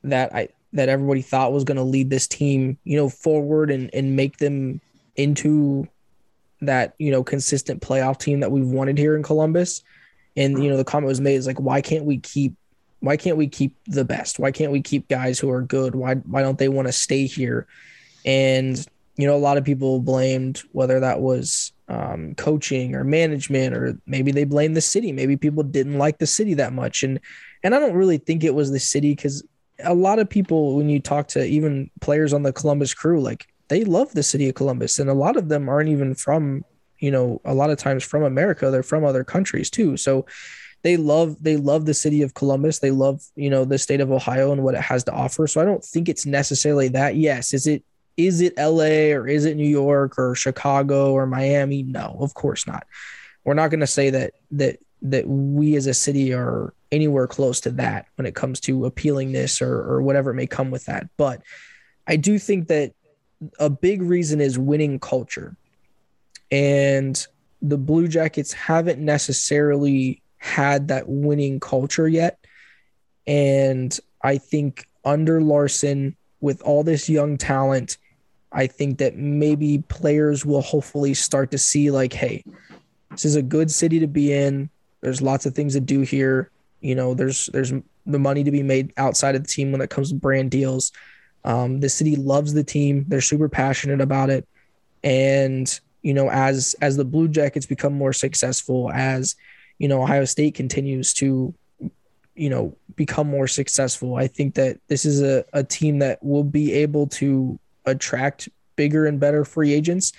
that 0.04 0.34
I 0.34 0.50
that 0.74 0.90
everybody 0.90 1.22
thought 1.22 1.54
was 1.54 1.64
going 1.64 1.78
to 1.78 1.84
lead 1.84 2.10
this 2.10 2.28
team, 2.28 2.80
you 2.84 2.98
know, 2.98 3.10
forward 3.10 3.70
and 3.70 3.94
and 3.94 4.16
make 4.16 4.38
them 4.38 4.82
into 5.16 5.88
that 6.62 6.94
you 6.98 7.12
know 7.12 7.24
consistent 7.24 7.82
playoff 7.82 8.20
team 8.20 8.40
that 8.42 8.52
we've 8.52 8.68
wanted 8.68 8.98
here 8.98 9.16
in 9.16 9.24
Columbus 9.24 9.84
and 10.40 10.64
you 10.64 10.70
know, 10.70 10.78
the 10.78 10.86
comment 10.86 11.08
was 11.08 11.22
made 11.22 11.36
is 11.36 11.48
like, 11.48 11.60
why 11.60 11.82
can't 11.82 12.06
we 12.06 12.18
keep 12.18 12.56
why 13.02 13.16
can't 13.16 13.38
we 13.38 13.48
keep 13.48 13.76
the 13.86 14.04
best? 14.04 14.40
Why 14.40 14.52
can't 14.52 14.74
we 14.74 14.82
keep 14.82 15.08
guys 15.08 15.40
who 15.40 15.50
are 15.50 15.62
good? 15.62 15.96
Why 15.96 16.16
why 16.16 16.42
don't 16.42 16.58
they 16.58 16.70
want 16.70 16.88
to 16.88 16.92
stay 16.94 17.26
here? 17.26 17.68
And 18.26 18.84
you 19.18 19.28
know, 19.28 19.36
a 19.36 19.38
lot 19.38 19.58
of 19.58 19.66
people 19.66 20.00
blamed 20.00 20.62
whether 20.72 21.02
that 21.02 21.20
was 21.20 21.74
um, 21.90 22.36
coaching 22.36 22.96
or 22.96 23.04
management, 23.04 23.76
or 23.76 23.98
maybe 24.06 24.32
they 24.32 24.46
blamed 24.46 24.78
the 24.78 24.82
city. 24.82 25.12
Maybe 25.12 25.36
people 25.36 25.64
didn't 25.64 25.98
like 25.98 26.20
the 26.20 26.28
city 26.28 26.54
that 26.56 26.72
much, 26.72 27.04
and 27.04 27.20
and 27.64 27.76
I 27.76 27.80
don't 27.80 27.96
really 27.96 28.18
think 28.18 28.44
it 28.44 28.56
was 28.56 28.72
the 28.72 28.80
city 28.80 29.14
because 29.14 29.44
a 29.84 29.94
lot 29.94 30.20
of 30.20 30.30
people, 30.30 30.76
when 30.76 30.88
you 30.88 31.02
talk 31.02 31.28
to 31.30 31.46
even 31.46 31.90
players 32.00 32.34
on 32.34 32.44
the 32.44 32.54
Columbus 32.54 32.94
crew, 32.94 33.20
like 33.20 33.48
they 33.70 33.84
love 33.84 34.12
the 34.14 34.24
city 34.24 34.50
of 34.50 34.56
Columbus, 34.56 35.00
and 35.00 35.10
a 35.10 35.14
lot 35.14 35.38
of 35.38 35.50
them 35.50 35.70
aren't 35.70 35.90
even 35.90 36.16
from 36.16 36.66
you 37.00 37.12
know 37.12 37.42
a 37.46 37.54
lot 37.54 37.70
of 37.70 37.78
times 37.78 38.04
from 38.04 38.24
america 38.24 38.70
they're 38.70 38.84
from 38.84 39.06
other 39.06 39.24
countries 39.24 39.70
too. 39.70 39.98
So 39.98 40.26
they 40.82 40.98
love 40.98 41.42
they 41.42 41.58
love 41.58 41.86
the 41.86 41.94
city 41.94 42.22
of 42.22 42.34
columbus. 42.34 42.80
They 42.80 42.92
love 42.92 43.22
you 43.36 43.50
know 43.50 43.66
the 43.66 43.78
state 43.78 44.02
of 44.02 44.12
ohio 44.12 44.52
and 44.52 44.64
what 44.64 44.76
it 44.76 44.82
has 44.82 45.04
to 45.06 45.14
offer. 45.14 45.48
So 45.48 45.62
i 45.62 45.66
don't 45.66 45.84
think 45.84 46.08
it's 46.10 46.26
necessarily 46.26 46.90
that. 46.90 47.16
Yes 47.16 47.54
is 47.54 47.68
it 47.68 47.84
is 48.18 48.42
it 48.42 48.58
la 48.58 48.84
or 48.84 49.28
is 49.28 49.46
it 49.46 49.56
new 49.56 49.68
york 49.68 50.18
or 50.18 50.36
chicago 50.36 51.14
or 51.14 51.26
miami? 51.26 51.84
No 51.84 52.18
of 52.20 52.34
course 52.34 52.68
not. 52.68 52.86
We're 53.44 53.54
not 53.54 53.70
going 53.70 53.80
to 53.80 53.88
say 53.88 54.10
that 54.12 54.34
that 54.52 54.80
that 55.02 55.28
we 55.28 55.76
as 55.76 55.88
a 55.88 55.94
city 55.94 56.34
are 56.34 56.74
anywhere 56.92 57.28
close 57.28 57.62
to 57.62 57.72
that 57.72 58.08
when 58.16 58.26
it 58.26 58.36
comes 58.36 58.60
to 58.60 58.80
appealingness 58.80 59.62
or 59.62 59.82
or 59.90 60.02
whatever 60.02 60.34
may 60.34 60.48
come 60.48 60.72
with 60.72 60.86
that. 60.86 61.08
But 61.18 61.42
i 62.08 62.16
do 62.16 62.40
think 62.40 62.68
that 62.68 62.94
a 63.60 63.70
big 63.70 64.02
reason 64.02 64.42
is 64.42 64.60
winning 64.60 65.00
culture 65.00 65.56
and 66.52 67.26
the 67.62 67.78
Blue 67.78 68.08
Jackets 68.08 68.54
haven't 68.54 69.00
necessarily 69.00 70.22
had 70.38 70.88
that 70.88 71.08
winning 71.08 71.60
culture 71.60 72.08
yet. 72.08 72.40
And 73.28 73.98
I 74.24 74.38
think 74.38 74.88
under 75.06 75.42
Larsen, 75.42 76.16
with 76.42 76.62
all 76.62 76.84
this 76.84 77.10
young 77.10 77.38
talent, 77.38 77.98
I 78.52 78.68
think 78.68 78.98
that 79.00 79.18
maybe 79.18 79.84
players 79.90 80.46
will 80.46 80.62
hopefully 80.62 81.14
start 81.14 81.52
to 81.52 81.58
see 81.58 81.92
like, 81.92 82.14
hey, 82.14 82.44
this 83.12 83.26
is 83.26 83.36
a 83.36 83.42
good 83.42 83.70
city 83.70 84.00
to 84.00 84.08
be 84.08 84.34
in. 84.34 84.70
There's 85.02 85.22
lots 85.22 85.46
of 85.46 85.54
things 85.54 85.74
to 85.74 85.80
do 85.80 86.02
here. 86.02 86.50
You 86.82 86.96
know, 86.96 87.14
there's 87.14 87.48
there's 87.48 87.74
the 88.06 88.20
money 88.20 88.44
to 88.44 88.52
be 88.52 88.64
made 88.64 88.94
outside 88.98 89.36
of 89.36 89.44
the 89.44 89.50
team 89.50 89.72
when 89.72 89.82
it 89.82 89.90
comes 89.90 90.10
to 90.10 90.16
brand 90.16 90.52
deals. 90.52 90.92
Um, 91.44 91.80
the 91.80 91.90
city 91.90 92.16
loves 92.16 92.54
the 92.54 92.64
team. 92.64 93.06
They're 93.08 93.22
super 93.22 93.50
passionate 93.50 94.02
about 94.02 94.30
it. 94.30 94.48
And 95.04 95.80
you 96.02 96.14
know, 96.14 96.30
as 96.30 96.76
as 96.82 96.98
the 96.98 97.06
Blue 97.06 97.28
Jackets 97.28 97.66
become 97.66 97.94
more 97.94 98.14
successful, 98.14 98.92
as 98.92 99.36
you 99.78 99.88
know, 99.88 100.02
Ohio 100.02 100.26
State 100.26 100.56
continues 100.56 101.14
to, 101.16 101.54
you 102.36 102.50
know, 102.50 102.76
become 102.96 103.28
more 103.28 103.48
successful. 103.48 104.16
I 104.16 104.28
think 104.28 104.56
that 104.56 104.78
this 104.88 105.06
is 105.06 105.22
a, 105.22 105.46
a 105.54 105.64
team 105.64 106.00
that 106.00 106.24
will 106.24 106.44
be 106.44 106.74
able 106.74 107.08
to 107.08 107.60
attract 107.86 108.50
bigger 108.76 109.06
and 109.06 109.20
better 109.20 109.44
free 109.44 109.74
agents 109.74 110.14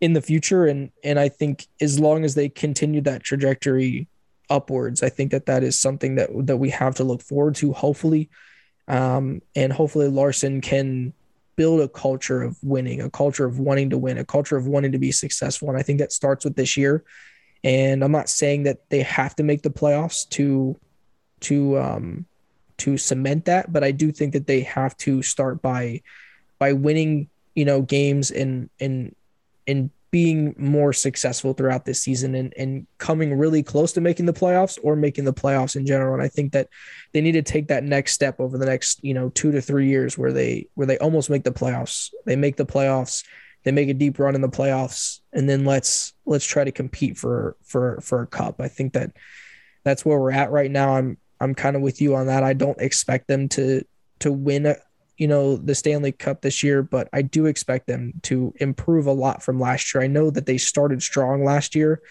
in 0.00 0.12
the 0.12 0.22
future. 0.22 0.66
And 0.66 0.90
and 1.02 1.18
I 1.18 1.28
think 1.28 1.66
as 1.80 1.98
long 1.98 2.24
as 2.24 2.34
they 2.34 2.48
continue 2.48 3.00
that 3.02 3.22
trajectory 3.22 4.08
upwards, 4.50 5.02
I 5.02 5.08
think 5.08 5.30
that 5.32 5.46
that 5.46 5.62
is 5.62 5.78
something 5.78 6.16
that 6.16 6.30
that 6.46 6.58
we 6.58 6.70
have 6.70 6.94
to 6.96 7.04
look 7.04 7.22
forward 7.22 7.54
to. 7.56 7.72
Hopefully, 7.72 8.28
um, 8.88 9.42
and 9.54 9.72
hopefully 9.72 10.08
Larsen 10.08 10.60
can 10.60 11.12
build 11.56 11.80
a 11.80 11.88
culture 11.88 12.42
of 12.42 12.56
winning, 12.62 13.00
a 13.00 13.10
culture 13.10 13.44
of 13.44 13.58
wanting 13.58 13.90
to 13.90 13.98
win, 13.98 14.18
a 14.18 14.24
culture 14.24 14.56
of 14.56 14.66
wanting 14.66 14.92
to 14.92 14.98
be 14.98 15.12
successful. 15.12 15.68
And 15.68 15.78
I 15.78 15.82
think 15.82 15.98
that 15.98 16.12
starts 16.12 16.44
with 16.44 16.56
this 16.56 16.76
year. 16.76 17.04
And 17.64 18.02
I'm 18.02 18.12
not 18.12 18.28
saying 18.28 18.64
that 18.64 18.88
they 18.90 19.02
have 19.02 19.36
to 19.36 19.42
make 19.42 19.62
the 19.62 19.70
playoffs 19.70 20.28
to 20.30 20.78
to 21.40 21.78
um 21.78 22.26
to 22.78 22.96
cement 22.96 23.44
that, 23.44 23.72
but 23.72 23.84
I 23.84 23.92
do 23.92 24.10
think 24.10 24.32
that 24.32 24.46
they 24.46 24.60
have 24.62 24.96
to 24.98 25.22
start 25.22 25.62
by 25.62 26.02
by 26.58 26.72
winning, 26.72 27.28
you 27.54 27.64
know, 27.64 27.82
games 27.82 28.30
and 28.30 28.70
and 28.80 29.14
and 29.66 29.90
being 30.12 30.54
more 30.58 30.92
successful 30.92 31.54
throughout 31.54 31.86
this 31.86 32.02
season 32.02 32.34
and, 32.34 32.52
and 32.58 32.86
coming 32.98 33.32
really 33.32 33.62
close 33.62 33.92
to 33.92 34.00
making 34.00 34.26
the 34.26 34.32
playoffs 34.32 34.78
or 34.82 34.94
making 34.94 35.24
the 35.24 35.32
playoffs 35.32 35.74
in 35.74 35.86
general. 35.86 36.12
And 36.12 36.22
I 36.22 36.28
think 36.28 36.52
that 36.52 36.68
they 37.12 37.22
need 37.22 37.32
to 37.32 37.42
take 37.42 37.68
that 37.68 37.82
next 37.82 38.12
step 38.12 38.38
over 38.38 38.58
the 38.58 38.66
next, 38.66 39.02
you 39.02 39.14
know, 39.14 39.30
two 39.30 39.50
to 39.52 39.62
three 39.62 39.88
years 39.88 40.18
where 40.18 40.32
they 40.32 40.68
where 40.74 40.86
they 40.86 40.98
almost 40.98 41.30
make 41.30 41.44
the 41.44 41.50
playoffs. 41.50 42.10
They 42.26 42.36
make 42.36 42.56
the 42.56 42.66
playoffs, 42.66 43.24
they 43.64 43.72
make 43.72 43.88
a 43.88 43.94
deep 43.94 44.18
run 44.18 44.34
in 44.34 44.42
the 44.42 44.50
playoffs, 44.50 45.20
and 45.32 45.48
then 45.48 45.64
let's 45.64 46.12
let's 46.26 46.44
try 46.44 46.62
to 46.62 46.72
compete 46.72 47.16
for 47.16 47.56
for 47.64 47.98
for 48.02 48.20
a 48.20 48.26
cup. 48.26 48.60
I 48.60 48.68
think 48.68 48.92
that 48.92 49.12
that's 49.82 50.04
where 50.04 50.18
we're 50.18 50.32
at 50.32 50.50
right 50.50 50.70
now. 50.70 50.94
I'm 50.94 51.16
I'm 51.40 51.54
kind 51.54 51.74
of 51.74 51.80
with 51.80 52.02
you 52.02 52.16
on 52.16 52.26
that. 52.26 52.42
I 52.42 52.52
don't 52.52 52.80
expect 52.82 53.28
them 53.28 53.48
to 53.50 53.82
to 54.20 54.30
win 54.30 54.66
a, 54.66 54.76
you 55.16 55.28
know, 55.28 55.56
the 55.56 55.74
Stanley 55.74 56.12
Cup 56.12 56.40
this 56.42 56.62
year, 56.62 56.82
but 56.82 57.08
I 57.12 57.22
do 57.22 57.46
expect 57.46 57.86
them 57.86 58.14
to 58.22 58.52
improve 58.56 59.06
a 59.06 59.12
lot 59.12 59.42
from 59.42 59.60
last 59.60 59.94
year. 59.94 60.02
I 60.02 60.06
know 60.06 60.30
that 60.30 60.46
they 60.46 60.58
started 60.58 61.02
strong 61.02 61.44
last 61.44 61.74
year 61.74 62.02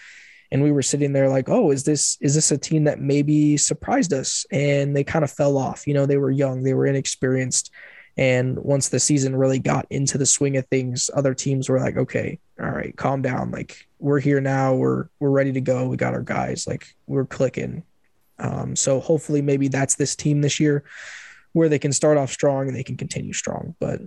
and 0.52 0.62
we 0.62 0.70
were 0.70 0.82
sitting 0.82 1.14
there 1.14 1.30
like, 1.30 1.48
"Oh, 1.48 1.70
is 1.70 1.82
this 1.82 2.18
is 2.20 2.34
this 2.34 2.52
a 2.52 2.58
team 2.58 2.84
that 2.84 3.00
maybe 3.00 3.56
surprised 3.56 4.12
us?" 4.12 4.44
And 4.52 4.94
they 4.94 5.02
kind 5.02 5.24
of 5.24 5.30
fell 5.30 5.56
off. 5.56 5.86
You 5.86 5.94
know, 5.94 6.04
they 6.04 6.18
were 6.18 6.30
young, 6.30 6.62
they 6.62 6.74
were 6.74 6.86
inexperienced, 6.86 7.70
and 8.18 8.58
once 8.58 8.90
the 8.90 9.00
season 9.00 9.34
really 9.34 9.58
got 9.58 9.86
into 9.88 10.18
the 10.18 10.26
swing 10.26 10.58
of 10.58 10.66
things, 10.66 11.10
other 11.14 11.32
teams 11.32 11.70
were 11.70 11.80
like, 11.80 11.96
"Okay, 11.96 12.38
all 12.60 12.70
right, 12.70 12.94
calm 12.96 13.22
down. 13.22 13.50
Like 13.50 13.88
we're 13.98 14.20
here 14.20 14.42
now. 14.42 14.74
We're 14.74 15.08
we're 15.18 15.30
ready 15.30 15.52
to 15.52 15.62
go. 15.62 15.88
We 15.88 15.96
got 15.96 16.14
our 16.14 16.22
guys. 16.22 16.66
Like 16.66 16.86
we're 17.06 17.24
clicking." 17.24 17.82
Um, 18.38 18.76
so 18.76 19.00
hopefully, 19.00 19.40
maybe 19.40 19.68
that's 19.68 19.94
this 19.94 20.14
team 20.14 20.42
this 20.42 20.60
year 20.60 20.84
where 21.52 21.68
they 21.68 21.78
can 21.78 21.92
start 21.92 22.16
off 22.16 22.30
strong 22.30 22.66
and 22.66 22.76
they 22.76 22.82
can 22.82 22.96
continue 22.96 23.32
strong. 23.32 23.74
But 23.78 24.00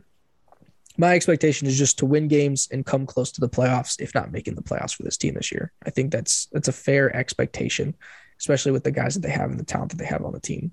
my 0.98 1.14
expectation 1.14 1.68
is 1.68 1.78
just 1.78 2.00
to 2.00 2.06
win 2.06 2.28
games 2.28 2.68
and 2.72 2.86
come 2.86 3.06
close 3.06 3.32
to 3.34 3.42
the 3.42 3.50
playoffs, 3.50 4.00
if 4.00 4.16
not 4.16 4.32
making 4.32 4.56
the 4.56 4.64
playoffs 4.64 4.96
for 4.96 5.04
this 5.04 5.18
team 5.18 5.36
this 5.36 5.52
year. 5.52 5.72
I 5.86 5.90
think 5.90 6.12
that's 6.12 6.48
that's 6.52 6.68
a 6.68 6.74
fair 6.74 7.16
expectation, 7.16 7.96
especially 8.40 8.72
with 8.72 8.84
the 8.84 8.92
guys 8.92 9.16
that 9.16 9.22
they 9.22 9.32
have 9.32 9.52
and 9.52 9.60
the 9.60 9.66
talent 9.66 9.92
that 9.92 9.98
they 9.98 10.06
have 10.06 10.24
on 10.24 10.34
the 10.34 10.40
team. 10.40 10.72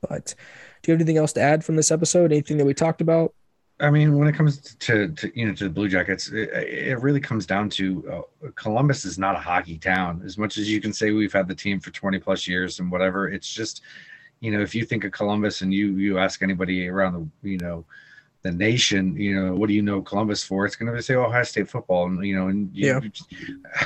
But 0.00 0.34
do 0.82 0.90
you 0.90 0.92
have 0.92 1.00
anything 1.00 1.18
else 1.18 1.32
to 1.34 1.40
add 1.40 1.64
from 1.64 1.76
this 1.76 1.90
episode? 1.90 2.32
Anything 2.32 2.58
that 2.58 2.64
we 2.66 2.74
talked 2.74 3.00
about? 3.00 3.34
I 3.78 3.90
mean, 3.90 4.16
when 4.16 4.26
it 4.26 4.34
comes 4.34 4.74
to, 4.74 5.08
to 5.08 5.38
you 5.38 5.46
know 5.46 5.54
to 5.54 5.64
the 5.64 5.70
Blue 5.70 5.88
Jackets, 5.88 6.28
it, 6.28 6.48
it 6.48 7.00
really 7.02 7.20
comes 7.20 7.44
down 7.44 7.68
to 7.70 8.10
uh, 8.10 8.48
Columbus 8.54 9.04
is 9.04 9.18
not 9.18 9.34
a 9.34 9.38
hockey 9.38 9.76
town. 9.76 10.22
As 10.24 10.38
much 10.38 10.56
as 10.56 10.70
you 10.70 10.80
can 10.80 10.94
say 10.94 11.10
we've 11.10 11.32
had 11.32 11.46
the 11.46 11.54
team 11.54 11.78
for 11.78 11.90
twenty 11.90 12.18
plus 12.18 12.48
years 12.48 12.80
and 12.80 12.90
whatever, 12.90 13.28
it's 13.28 13.52
just 13.52 13.82
you 14.40 14.50
know, 14.50 14.60
if 14.60 14.74
you 14.74 14.84
think 14.84 15.04
of 15.04 15.12
Columbus 15.12 15.62
and 15.62 15.72
you 15.72 15.96
you 15.96 16.18
ask 16.18 16.42
anybody 16.42 16.88
around 16.88 17.14
the 17.42 17.48
you 17.48 17.58
know 17.58 17.84
the 18.42 18.52
nation, 18.52 19.16
you 19.16 19.34
know, 19.34 19.54
what 19.54 19.68
do 19.68 19.74
you 19.74 19.82
know 19.82 20.00
Columbus 20.00 20.44
for? 20.44 20.66
It's 20.66 20.76
going 20.76 20.94
to 20.94 21.02
say 21.02 21.14
oh, 21.14 21.24
Ohio 21.24 21.42
State 21.42 21.68
football, 21.68 22.06
and 22.06 22.24
you 22.24 22.36
know, 22.36 22.48
and 22.48 22.70
you, 22.74 22.86
yeah, 22.86 23.00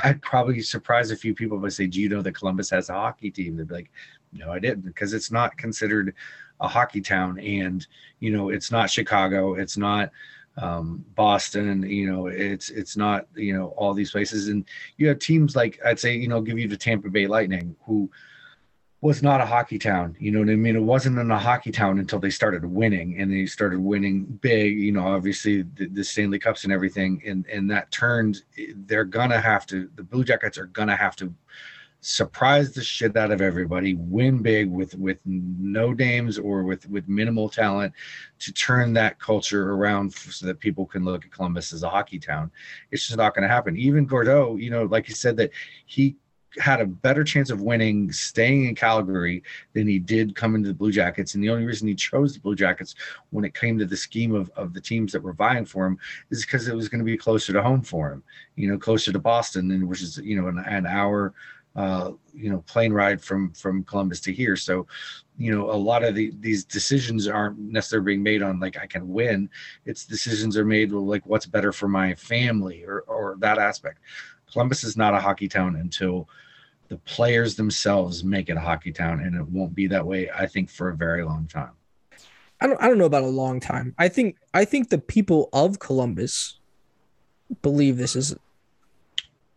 I'd 0.03 0.21
probably 0.21 0.61
surprise 0.61 1.11
a 1.11 1.15
few 1.15 1.33
people 1.33 1.57
by 1.57 1.69
say, 1.69 1.87
do 1.87 1.99
you 1.99 2.09
know 2.09 2.21
that 2.21 2.33
Columbus 2.33 2.69
has 2.69 2.89
a 2.89 2.93
hockey 2.93 3.31
team? 3.31 3.57
They'd 3.57 3.67
be 3.67 3.73
like, 3.73 3.91
no, 4.33 4.51
I 4.51 4.59
didn't, 4.59 4.85
because 4.85 5.13
it's 5.13 5.31
not 5.31 5.57
considered 5.57 6.13
a 6.59 6.67
hockey 6.67 7.01
town, 7.01 7.39
and 7.39 7.85
you 8.19 8.31
know, 8.31 8.49
it's 8.49 8.71
not 8.71 8.89
Chicago, 8.89 9.55
it's 9.55 9.77
not 9.77 10.11
um, 10.57 11.03
Boston, 11.15 11.83
you 11.89 12.11
know, 12.11 12.27
it's 12.27 12.69
it's 12.69 12.95
not 12.95 13.25
you 13.35 13.57
know 13.57 13.69
all 13.77 13.93
these 13.93 14.11
places, 14.11 14.49
and 14.49 14.65
you 14.97 15.07
have 15.07 15.19
teams 15.19 15.55
like 15.55 15.79
I'd 15.85 15.99
say, 15.99 16.15
you 16.15 16.27
know, 16.27 16.41
give 16.41 16.59
you 16.59 16.67
the 16.67 16.77
Tampa 16.77 17.09
Bay 17.09 17.25
Lightning 17.25 17.75
who 17.85 18.11
was 19.01 19.23
not 19.23 19.41
a 19.41 19.45
hockey 19.45 19.79
town. 19.79 20.15
You 20.19 20.31
know 20.31 20.39
what 20.39 20.49
I 20.49 20.55
mean? 20.55 20.75
It 20.75 20.83
wasn't 20.83 21.17
in 21.17 21.31
a 21.31 21.39
hockey 21.39 21.71
town 21.71 21.97
until 21.97 22.19
they 22.19 22.29
started 22.29 22.63
winning 22.63 23.19
and 23.19 23.33
they 23.33 23.47
started 23.47 23.79
winning 23.79 24.25
big, 24.25 24.79
you 24.79 24.91
know, 24.91 25.07
obviously 25.07 25.63
the, 25.63 25.87
the, 25.87 26.03
Stanley 26.03 26.37
Cups 26.37 26.65
and 26.65 26.71
everything. 26.71 27.21
And, 27.25 27.47
and 27.47 27.69
that 27.71 27.89
turned, 27.89 28.43
they're 28.85 29.05
to 29.31 29.41
have 29.41 29.65
to, 29.67 29.89
the 29.95 30.03
Blue 30.03 30.23
Jackets 30.23 30.59
are 30.59 30.67
to 30.89 30.95
have 30.95 31.15
to 31.15 31.33
surprise 32.01 32.73
the 32.73 32.83
shit 32.83 33.17
out 33.17 33.31
of 33.31 33.41
everybody, 33.41 33.95
win 33.95 34.39
big 34.39 34.69
with, 34.69 34.93
with 34.95 35.19
no 35.25 35.93
names 35.93 36.37
or 36.37 36.63
with, 36.63 36.87
with 36.87 37.07
minimal 37.07 37.49
talent 37.49 37.93
to 38.39 38.53
turn 38.53 38.93
that 38.93 39.19
culture 39.19 39.71
around 39.71 40.13
so 40.13 40.45
that 40.45 40.59
people 40.59 40.85
can 40.85 41.03
look 41.03 41.25
at 41.25 41.31
Columbus 41.31 41.73
as 41.73 41.81
a 41.81 41.89
hockey 41.89 42.19
town. 42.19 42.51
It's 42.91 43.07
just 43.07 43.17
not 43.17 43.33
going 43.33 43.47
to 43.47 43.53
happen. 43.53 43.77
Even 43.77 44.07
Gaudreau, 44.07 44.61
you 44.61 44.69
know, 44.69 44.83
like 44.83 45.09
you 45.09 45.15
said, 45.15 45.37
that 45.37 45.51
he 45.87 46.15
had 46.59 46.81
a 46.81 46.85
better 46.85 47.23
chance 47.23 47.49
of 47.49 47.61
winning 47.61 48.11
staying 48.11 48.65
in 48.65 48.75
Calgary 48.75 49.43
than 49.73 49.87
he 49.87 49.99
did 49.99 50.35
coming 50.35 50.61
to 50.63 50.67
the 50.67 50.75
Blue 50.75 50.91
Jackets. 50.91 51.33
And 51.35 51.43
the 51.43 51.49
only 51.49 51.65
reason 51.65 51.87
he 51.87 51.95
chose 51.95 52.33
the 52.33 52.39
Blue 52.39 52.55
Jackets 52.55 52.95
when 53.29 53.45
it 53.45 53.53
came 53.53 53.77
to 53.79 53.85
the 53.85 53.97
scheme 53.97 54.35
of, 54.35 54.49
of 54.55 54.73
the 54.73 54.81
teams 54.81 55.11
that 55.13 55.23
were 55.23 55.33
vying 55.33 55.65
for 55.65 55.85
him 55.85 55.97
is 56.29 56.45
because 56.45 56.67
it 56.67 56.75
was 56.75 56.89
going 56.89 56.99
to 56.99 57.05
be 57.05 57.17
closer 57.17 57.53
to 57.53 57.61
home 57.61 57.81
for 57.81 58.11
him, 58.11 58.23
you 58.55 58.69
know, 58.69 58.77
closer 58.77 59.11
to 59.11 59.19
Boston, 59.19 59.71
and 59.71 59.87
which 59.87 60.01
is, 60.01 60.17
you 60.17 60.39
know, 60.39 60.47
an, 60.47 60.59
an 60.59 60.85
hour, 60.85 61.33
uh, 61.75 62.11
you 62.33 62.49
know, 62.49 62.59
plane 62.67 62.91
ride 62.91 63.21
from 63.21 63.53
from 63.53 63.83
Columbus 63.85 64.19
to 64.21 64.33
here. 64.33 64.57
So, 64.57 64.87
you 65.37 65.55
know, 65.55 65.71
a 65.71 65.73
lot 65.73 66.03
of 66.03 66.15
the, 66.15 66.33
these 66.39 66.65
decisions 66.65 67.27
aren't 67.27 67.57
necessarily 67.57 68.05
being 68.05 68.23
made 68.23 68.43
on 68.43 68.59
like 68.59 68.77
I 68.77 68.85
can 68.85 69.07
win. 69.07 69.49
It's 69.85 70.05
decisions 70.05 70.57
are 70.57 70.65
made 70.65 70.91
like 70.91 71.25
what's 71.25 71.45
better 71.45 71.71
for 71.71 71.87
my 71.87 72.13
family 72.15 72.83
or 72.83 73.01
or 73.07 73.37
that 73.39 73.57
aspect. 73.57 73.99
Columbus 74.51 74.83
is 74.83 74.97
not 74.97 75.13
a 75.13 75.19
hockey 75.19 75.47
town 75.47 75.75
until 75.75 76.27
the 76.89 76.97
players 76.97 77.55
themselves 77.55 78.23
make 78.23 78.49
it 78.49 78.57
a 78.57 78.59
hockey 78.59 78.91
town, 78.91 79.21
and 79.21 79.35
it 79.35 79.47
won't 79.47 79.73
be 79.73 79.87
that 79.87 80.05
way, 80.05 80.29
I 80.29 80.45
think, 80.45 80.69
for 80.69 80.89
a 80.89 80.95
very 80.95 81.23
long 81.23 81.47
time. 81.47 81.71
I 82.59 82.67
don't 82.67 82.81
I 82.81 82.87
don't 82.87 82.97
know 82.97 83.05
about 83.05 83.23
a 83.23 83.27
long 83.27 83.59
time. 83.59 83.95
I 83.97 84.07
think 84.07 84.37
I 84.53 84.65
think 84.65 84.89
the 84.89 84.99
people 84.99 85.49
of 85.51 85.79
Columbus 85.79 86.59
believe 87.61 87.97
this 87.97 88.15
is 88.15 88.35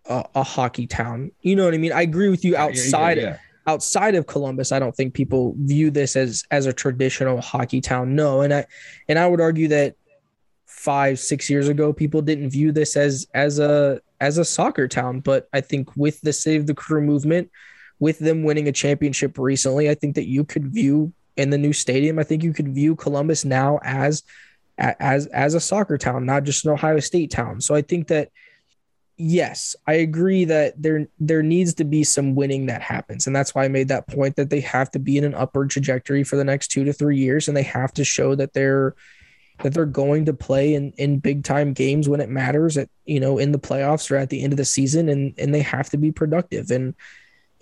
a, 0.07 0.25
a 0.35 0.43
hockey 0.43 0.87
town. 0.87 1.33
You 1.43 1.57
know 1.57 1.65
what 1.65 1.75
I 1.75 1.79
mean? 1.79 1.93
I 1.93 2.03
agree 2.03 2.31
with 2.31 2.45
you 2.45 2.57
outside 2.57 3.19
yeah, 3.19 3.23
yeah, 3.23 3.29
yeah. 3.31 3.39
outside 3.67 4.15
of 4.15 4.27
Columbus. 4.27 4.73
I 4.73 4.79
don't 4.79 4.97
think 4.97 5.13
people 5.13 5.55
view 5.59 5.91
this 5.91 6.17
as 6.17 6.45
as 6.51 6.67
a 6.67 6.73
traditional 6.73 7.41
hockey 7.41 7.81
town. 7.81 8.15
No, 8.15 8.41
and 8.41 8.55
I 8.55 8.67
and 9.09 9.19
I 9.19 9.27
would 9.27 9.41
argue 9.41 9.69
that 9.69 9.97
five 10.67 11.19
six 11.19 11.51
years 11.51 11.69
ago 11.69 11.93
people 11.93 12.23
didn't 12.23 12.51
view 12.51 12.73
this 12.73 12.97
as 12.97 13.27
as 13.35 13.59
a 13.59 14.01
as 14.25 14.39
a 14.39 14.45
soccer 14.45 14.89
town. 14.89 15.21
But 15.21 15.49
I 15.53 15.61
think 15.61 15.95
with 15.97 16.21
the 16.23 16.33
Save 16.33 16.67
the 16.67 16.75
Crew 16.75 17.03
movement, 17.03 17.51
with 18.01 18.19
them 18.19 18.43
winning 18.43 18.69
a 18.69 18.73
championship 18.73 19.39
recently, 19.39 19.91
I 19.91 19.95
think 19.95 20.15
that 20.15 20.27
you 20.27 20.45
could 20.45 20.67
view 20.69 21.13
in 21.37 21.51
the 21.51 21.59
new 21.59 21.73
stadium, 21.73 22.19
I 22.19 22.23
think 22.23 22.43
you 22.43 22.53
could 22.53 22.75
view 22.75 22.97
Columbus 22.97 23.45
now 23.45 23.81
as 23.83 24.23
as 24.79 25.27
as 25.27 25.55
a 25.55 25.61
soccer 25.61 25.99
town, 25.99 26.27
not 26.27 26.45
just 26.45 26.65
an 26.65 26.73
Ohio 26.73 27.01
State 27.01 27.31
town. 27.31 27.61
So 27.61 27.75
I 27.75 27.83
think 27.83 28.09
that 28.09 28.31
yes, 29.17 29.77
I 29.87 29.95
agree 29.95 30.45
that 30.47 30.81
there 30.81 31.07
there 31.21 31.43
needs 31.43 31.75
to 31.75 31.85
be 31.85 32.03
some 32.03 32.35
winning 32.35 32.67
that 32.67 32.83
happens. 32.83 33.27
And 33.27 33.37
that's 33.37 33.55
why 33.55 33.65
I 33.65 33.69
made 33.69 33.89
that 33.89 34.09
point 34.09 34.37
that 34.37 34.51
they 34.51 34.61
have 34.61 34.91
to 34.93 34.99
be 34.99 35.19
in 35.19 35.25
an 35.25 35.35
upward 35.35 35.71
trajectory 35.71 36.25
for 36.25 36.37
the 36.37 36.45
next 36.45 36.69
two 36.69 36.85
to 36.85 36.93
three 36.93 37.19
years 37.19 37.47
and 37.47 37.57
they 37.57 37.63
have 37.63 37.93
to 37.95 38.05
show 38.05 38.35
that 38.35 38.53
they're 38.53 38.95
that 39.63 39.73
they're 39.73 39.87
going 39.87 40.25
to 40.25 40.35
play 40.35 40.75
in, 40.75 40.93
in 40.93 41.19
big 41.19 41.45
time 41.45 41.73
games 41.73 42.09
when 42.09 42.21
it 42.21 42.29
matters 42.29 42.77
at 42.77 42.89
you 43.05 43.21
know 43.21 43.39
in 43.39 43.53
the 43.53 43.59
playoffs 43.59 44.11
or 44.11 44.17
at 44.17 44.31
the 44.31 44.43
end 44.43 44.53
of 44.53 44.57
the 44.57 44.65
season 44.65 45.09
and 45.09 45.35
and 45.39 45.55
they 45.55 45.63
have 45.63 45.91
to 45.91 45.97
be 45.97 46.11
productive. 46.11 46.71
And 46.71 46.95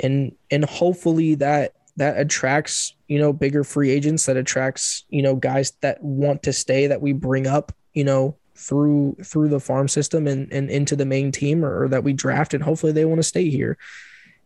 and 0.00 0.34
and 0.50 0.64
hopefully 0.64 1.34
that 1.36 1.74
that 1.96 2.18
attracts 2.18 2.94
you 3.08 3.18
know 3.18 3.32
bigger 3.32 3.64
free 3.64 3.90
agents 3.90 4.26
that 4.26 4.36
attracts 4.36 5.04
you 5.10 5.22
know 5.22 5.36
guys 5.36 5.72
that 5.82 6.02
want 6.02 6.42
to 6.42 6.52
stay 6.52 6.86
that 6.86 7.02
we 7.02 7.12
bring 7.12 7.46
up 7.46 7.72
you 7.92 8.04
know 8.04 8.36
through 8.56 9.16
through 9.24 9.48
the 9.48 9.60
farm 9.60 9.88
system 9.88 10.26
and, 10.26 10.50
and 10.52 10.70
into 10.70 10.96
the 10.96 11.04
main 11.04 11.32
team 11.32 11.64
or, 11.64 11.84
or 11.84 11.88
that 11.88 12.04
we 12.04 12.12
draft 12.12 12.54
and 12.54 12.62
hopefully 12.62 12.92
they 12.92 13.04
want 13.04 13.18
to 13.18 13.22
stay 13.22 13.48
here. 13.48 13.76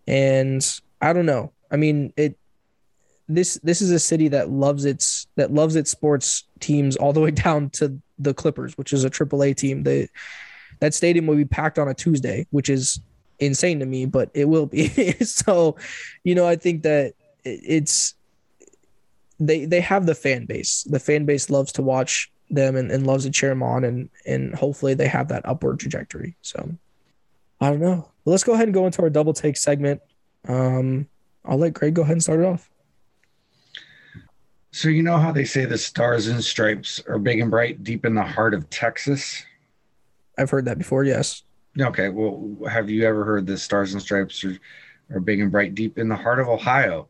And 0.06 0.64
i 1.00 1.12
don't 1.12 1.26
know. 1.26 1.52
I 1.70 1.76
mean 1.76 2.12
it 2.16 2.36
this 3.28 3.58
this 3.62 3.82
is 3.82 3.90
a 3.90 3.98
city 3.98 4.28
that 4.28 4.50
loves 4.50 4.84
its 4.84 5.25
that 5.36 5.52
loves 5.52 5.76
its 5.76 5.90
sports 5.90 6.44
teams 6.60 6.96
all 6.96 7.12
the 7.12 7.20
way 7.20 7.30
down 7.46 7.70
to 7.70 8.00
the 8.18 8.34
Clippers, 8.34 8.76
which 8.76 8.92
is 8.92 9.04
a 9.04 9.10
AAA 9.10 9.56
team. 9.56 9.82
They 9.82 10.08
that 10.80 10.94
stadium 10.94 11.26
will 11.26 11.36
be 11.36 11.44
packed 11.44 11.78
on 11.78 11.88
a 11.88 11.94
Tuesday, 11.94 12.46
which 12.50 12.68
is 12.68 13.00
insane 13.38 13.80
to 13.80 13.86
me, 13.86 14.06
but 14.06 14.30
it 14.34 14.46
will 14.46 14.66
be. 14.66 14.88
so, 15.24 15.76
you 16.24 16.34
know, 16.34 16.46
I 16.46 16.56
think 16.56 16.82
that 16.82 17.14
it's 17.44 18.14
they 19.38 19.64
they 19.64 19.80
have 19.80 20.06
the 20.06 20.14
fan 20.14 20.46
base. 20.46 20.82
The 20.84 21.00
fan 21.00 21.24
base 21.24 21.50
loves 21.50 21.72
to 21.72 21.82
watch 21.82 22.30
them 22.50 22.76
and, 22.76 22.90
and 22.90 23.06
loves 23.06 23.24
to 23.24 23.30
cheer 23.30 23.50
them 23.50 23.62
on 23.62 23.82
and 23.82 24.08
and 24.24 24.54
hopefully 24.54 24.94
they 24.94 25.08
have 25.08 25.28
that 25.28 25.46
upward 25.46 25.80
trajectory. 25.80 26.36
So 26.42 26.70
I 27.60 27.70
don't 27.70 27.80
know. 27.80 28.08
Well, 28.24 28.32
let's 28.32 28.44
go 28.44 28.54
ahead 28.54 28.68
and 28.68 28.74
go 28.74 28.86
into 28.86 29.02
our 29.02 29.10
double 29.10 29.32
take 29.32 29.56
segment. 29.56 30.00
Um, 30.46 31.08
I'll 31.44 31.58
let 31.58 31.74
Greg 31.74 31.94
go 31.94 32.02
ahead 32.02 32.12
and 32.12 32.22
start 32.22 32.40
it 32.40 32.46
off. 32.46 32.70
So 34.76 34.88
you 34.90 35.02
know 35.02 35.16
how 35.16 35.32
they 35.32 35.46
say 35.46 35.64
the 35.64 35.78
stars 35.78 36.26
and 36.26 36.44
stripes 36.44 37.02
are 37.08 37.18
big 37.18 37.40
and 37.40 37.50
bright 37.50 37.82
deep 37.82 38.04
in 38.04 38.14
the 38.14 38.22
heart 38.22 38.52
of 38.52 38.68
Texas? 38.68 39.42
I've 40.36 40.50
heard 40.50 40.66
that 40.66 40.76
before, 40.76 41.02
yes. 41.02 41.44
Okay, 41.80 42.10
well, 42.10 42.54
have 42.68 42.90
you 42.90 43.06
ever 43.06 43.24
heard 43.24 43.46
the 43.46 43.56
stars 43.56 43.94
and 43.94 44.02
stripes 44.02 44.44
are, 44.44 44.58
are 45.14 45.20
big 45.20 45.40
and 45.40 45.50
bright 45.50 45.74
deep 45.74 45.96
in 45.96 46.10
the 46.10 46.16
heart 46.16 46.40
of 46.40 46.48
Ohio? 46.48 47.08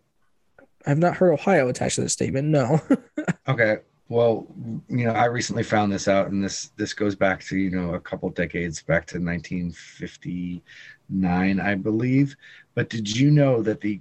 I've 0.86 0.98
not 0.98 1.16
heard 1.16 1.32
Ohio 1.32 1.68
attached 1.68 1.96
to 1.96 2.02
this 2.02 2.12
statement. 2.12 2.46
No. 2.46 2.80
okay. 3.48 3.78
Well, 4.08 4.46
you 4.88 5.04
know, 5.04 5.14
I 5.14 5.24
recently 5.24 5.64
found 5.64 5.90
this 5.90 6.06
out, 6.06 6.30
and 6.30 6.44
this 6.44 6.70
this 6.76 6.94
goes 6.94 7.16
back 7.16 7.42
to 7.46 7.58
you 7.58 7.70
know 7.70 7.94
a 7.94 8.00
couple 8.00 8.30
decades 8.30 8.80
back 8.80 9.04
to 9.06 9.18
1959, 9.18 11.58
I 11.58 11.74
believe. 11.74 12.36
But 12.76 12.90
did 12.90 13.16
you 13.16 13.32
know 13.32 13.60
that 13.62 13.80
the 13.80 14.00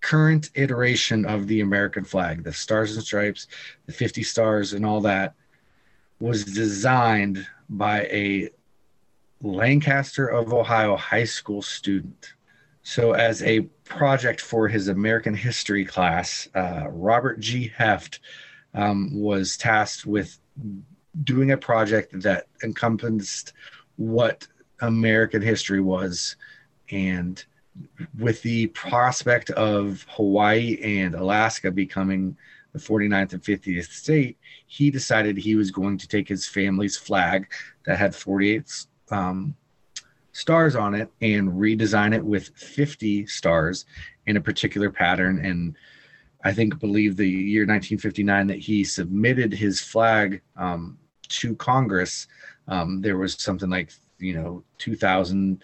current 0.00 0.50
iteration 0.54 1.24
of 1.24 1.46
the 1.46 1.60
American 1.60 2.04
flag, 2.04 2.44
the 2.44 2.52
stars 2.52 2.94
and 2.94 3.04
stripes, 3.04 3.46
the 3.86 3.92
50 3.92 4.22
stars, 4.22 4.72
and 4.72 4.84
all 4.86 5.00
that, 5.00 5.34
was 6.20 6.44
designed 6.44 7.46
by 7.68 8.02
a 8.04 8.50
Lancaster 9.42 10.26
of 10.26 10.52
Ohio 10.52 10.96
high 10.96 11.24
school 11.24 11.62
student. 11.62 12.34
So, 12.82 13.12
as 13.12 13.42
a 13.42 13.60
project 13.84 14.40
for 14.40 14.66
his 14.66 14.88
American 14.88 15.34
history 15.34 15.84
class, 15.84 16.48
uh, 16.54 16.86
Robert 16.88 17.38
G. 17.38 17.70
Heft 17.76 18.20
um, 18.74 19.10
was 19.20 19.56
tasked 19.56 20.06
with 20.06 20.38
doing 21.24 21.52
a 21.52 21.56
project 21.56 22.20
that 22.22 22.46
encompassed 22.62 23.52
what 23.96 24.46
American 24.80 25.42
history 25.42 25.80
was. 25.80 26.36
And 26.90 27.44
with 28.18 28.42
the 28.42 28.68
prospect 28.68 29.50
of 29.50 30.04
Hawaii 30.10 30.78
and 30.82 31.14
Alaska 31.14 31.70
becoming 31.70 32.36
the 32.72 32.78
49th 32.78 33.32
and 33.32 33.42
50th 33.42 33.90
state, 33.90 34.38
he 34.66 34.90
decided 34.90 35.36
he 35.36 35.54
was 35.54 35.70
going 35.70 35.98
to 35.98 36.08
take 36.08 36.28
his 36.28 36.46
family's 36.46 36.96
flag 36.96 37.50
that 37.86 37.98
had 37.98 38.14
48 38.14 38.86
um, 39.10 39.54
stars 40.32 40.76
on 40.76 40.94
it 40.94 41.10
and 41.20 41.50
redesign 41.52 42.14
it 42.14 42.24
with 42.24 42.48
50 42.56 43.26
stars 43.26 43.86
in 44.26 44.36
a 44.36 44.40
particular 44.40 44.90
pattern. 44.90 45.44
And 45.44 45.76
I 46.44 46.52
think 46.52 46.78
believe 46.78 47.16
the 47.16 47.28
year 47.28 47.62
1959 47.62 48.46
that 48.48 48.58
he 48.58 48.84
submitted 48.84 49.52
his 49.52 49.80
flag 49.80 50.40
um, 50.56 50.98
to 51.28 51.54
Congress. 51.56 52.28
Um, 52.68 53.00
there 53.00 53.16
was 53.16 53.34
something 53.34 53.70
like 53.70 53.92
you 54.18 54.34
know 54.34 54.62
2,000 54.78 55.62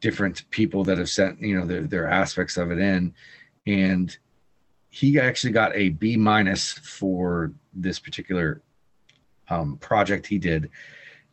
different 0.00 0.48
people 0.50 0.84
that 0.84 0.98
have 0.98 1.08
sent 1.08 1.40
you 1.40 1.58
know 1.58 1.66
their, 1.66 1.82
their 1.82 2.08
aspects 2.08 2.56
of 2.56 2.70
it 2.70 2.78
in, 2.78 3.14
and 3.66 4.16
he 4.90 5.18
actually 5.18 5.52
got 5.52 5.74
a 5.74 5.88
B 5.88 6.16
minus 6.16 6.72
for 6.72 7.52
this 7.72 7.98
particular 7.98 8.62
um, 9.48 9.76
project 9.78 10.26
he 10.26 10.38
did. 10.38 10.70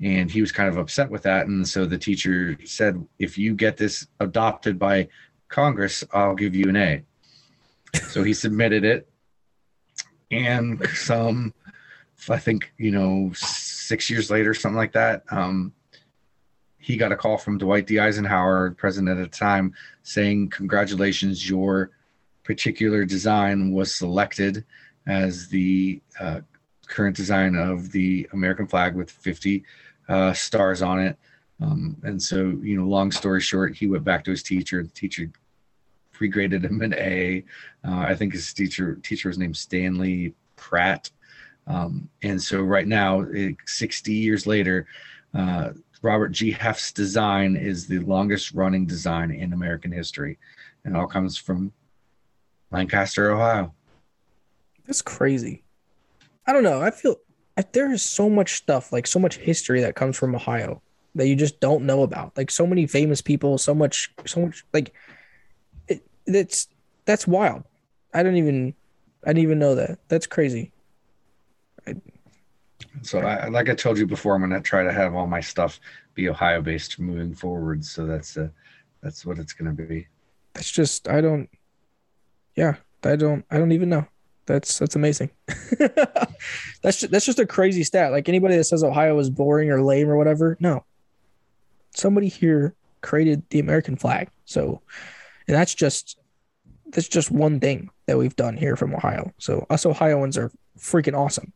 And 0.02 0.32
he 0.32 0.40
was 0.40 0.52
kind 0.52 0.70
of 0.70 0.78
upset 0.78 1.10
with 1.10 1.24
that. 1.24 1.48
And 1.48 1.68
so 1.68 1.86
the 1.86 1.98
teacher 1.98 2.58
said 2.64 3.06
if 3.20 3.38
you 3.38 3.54
get 3.54 3.76
this 3.78 4.08
adopted 4.20 4.80
by 4.80 5.08
congress 5.50 6.04
i'll 6.14 6.36
give 6.36 6.56
you 6.56 6.70
an 6.70 6.76
a. 6.76 7.04
So 8.10 8.24
he 8.24 8.34
submitted 8.34 8.86
it. 8.86 9.10
And 10.32 10.88
some 10.94 11.54
i 12.30 12.38
think 12.38 12.72
you 12.78 12.92
know 12.92 13.32
six 13.34 14.10
years 14.10 14.30
later 14.30 14.54
something 14.54 14.78
like 14.78 14.92
that 14.92 15.24
um, 15.32 15.74
he 16.80 16.98
got 16.98 17.12
a 17.12 17.16
call 17.16 17.38
from 17.38 17.58
dwight 17.58 17.88
d 17.88 18.00
eisenhower 18.00 18.72
president 18.72 19.20
at 19.20 19.32
the 19.32 19.38
time 19.38 19.74
saying 20.04 20.50
congratulations 20.50 21.50
your 21.50 21.92
particular 22.44 23.06
design 23.06 23.72
was 23.72 23.94
selected 23.94 24.66
as 25.08 25.48
the 25.50 26.02
uh, 26.20 26.40
current 26.88 27.16
design 27.16 27.56
of 27.56 27.92
the 27.92 28.28
american 28.34 28.68
flag 28.68 28.96
with 28.96 29.12
50 29.12 29.64
uh, 30.08 30.34
stars 30.34 30.82
on 30.82 31.00
it 31.00 31.18
um, 31.62 31.98
and 32.04 32.22
so 32.22 32.58
you 32.62 32.78
know 32.78 32.86
long 32.86 33.12
story 33.12 33.42
short 33.42 33.76
he 33.76 33.88
went 33.88 34.04
back 34.04 34.24
to 34.24 34.32
his 34.32 34.44
teacher 34.44 34.82
the 34.84 34.90
teacher 34.90 35.32
pre-graded 36.20 36.66
him 36.66 36.82
an 36.82 36.94
A. 36.96 37.46
Uh, 37.88 38.00
I 38.00 38.14
think 38.14 38.34
his 38.34 38.54
teacher 38.54 38.96
teacher 38.96 39.30
was 39.30 39.38
named 39.38 39.56
Stanley 39.56 40.36
Pratt. 40.58 41.10
Um, 41.66 42.10
and 42.22 42.42
so 42.44 42.62
right 42.62 42.88
now, 42.88 43.26
60 43.66 44.12
years 44.12 44.46
later, 44.46 44.86
uh, 45.34 45.70
Robert 46.02 46.30
G. 46.30 46.54
Heft's 46.54 46.92
design 46.92 47.56
is 47.56 47.88
the 47.88 48.00
longest 48.00 48.54
running 48.54 48.86
design 48.86 49.32
in 49.32 49.54
American 49.54 49.92
history. 49.92 50.38
And 50.86 50.96
all 50.96 51.08
comes 51.08 51.38
from 51.38 51.74
Lancaster, 52.72 53.32
Ohio. 53.32 53.74
That's 54.86 55.02
crazy. 55.02 55.64
I 56.48 56.54
don't 56.54 56.64
know. 56.64 56.82
I 56.82 56.92
feel 56.92 57.18
there 57.74 57.92
is 57.92 58.02
so 58.02 58.30
much 58.30 58.56
stuff, 58.56 58.92
like 58.92 59.06
so 59.06 59.20
much 59.20 59.38
history 59.38 59.82
that 59.82 59.96
comes 59.96 60.18
from 60.18 60.36
Ohio 60.36 60.82
that 61.16 61.28
you 61.28 61.36
just 61.36 61.60
don't 61.60 61.86
know 61.86 62.04
about. 62.04 62.36
Like 62.38 62.52
so 62.52 62.66
many 62.66 62.88
famous 62.88 63.22
people, 63.22 63.58
so 63.58 63.76
much, 63.76 64.12
so 64.26 64.42
much 64.42 64.66
like 64.74 64.94
that's 66.26 66.68
that's 67.06 67.28
wild. 67.28 67.64
I 68.14 68.24
don't 68.24 68.38
even 68.38 68.74
I 69.24 69.30
didn't 69.30 69.44
even 69.44 69.60
know 69.60 69.76
that. 69.76 70.00
That's 70.08 70.28
crazy. 70.28 70.72
I, 71.86 71.96
so 73.02 73.20
I, 73.20 73.48
like 73.48 73.70
I 73.70 73.76
told 73.76 73.98
you 73.98 74.06
before, 74.06 74.36
I'm 74.36 74.42
gonna 74.42 74.62
try 74.62 74.84
to 74.84 74.92
have 74.92 75.16
all 75.16 75.28
my 75.28 75.40
stuff 75.40 75.80
be 76.16 76.30
Ohio 76.30 76.62
based 76.62 77.00
moving 77.00 77.34
forward. 77.34 77.84
So 77.86 78.06
that's 78.06 78.38
uh 78.38 78.50
that's 79.02 79.26
what 79.26 79.40
it's 79.40 79.54
gonna 79.54 79.74
be. 79.74 80.08
That's 80.54 80.72
just 80.72 81.08
I 81.08 81.22
don't 81.22 81.50
yeah, 82.56 82.76
I 83.04 83.16
don't 83.16 83.46
I 83.50 83.58
don't 83.58 83.72
even 83.72 83.90
know. 83.90 84.06
That's 84.46 84.80
that's 84.80 84.96
amazing. 84.96 85.30
that's 85.78 87.00
just, 87.00 87.12
that's 87.12 87.26
just 87.26 87.40
a 87.40 87.46
crazy 87.46 87.84
stat. 87.84 88.12
Like 88.12 88.28
anybody 88.28 88.58
that 88.58 88.64
says 88.66 88.84
Ohio 88.84 89.18
is 89.20 89.30
boring 89.30 89.70
or 89.70 89.82
lame 89.82 90.10
or 90.10 90.18
whatever, 90.18 90.58
no. 90.60 90.84
Somebody 91.96 92.28
here 92.28 92.76
created 93.02 93.44
the 93.50 93.60
American 93.60 93.96
flag. 93.96 94.30
So 94.46 94.82
and 95.48 95.56
that's 95.56 95.74
just 95.74 96.18
that's 96.88 97.08
just 97.08 97.32
one 97.32 97.60
thing 97.60 97.90
that 98.08 98.18
we've 98.18 98.36
done 98.36 98.58
here 98.58 98.76
from 98.76 98.96
Ohio. 98.96 99.32
So 99.38 99.66
us 99.70 99.86
Ohioans 99.86 100.38
are 100.38 100.52
freaking 100.78 101.18
awesome. 101.18 101.54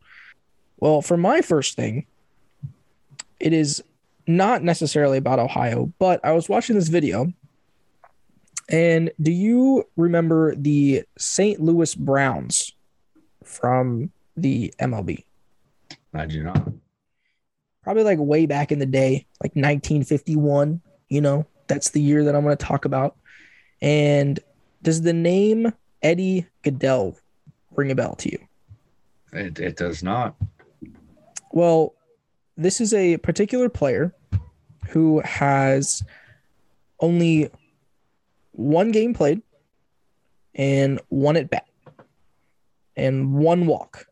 Well, 0.83 1.01
for 1.01 1.15
my 1.15 1.39
first 1.39 1.77
thing, 1.77 2.07
it 3.39 3.53
is 3.53 3.81
not 4.27 4.63
necessarily 4.63 5.17
about 5.17 5.39
Ohio, 5.39 5.93
but 5.97 6.19
I 6.25 6.33
was 6.33 6.49
watching 6.49 6.75
this 6.75 6.89
video. 6.89 7.31
And 8.67 9.09
do 9.21 9.31
you 9.31 9.85
remember 9.95 10.53
the 10.55 11.03
St. 11.17 11.61
Louis 11.61 11.95
Browns 11.95 12.73
from 13.45 14.11
the 14.35 14.73
MLB? 14.77 15.23
I 16.13 16.25
do 16.25 16.43
not. 16.43 16.73
Probably 17.83 18.03
like 18.03 18.19
way 18.19 18.45
back 18.45 18.73
in 18.73 18.79
the 18.79 18.85
day, 18.85 19.25
like 19.41 19.55
1951. 19.55 20.81
You 21.07 21.21
know, 21.21 21.45
that's 21.67 21.91
the 21.91 22.01
year 22.01 22.25
that 22.25 22.35
I'm 22.35 22.43
going 22.43 22.57
to 22.57 22.65
talk 22.65 22.83
about. 22.83 23.15
And 23.81 24.37
does 24.81 25.01
the 25.01 25.13
name 25.13 25.71
Eddie 26.01 26.45
Gaedel 26.61 27.15
ring 27.71 27.89
a 27.89 27.95
bell 27.95 28.15
to 28.15 28.29
you? 28.29 28.39
It, 29.31 29.59
it 29.59 29.77
does 29.77 30.03
not. 30.03 30.35
Well, 31.53 31.93
this 32.57 32.81
is 32.81 32.95
a 32.95 33.17
particular 33.17 33.69
player 33.69 34.11
who 34.89 35.19
has 35.19 36.03
only 36.99 37.51
one 38.53 38.91
game 38.91 39.13
played 39.13 39.43
and 40.55 40.99
one 41.09 41.37
at 41.37 41.51
bat 41.51 41.67
and 42.95 43.35
one 43.35 43.67
walk. 43.67 44.07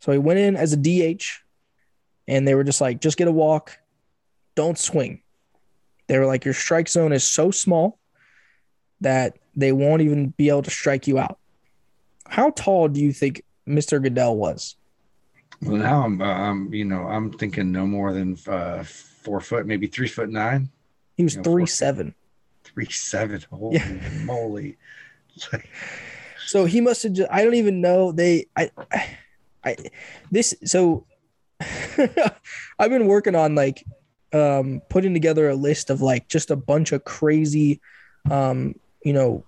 So 0.00 0.10
he 0.10 0.16
went 0.16 0.38
in 0.38 0.56
as 0.56 0.72
a 0.72 0.78
DH 0.78 1.22
and 2.26 2.48
they 2.48 2.54
were 2.54 2.64
just 2.64 2.80
like, 2.80 3.02
just 3.02 3.18
get 3.18 3.28
a 3.28 3.32
walk, 3.32 3.78
don't 4.54 4.78
swing. 4.78 5.20
They 6.06 6.18
were 6.18 6.26
like, 6.26 6.46
your 6.46 6.54
strike 6.54 6.88
zone 6.88 7.12
is 7.12 7.24
so 7.24 7.50
small 7.50 7.98
that 9.02 9.36
they 9.54 9.72
won't 9.72 10.00
even 10.00 10.30
be 10.30 10.48
able 10.48 10.62
to 10.62 10.70
strike 10.70 11.06
you 11.06 11.18
out. 11.18 11.38
How 12.26 12.50
tall 12.50 12.88
do 12.88 13.00
you 13.00 13.12
think 13.12 13.42
Mr. 13.68 14.02
Gaedel 14.02 14.36
was? 14.36 14.76
Well, 15.62 15.76
now 15.76 16.04
I'm, 16.04 16.20
uh, 16.22 16.54
you 16.70 16.84
know, 16.84 17.06
I'm 17.06 17.30
thinking 17.32 17.70
no 17.70 17.86
more 17.86 18.12
than 18.12 18.38
uh, 18.46 18.82
four 18.82 19.40
foot, 19.40 19.66
maybe 19.66 19.86
three 19.86 20.08
foot 20.08 20.30
nine. 20.30 20.70
He 21.16 21.24
was 21.24 21.34
you 21.34 21.42
know, 21.42 21.52
three 21.52 21.66
seven. 21.66 22.14
Three 22.64 22.88
seven. 22.90 23.44
Holy 23.50 23.76
yeah. 23.76 24.08
moly! 24.24 24.78
so 26.46 26.64
he 26.64 26.80
must 26.80 27.02
have. 27.02 27.12
Just, 27.12 27.30
I 27.30 27.44
don't 27.44 27.54
even 27.54 27.80
know. 27.80 28.12
They. 28.12 28.46
I. 28.56 28.70
I. 29.64 29.76
This. 30.30 30.54
So. 30.64 31.06
I've 32.78 32.90
been 32.90 33.06
working 33.06 33.34
on 33.34 33.54
like 33.54 33.84
um, 34.32 34.80
putting 34.88 35.12
together 35.12 35.50
a 35.50 35.54
list 35.54 35.90
of 35.90 36.00
like 36.00 36.26
just 36.28 36.50
a 36.50 36.56
bunch 36.56 36.92
of 36.92 37.04
crazy, 37.04 37.82
um, 38.30 38.74
you 39.04 39.12
know, 39.12 39.44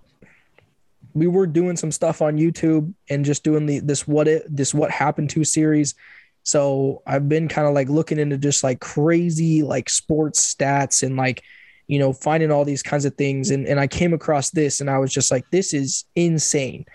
we 1.14 1.26
were 1.26 1.46
doing 1.46 1.76
some 1.76 1.92
stuff 1.92 2.22
on 2.22 2.38
YouTube 2.38 2.92
and 3.08 3.24
just 3.24 3.44
doing 3.44 3.66
the 3.66 3.80
this 3.80 4.06
what 4.06 4.28
it 4.28 4.44
this 4.48 4.74
what 4.74 4.90
happened 4.90 5.30
to 5.30 5.44
series. 5.44 5.94
So 6.42 7.02
I've 7.06 7.28
been 7.28 7.48
kind 7.48 7.68
of 7.68 7.74
like 7.74 7.88
looking 7.88 8.18
into 8.18 8.36
just 8.36 8.64
like 8.64 8.80
crazy 8.80 9.62
like 9.62 9.88
sports 9.88 10.54
stats 10.54 11.02
and 11.02 11.16
like 11.16 11.42
you 11.86 11.98
know 11.98 12.12
finding 12.12 12.50
all 12.50 12.64
these 12.64 12.82
kinds 12.82 13.04
of 13.04 13.14
things 13.16 13.50
and 13.50 13.66
and 13.66 13.78
I 13.78 13.86
came 13.86 14.12
across 14.12 14.50
this 14.50 14.80
and 14.80 14.90
I 14.90 14.98
was 14.98 15.12
just 15.12 15.30
like 15.30 15.50
this 15.50 15.74
is 15.74 16.04
insane. 16.14 16.86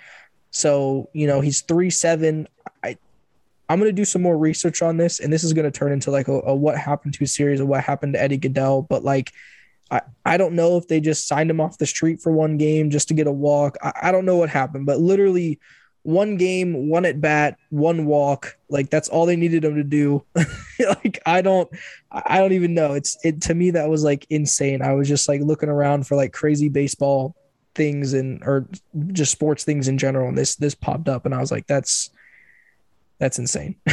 So 0.52 1.10
you 1.14 1.28
know 1.28 1.42
he's 1.42 1.62
three 1.62 1.90
seven. 1.90 2.48
I 2.84 2.98
I'm 3.70 3.80
gonna 3.80 3.92
do 3.92 4.06
some 4.06 4.22
more 4.22 4.38
research 4.38 4.82
on 4.82 4.98
this 4.98 5.20
and 5.20 5.32
this 5.32 5.44
is 5.44 5.54
gonna 5.54 5.72
turn 5.72 5.92
into 5.92 6.12
like 6.12 6.28
a, 6.28 6.42
a 6.42 6.56
what 6.56 6.78
happened 6.78 7.14
to 7.16 7.26
series 7.26 7.60
of 7.60 7.68
what 7.68 7.84
happened 7.84 8.14
to 8.14 8.22
Eddie 8.22 8.40
Gaedel, 8.40 8.88
but 8.88 9.04
like 9.04 9.32
I, 9.90 10.02
I 10.26 10.38
don't 10.38 10.56
know 10.56 10.78
if 10.78 10.88
they 10.88 11.00
just 11.00 11.28
signed 11.28 11.50
him 11.50 11.62
off 11.62 11.78
the 11.78 11.86
street 11.86 12.22
for 12.22 12.32
one 12.32 12.58
game 12.58 12.90
just 12.90 13.08
to 13.08 13.14
get 13.14 13.28
a 13.28 13.32
walk. 13.32 13.78
I, 13.82 13.94
I 14.04 14.12
don't 14.12 14.26
know 14.26 14.38
what 14.38 14.50
happened, 14.50 14.86
but 14.86 15.00
literally 15.00 15.60
one 16.04 16.38
game, 16.38 16.88
one 16.88 17.06
at 17.06 17.20
bat, 17.20 17.58
one 17.70 18.06
walk. 18.06 18.58
Like 18.70 18.90
that's 18.90 19.10
all 19.10 19.26
they 19.26 19.36
needed 19.36 19.66
him 19.66 19.76
to 19.76 19.84
do. 19.84 20.24
like 20.80 21.20
I 21.26 21.42
don't 21.42 21.70
I 22.12 22.38
don't 22.40 22.54
even 22.54 22.74
know. 22.74 22.94
It's 22.94 23.18
it 23.24 23.42
to 23.44 23.54
me 23.54 23.72
that 23.72 23.90
was 23.90 24.04
like 24.04 24.26
insane. 24.30 24.82
I 24.82 24.94
was 24.94 25.08
just 25.08 25.28
like 25.28 25.42
looking 25.42 25.70
around 25.70 26.08
for 26.08 26.16
like 26.16 26.32
crazy 26.32 26.70
baseball 26.70 27.36
things 27.76 28.14
and 28.14 28.42
or 28.44 28.68
just 29.12 29.32
sports 29.34 29.64
things 29.64 29.88
in 29.88 29.98
general 29.98 30.30
and 30.30 30.38
this 30.38 30.56
this 30.56 30.74
popped 30.74 31.10
up 31.10 31.26
and 31.26 31.36
I 31.36 31.40
was 31.40 31.52
like 31.52 31.68
that's 31.68 32.10
that's 33.20 33.38
insane. 33.38 33.76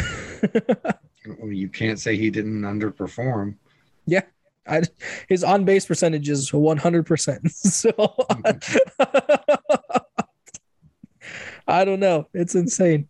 you 1.45 1.67
can't 1.69 1.99
say 1.99 2.15
he 2.15 2.29
didn't 2.29 2.61
underperform. 2.61 3.55
Yeah. 4.05 4.21
I, 4.67 4.81
his 5.29 5.43
on 5.43 5.65
base 5.65 5.85
percentage 5.85 6.29
is 6.29 6.51
100%. 6.51 7.51
So 7.75 7.91
I 11.67 11.83
don't 11.83 11.99
know. 11.99 12.29
It's 12.33 12.55
insane. 12.55 13.09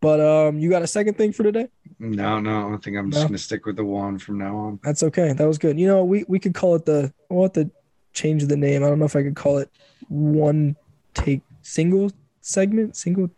But 0.00 0.20
um, 0.20 0.58
you 0.58 0.70
got 0.70 0.82
a 0.82 0.86
second 0.86 1.16
thing 1.16 1.32
for 1.32 1.42
today? 1.42 1.68
No, 1.98 2.40
no. 2.40 2.72
I 2.72 2.76
think 2.78 2.96
I'm 2.96 3.10
just 3.10 3.22
no? 3.22 3.28
gonna 3.28 3.38
stick 3.38 3.66
with 3.66 3.76
the 3.76 3.84
one 3.84 4.18
from 4.18 4.38
now 4.38 4.56
on. 4.56 4.80
That's 4.82 5.02
okay. 5.04 5.34
That 5.34 5.46
was 5.46 5.58
good. 5.58 5.78
You 5.78 5.86
know, 5.86 6.04
we 6.04 6.24
we 6.26 6.38
could 6.38 6.54
call 6.54 6.74
it 6.74 6.86
the. 6.86 7.12
We'll 7.28 7.44
have 7.44 7.52
to 7.52 7.70
change 8.14 8.46
the 8.46 8.56
name. 8.56 8.82
I 8.82 8.88
don't 8.88 8.98
know 8.98 9.04
if 9.04 9.14
I 9.14 9.22
could 9.22 9.36
call 9.36 9.58
it 9.58 9.70
one 10.08 10.74
take 11.12 11.42
single 11.62 12.10
segment 12.40 12.96
single. 12.96 13.30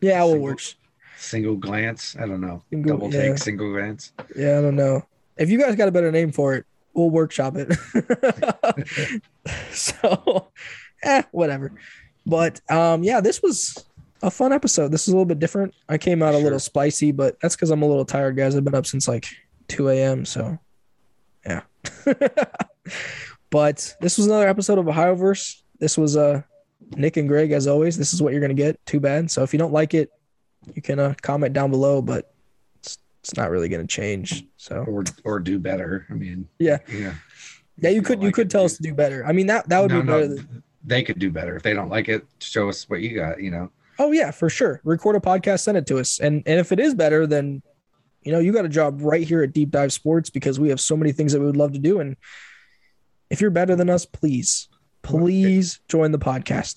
Yeah, 0.00 0.22
single, 0.22 0.38
works. 0.38 0.76
Single 1.18 1.56
glance. 1.56 2.16
I 2.16 2.26
don't 2.26 2.40
know. 2.40 2.62
Single, 2.70 2.92
Double 2.92 3.12
yeah. 3.12 3.22
take. 3.22 3.38
Single 3.38 3.72
glance. 3.72 4.12
Yeah, 4.36 4.58
I 4.58 4.62
don't 4.62 4.76
know. 4.76 5.04
If 5.40 5.50
you 5.50 5.58
guys 5.58 5.74
got 5.74 5.88
a 5.88 5.92
better 5.92 6.12
name 6.12 6.30
for 6.30 6.54
it, 6.54 6.66
we'll 6.94 7.10
workshop 7.10 7.54
it. 7.56 7.72
so, 9.72 10.50
eh, 11.02 11.22
whatever. 11.32 11.72
But 12.26 12.60
um, 12.70 13.02
yeah, 13.02 13.20
this 13.20 13.42
was 13.42 13.84
a 14.22 14.30
fun 14.30 14.52
episode. 14.52 14.92
This 14.92 15.08
is 15.08 15.08
a 15.08 15.16
little 15.16 15.24
bit 15.24 15.38
different. 15.38 15.74
I 15.88 15.98
came 15.98 16.22
out 16.22 16.32
sure. 16.32 16.40
a 16.40 16.44
little 16.44 16.58
spicy, 16.58 17.10
but 17.10 17.40
that's 17.40 17.56
because 17.56 17.70
I'm 17.70 17.82
a 17.82 17.86
little 17.86 18.04
tired, 18.04 18.36
guys. 18.36 18.54
I've 18.54 18.64
been 18.64 18.74
up 18.74 18.86
since 18.86 19.08
like 19.08 19.26
2 19.68 19.88
a.m. 19.88 20.24
So 20.24 20.58
yeah. 21.46 21.62
but 23.50 23.96
this 24.00 24.18
was 24.18 24.26
another 24.26 24.48
episode 24.48 24.78
of 24.78 24.84
Ohioverse. 24.86 25.62
This 25.78 25.96
was 25.96 26.16
uh 26.16 26.42
Nick 26.96 27.16
and 27.16 27.28
Greg, 27.28 27.52
as 27.52 27.66
always. 27.66 27.96
This 27.96 28.12
is 28.12 28.22
what 28.22 28.32
you're 28.32 28.42
gonna 28.42 28.54
get. 28.54 28.84
Too 28.84 29.00
bad. 29.00 29.30
So 29.30 29.42
if 29.42 29.52
you 29.52 29.58
don't 29.58 29.72
like 29.72 29.94
it, 29.94 30.10
you 30.74 30.82
can 30.82 30.98
uh, 30.98 31.14
comment 31.22 31.54
down 31.54 31.70
below, 31.70 32.02
but 32.02 32.34
it's, 33.20 33.36
not 33.36 33.50
really 33.50 33.68
gonna 33.68 33.86
change. 33.86 34.46
So 34.56 34.84
or 34.86 35.04
or 35.24 35.38
do 35.38 35.58
better. 35.58 36.06
I 36.10 36.14
mean, 36.14 36.48
yeah, 36.58 36.78
yeah, 36.88 37.14
yeah. 37.78 37.90
You 37.90 38.02
could 38.02 38.20
you 38.20 38.28
like 38.28 38.34
could 38.34 38.50
tell 38.50 38.64
us 38.64 38.76
to 38.76 38.82
do 38.82 38.94
better. 38.94 39.24
I 39.24 39.32
mean 39.32 39.46
that 39.46 39.68
that 39.68 39.80
would 39.80 39.90
no, 39.90 40.00
be 40.00 40.06
better. 40.06 40.28
No. 40.28 40.34
Than, 40.34 40.62
they 40.84 41.02
could 41.02 41.18
do 41.18 41.30
better 41.30 41.56
if 41.56 41.62
they 41.62 41.74
don't 41.74 41.90
like 41.90 42.08
it. 42.08 42.26
Show 42.40 42.68
us 42.68 42.88
what 42.88 43.00
you 43.00 43.14
got. 43.14 43.42
You 43.42 43.50
know. 43.50 43.70
Oh 43.98 44.12
yeah, 44.12 44.30
for 44.30 44.48
sure. 44.48 44.80
Record 44.84 45.16
a 45.16 45.20
podcast, 45.20 45.60
send 45.60 45.76
it 45.76 45.86
to 45.88 45.98
us, 45.98 46.20
and 46.20 46.42
and 46.46 46.58
if 46.58 46.72
it 46.72 46.80
is 46.80 46.94
better, 46.94 47.26
then 47.26 47.62
you 48.22 48.32
know 48.32 48.38
you 48.38 48.52
got 48.52 48.64
a 48.64 48.68
job 48.68 49.02
right 49.02 49.26
here 49.26 49.42
at 49.42 49.52
Deep 49.52 49.70
Dive 49.70 49.92
Sports 49.92 50.30
because 50.30 50.58
we 50.58 50.70
have 50.70 50.80
so 50.80 50.96
many 50.96 51.12
things 51.12 51.32
that 51.32 51.40
we 51.40 51.46
would 51.46 51.56
love 51.56 51.72
to 51.72 51.78
do. 51.78 52.00
And 52.00 52.16
if 53.28 53.40
you're 53.40 53.50
better 53.50 53.76
than 53.76 53.90
us, 53.90 54.06
please, 54.06 54.68
please 55.02 55.80
join 55.88 56.12
the 56.12 56.18
podcast. 56.18 56.76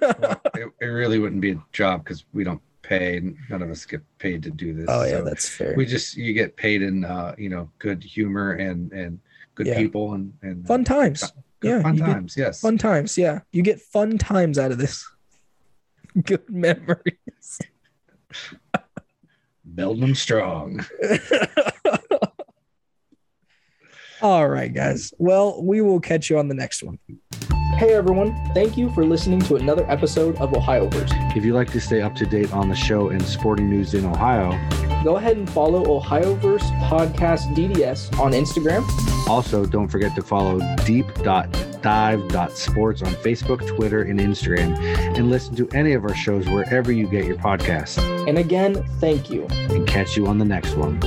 well, 0.20 0.40
it, 0.54 0.72
it 0.80 0.86
really 0.86 1.18
wouldn't 1.18 1.42
be 1.42 1.52
a 1.52 1.62
job 1.72 2.04
because 2.04 2.24
we 2.32 2.42
don't 2.42 2.62
pay. 2.82 3.20
None 3.48 3.62
of 3.62 3.70
us 3.70 3.84
get 3.86 4.02
paid 4.18 4.42
to 4.42 4.50
do 4.50 4.74
this. 4.74 4.86
Oh 4.88 5.04
yeah, 5.04 5.18
so 5.18 5.24
that's 5.24 5.48
fair. 5.48 5.74
We 5.76 5.86
just 5.86 6.16
you 6.16 6.32
get 6.34 6.56
paid 6.56 6.82
in 6.82 7.04
uh, 7.04 7.34
you 7.38 7.48
know 7.48 7.70
good 7.78 8.02
humor 8.02 8.52
and 8.52 8.92
and 8.92 9.20
good 9.54 9.66
yeah. 9.66 9.76
people 9.76 10.14
and 10.14 10.32
and 10.42 10.66
fun 10.66 10.84
times 10.84 11.32
yeah, 11.62 11.82
fun 11.82 11.96
times. 11.96 12.36
Yes, 12.36 12.60
fun 12.60 12.76
times. 12.78 13.16
Yeah, 13.16 13.40
you 13.52 13.62
get 13.62 13.80
fun 13.80 14.18
times 14.18 14.58
out 14.58 14.72
of 14.72 14.78
this. 14.78 15.08
Good 16.22 16.48
memories. 16.50 17.60
Building 19.74 20.00
them 20.00 20.14
strong. 20.14 20.84
All 24.20 24.48
right, 24.48 24.72
guys. 24.72 25.12
Well, 25.18 25.62
we 25.62 25.80
will 25.80 26.00
catch 26.00 26.30
you 26.30 26.38
on 26.38 26.48
the 26.48 26.54
next 26.54 26.82
one. 26.82 26.98
Hey 27.76 27.94
everyone, 27.94 28.34
thank 28.54 28.76
you 28.76 28.90
for 28.90 29.04
listening 29.04 29.40
to 29.40 29.56
another 29.56 29.84
episode 29.90 30.36
of 30.36 30.52
Ohioverse. 30.52 31.10
If 31.36 31.44
you'd 31.44 31.54
like 31.54 31.72
to 31.72 31.80
stay 31.80 32.00
up 32.00 32.14
to 32.16 32.24
date 32.26 32.52
on 32.52 32.68
the 32.68 32.76
show 32.76 33.08
and 33.08 33.20
sporting 33.22 33.68
news 33.68 33.94
in 33.94 34.04
Ohio, 34.04 34.50
go 35.02 35.16
ahead 35.16 35.36
and 35.36 35.50
follow 35.50 36.00
Ohioverse 36.00 36.62
Podcast 36.88 37.52
DDS 37.56 38.16
on 38.20 38.30
Instagram. 38.32 38.84
Also, 39.28 39.66
don't 39.66 39.88
forget 39.88 40.14
to 40.14 40.22
follow 40.22 40.60
deep.dive.sports 40.84 43.02
on 43.02 43.12
Facebook, 43.14 43.66
Twitter, 43.76 44.02
and 44.02 44.20
Instagram, 44.20 44.78
and 45.16 45.28
listen 45.30 45.56
to 45.56 45.68
any 45.70 45.94
of 45.94 46.04
our 46.04 46.14
shows 46.14 46.46
wherever 46.48 46.92
you 46.92 47.08
get 47.08 47.24
your 47.24 47.36
podcasts. 47.36 47.98
And 48.28 48.38
again, 48.38 48.84
thank 49.00 49.28
you. 49.28 49.46
And 49.48 49.88
catch 49.88 50.16
you 50.16 50.28
on 50.28 50.38
the 50.38 50.44
next 50.44 50.76
one. 50.76 51.00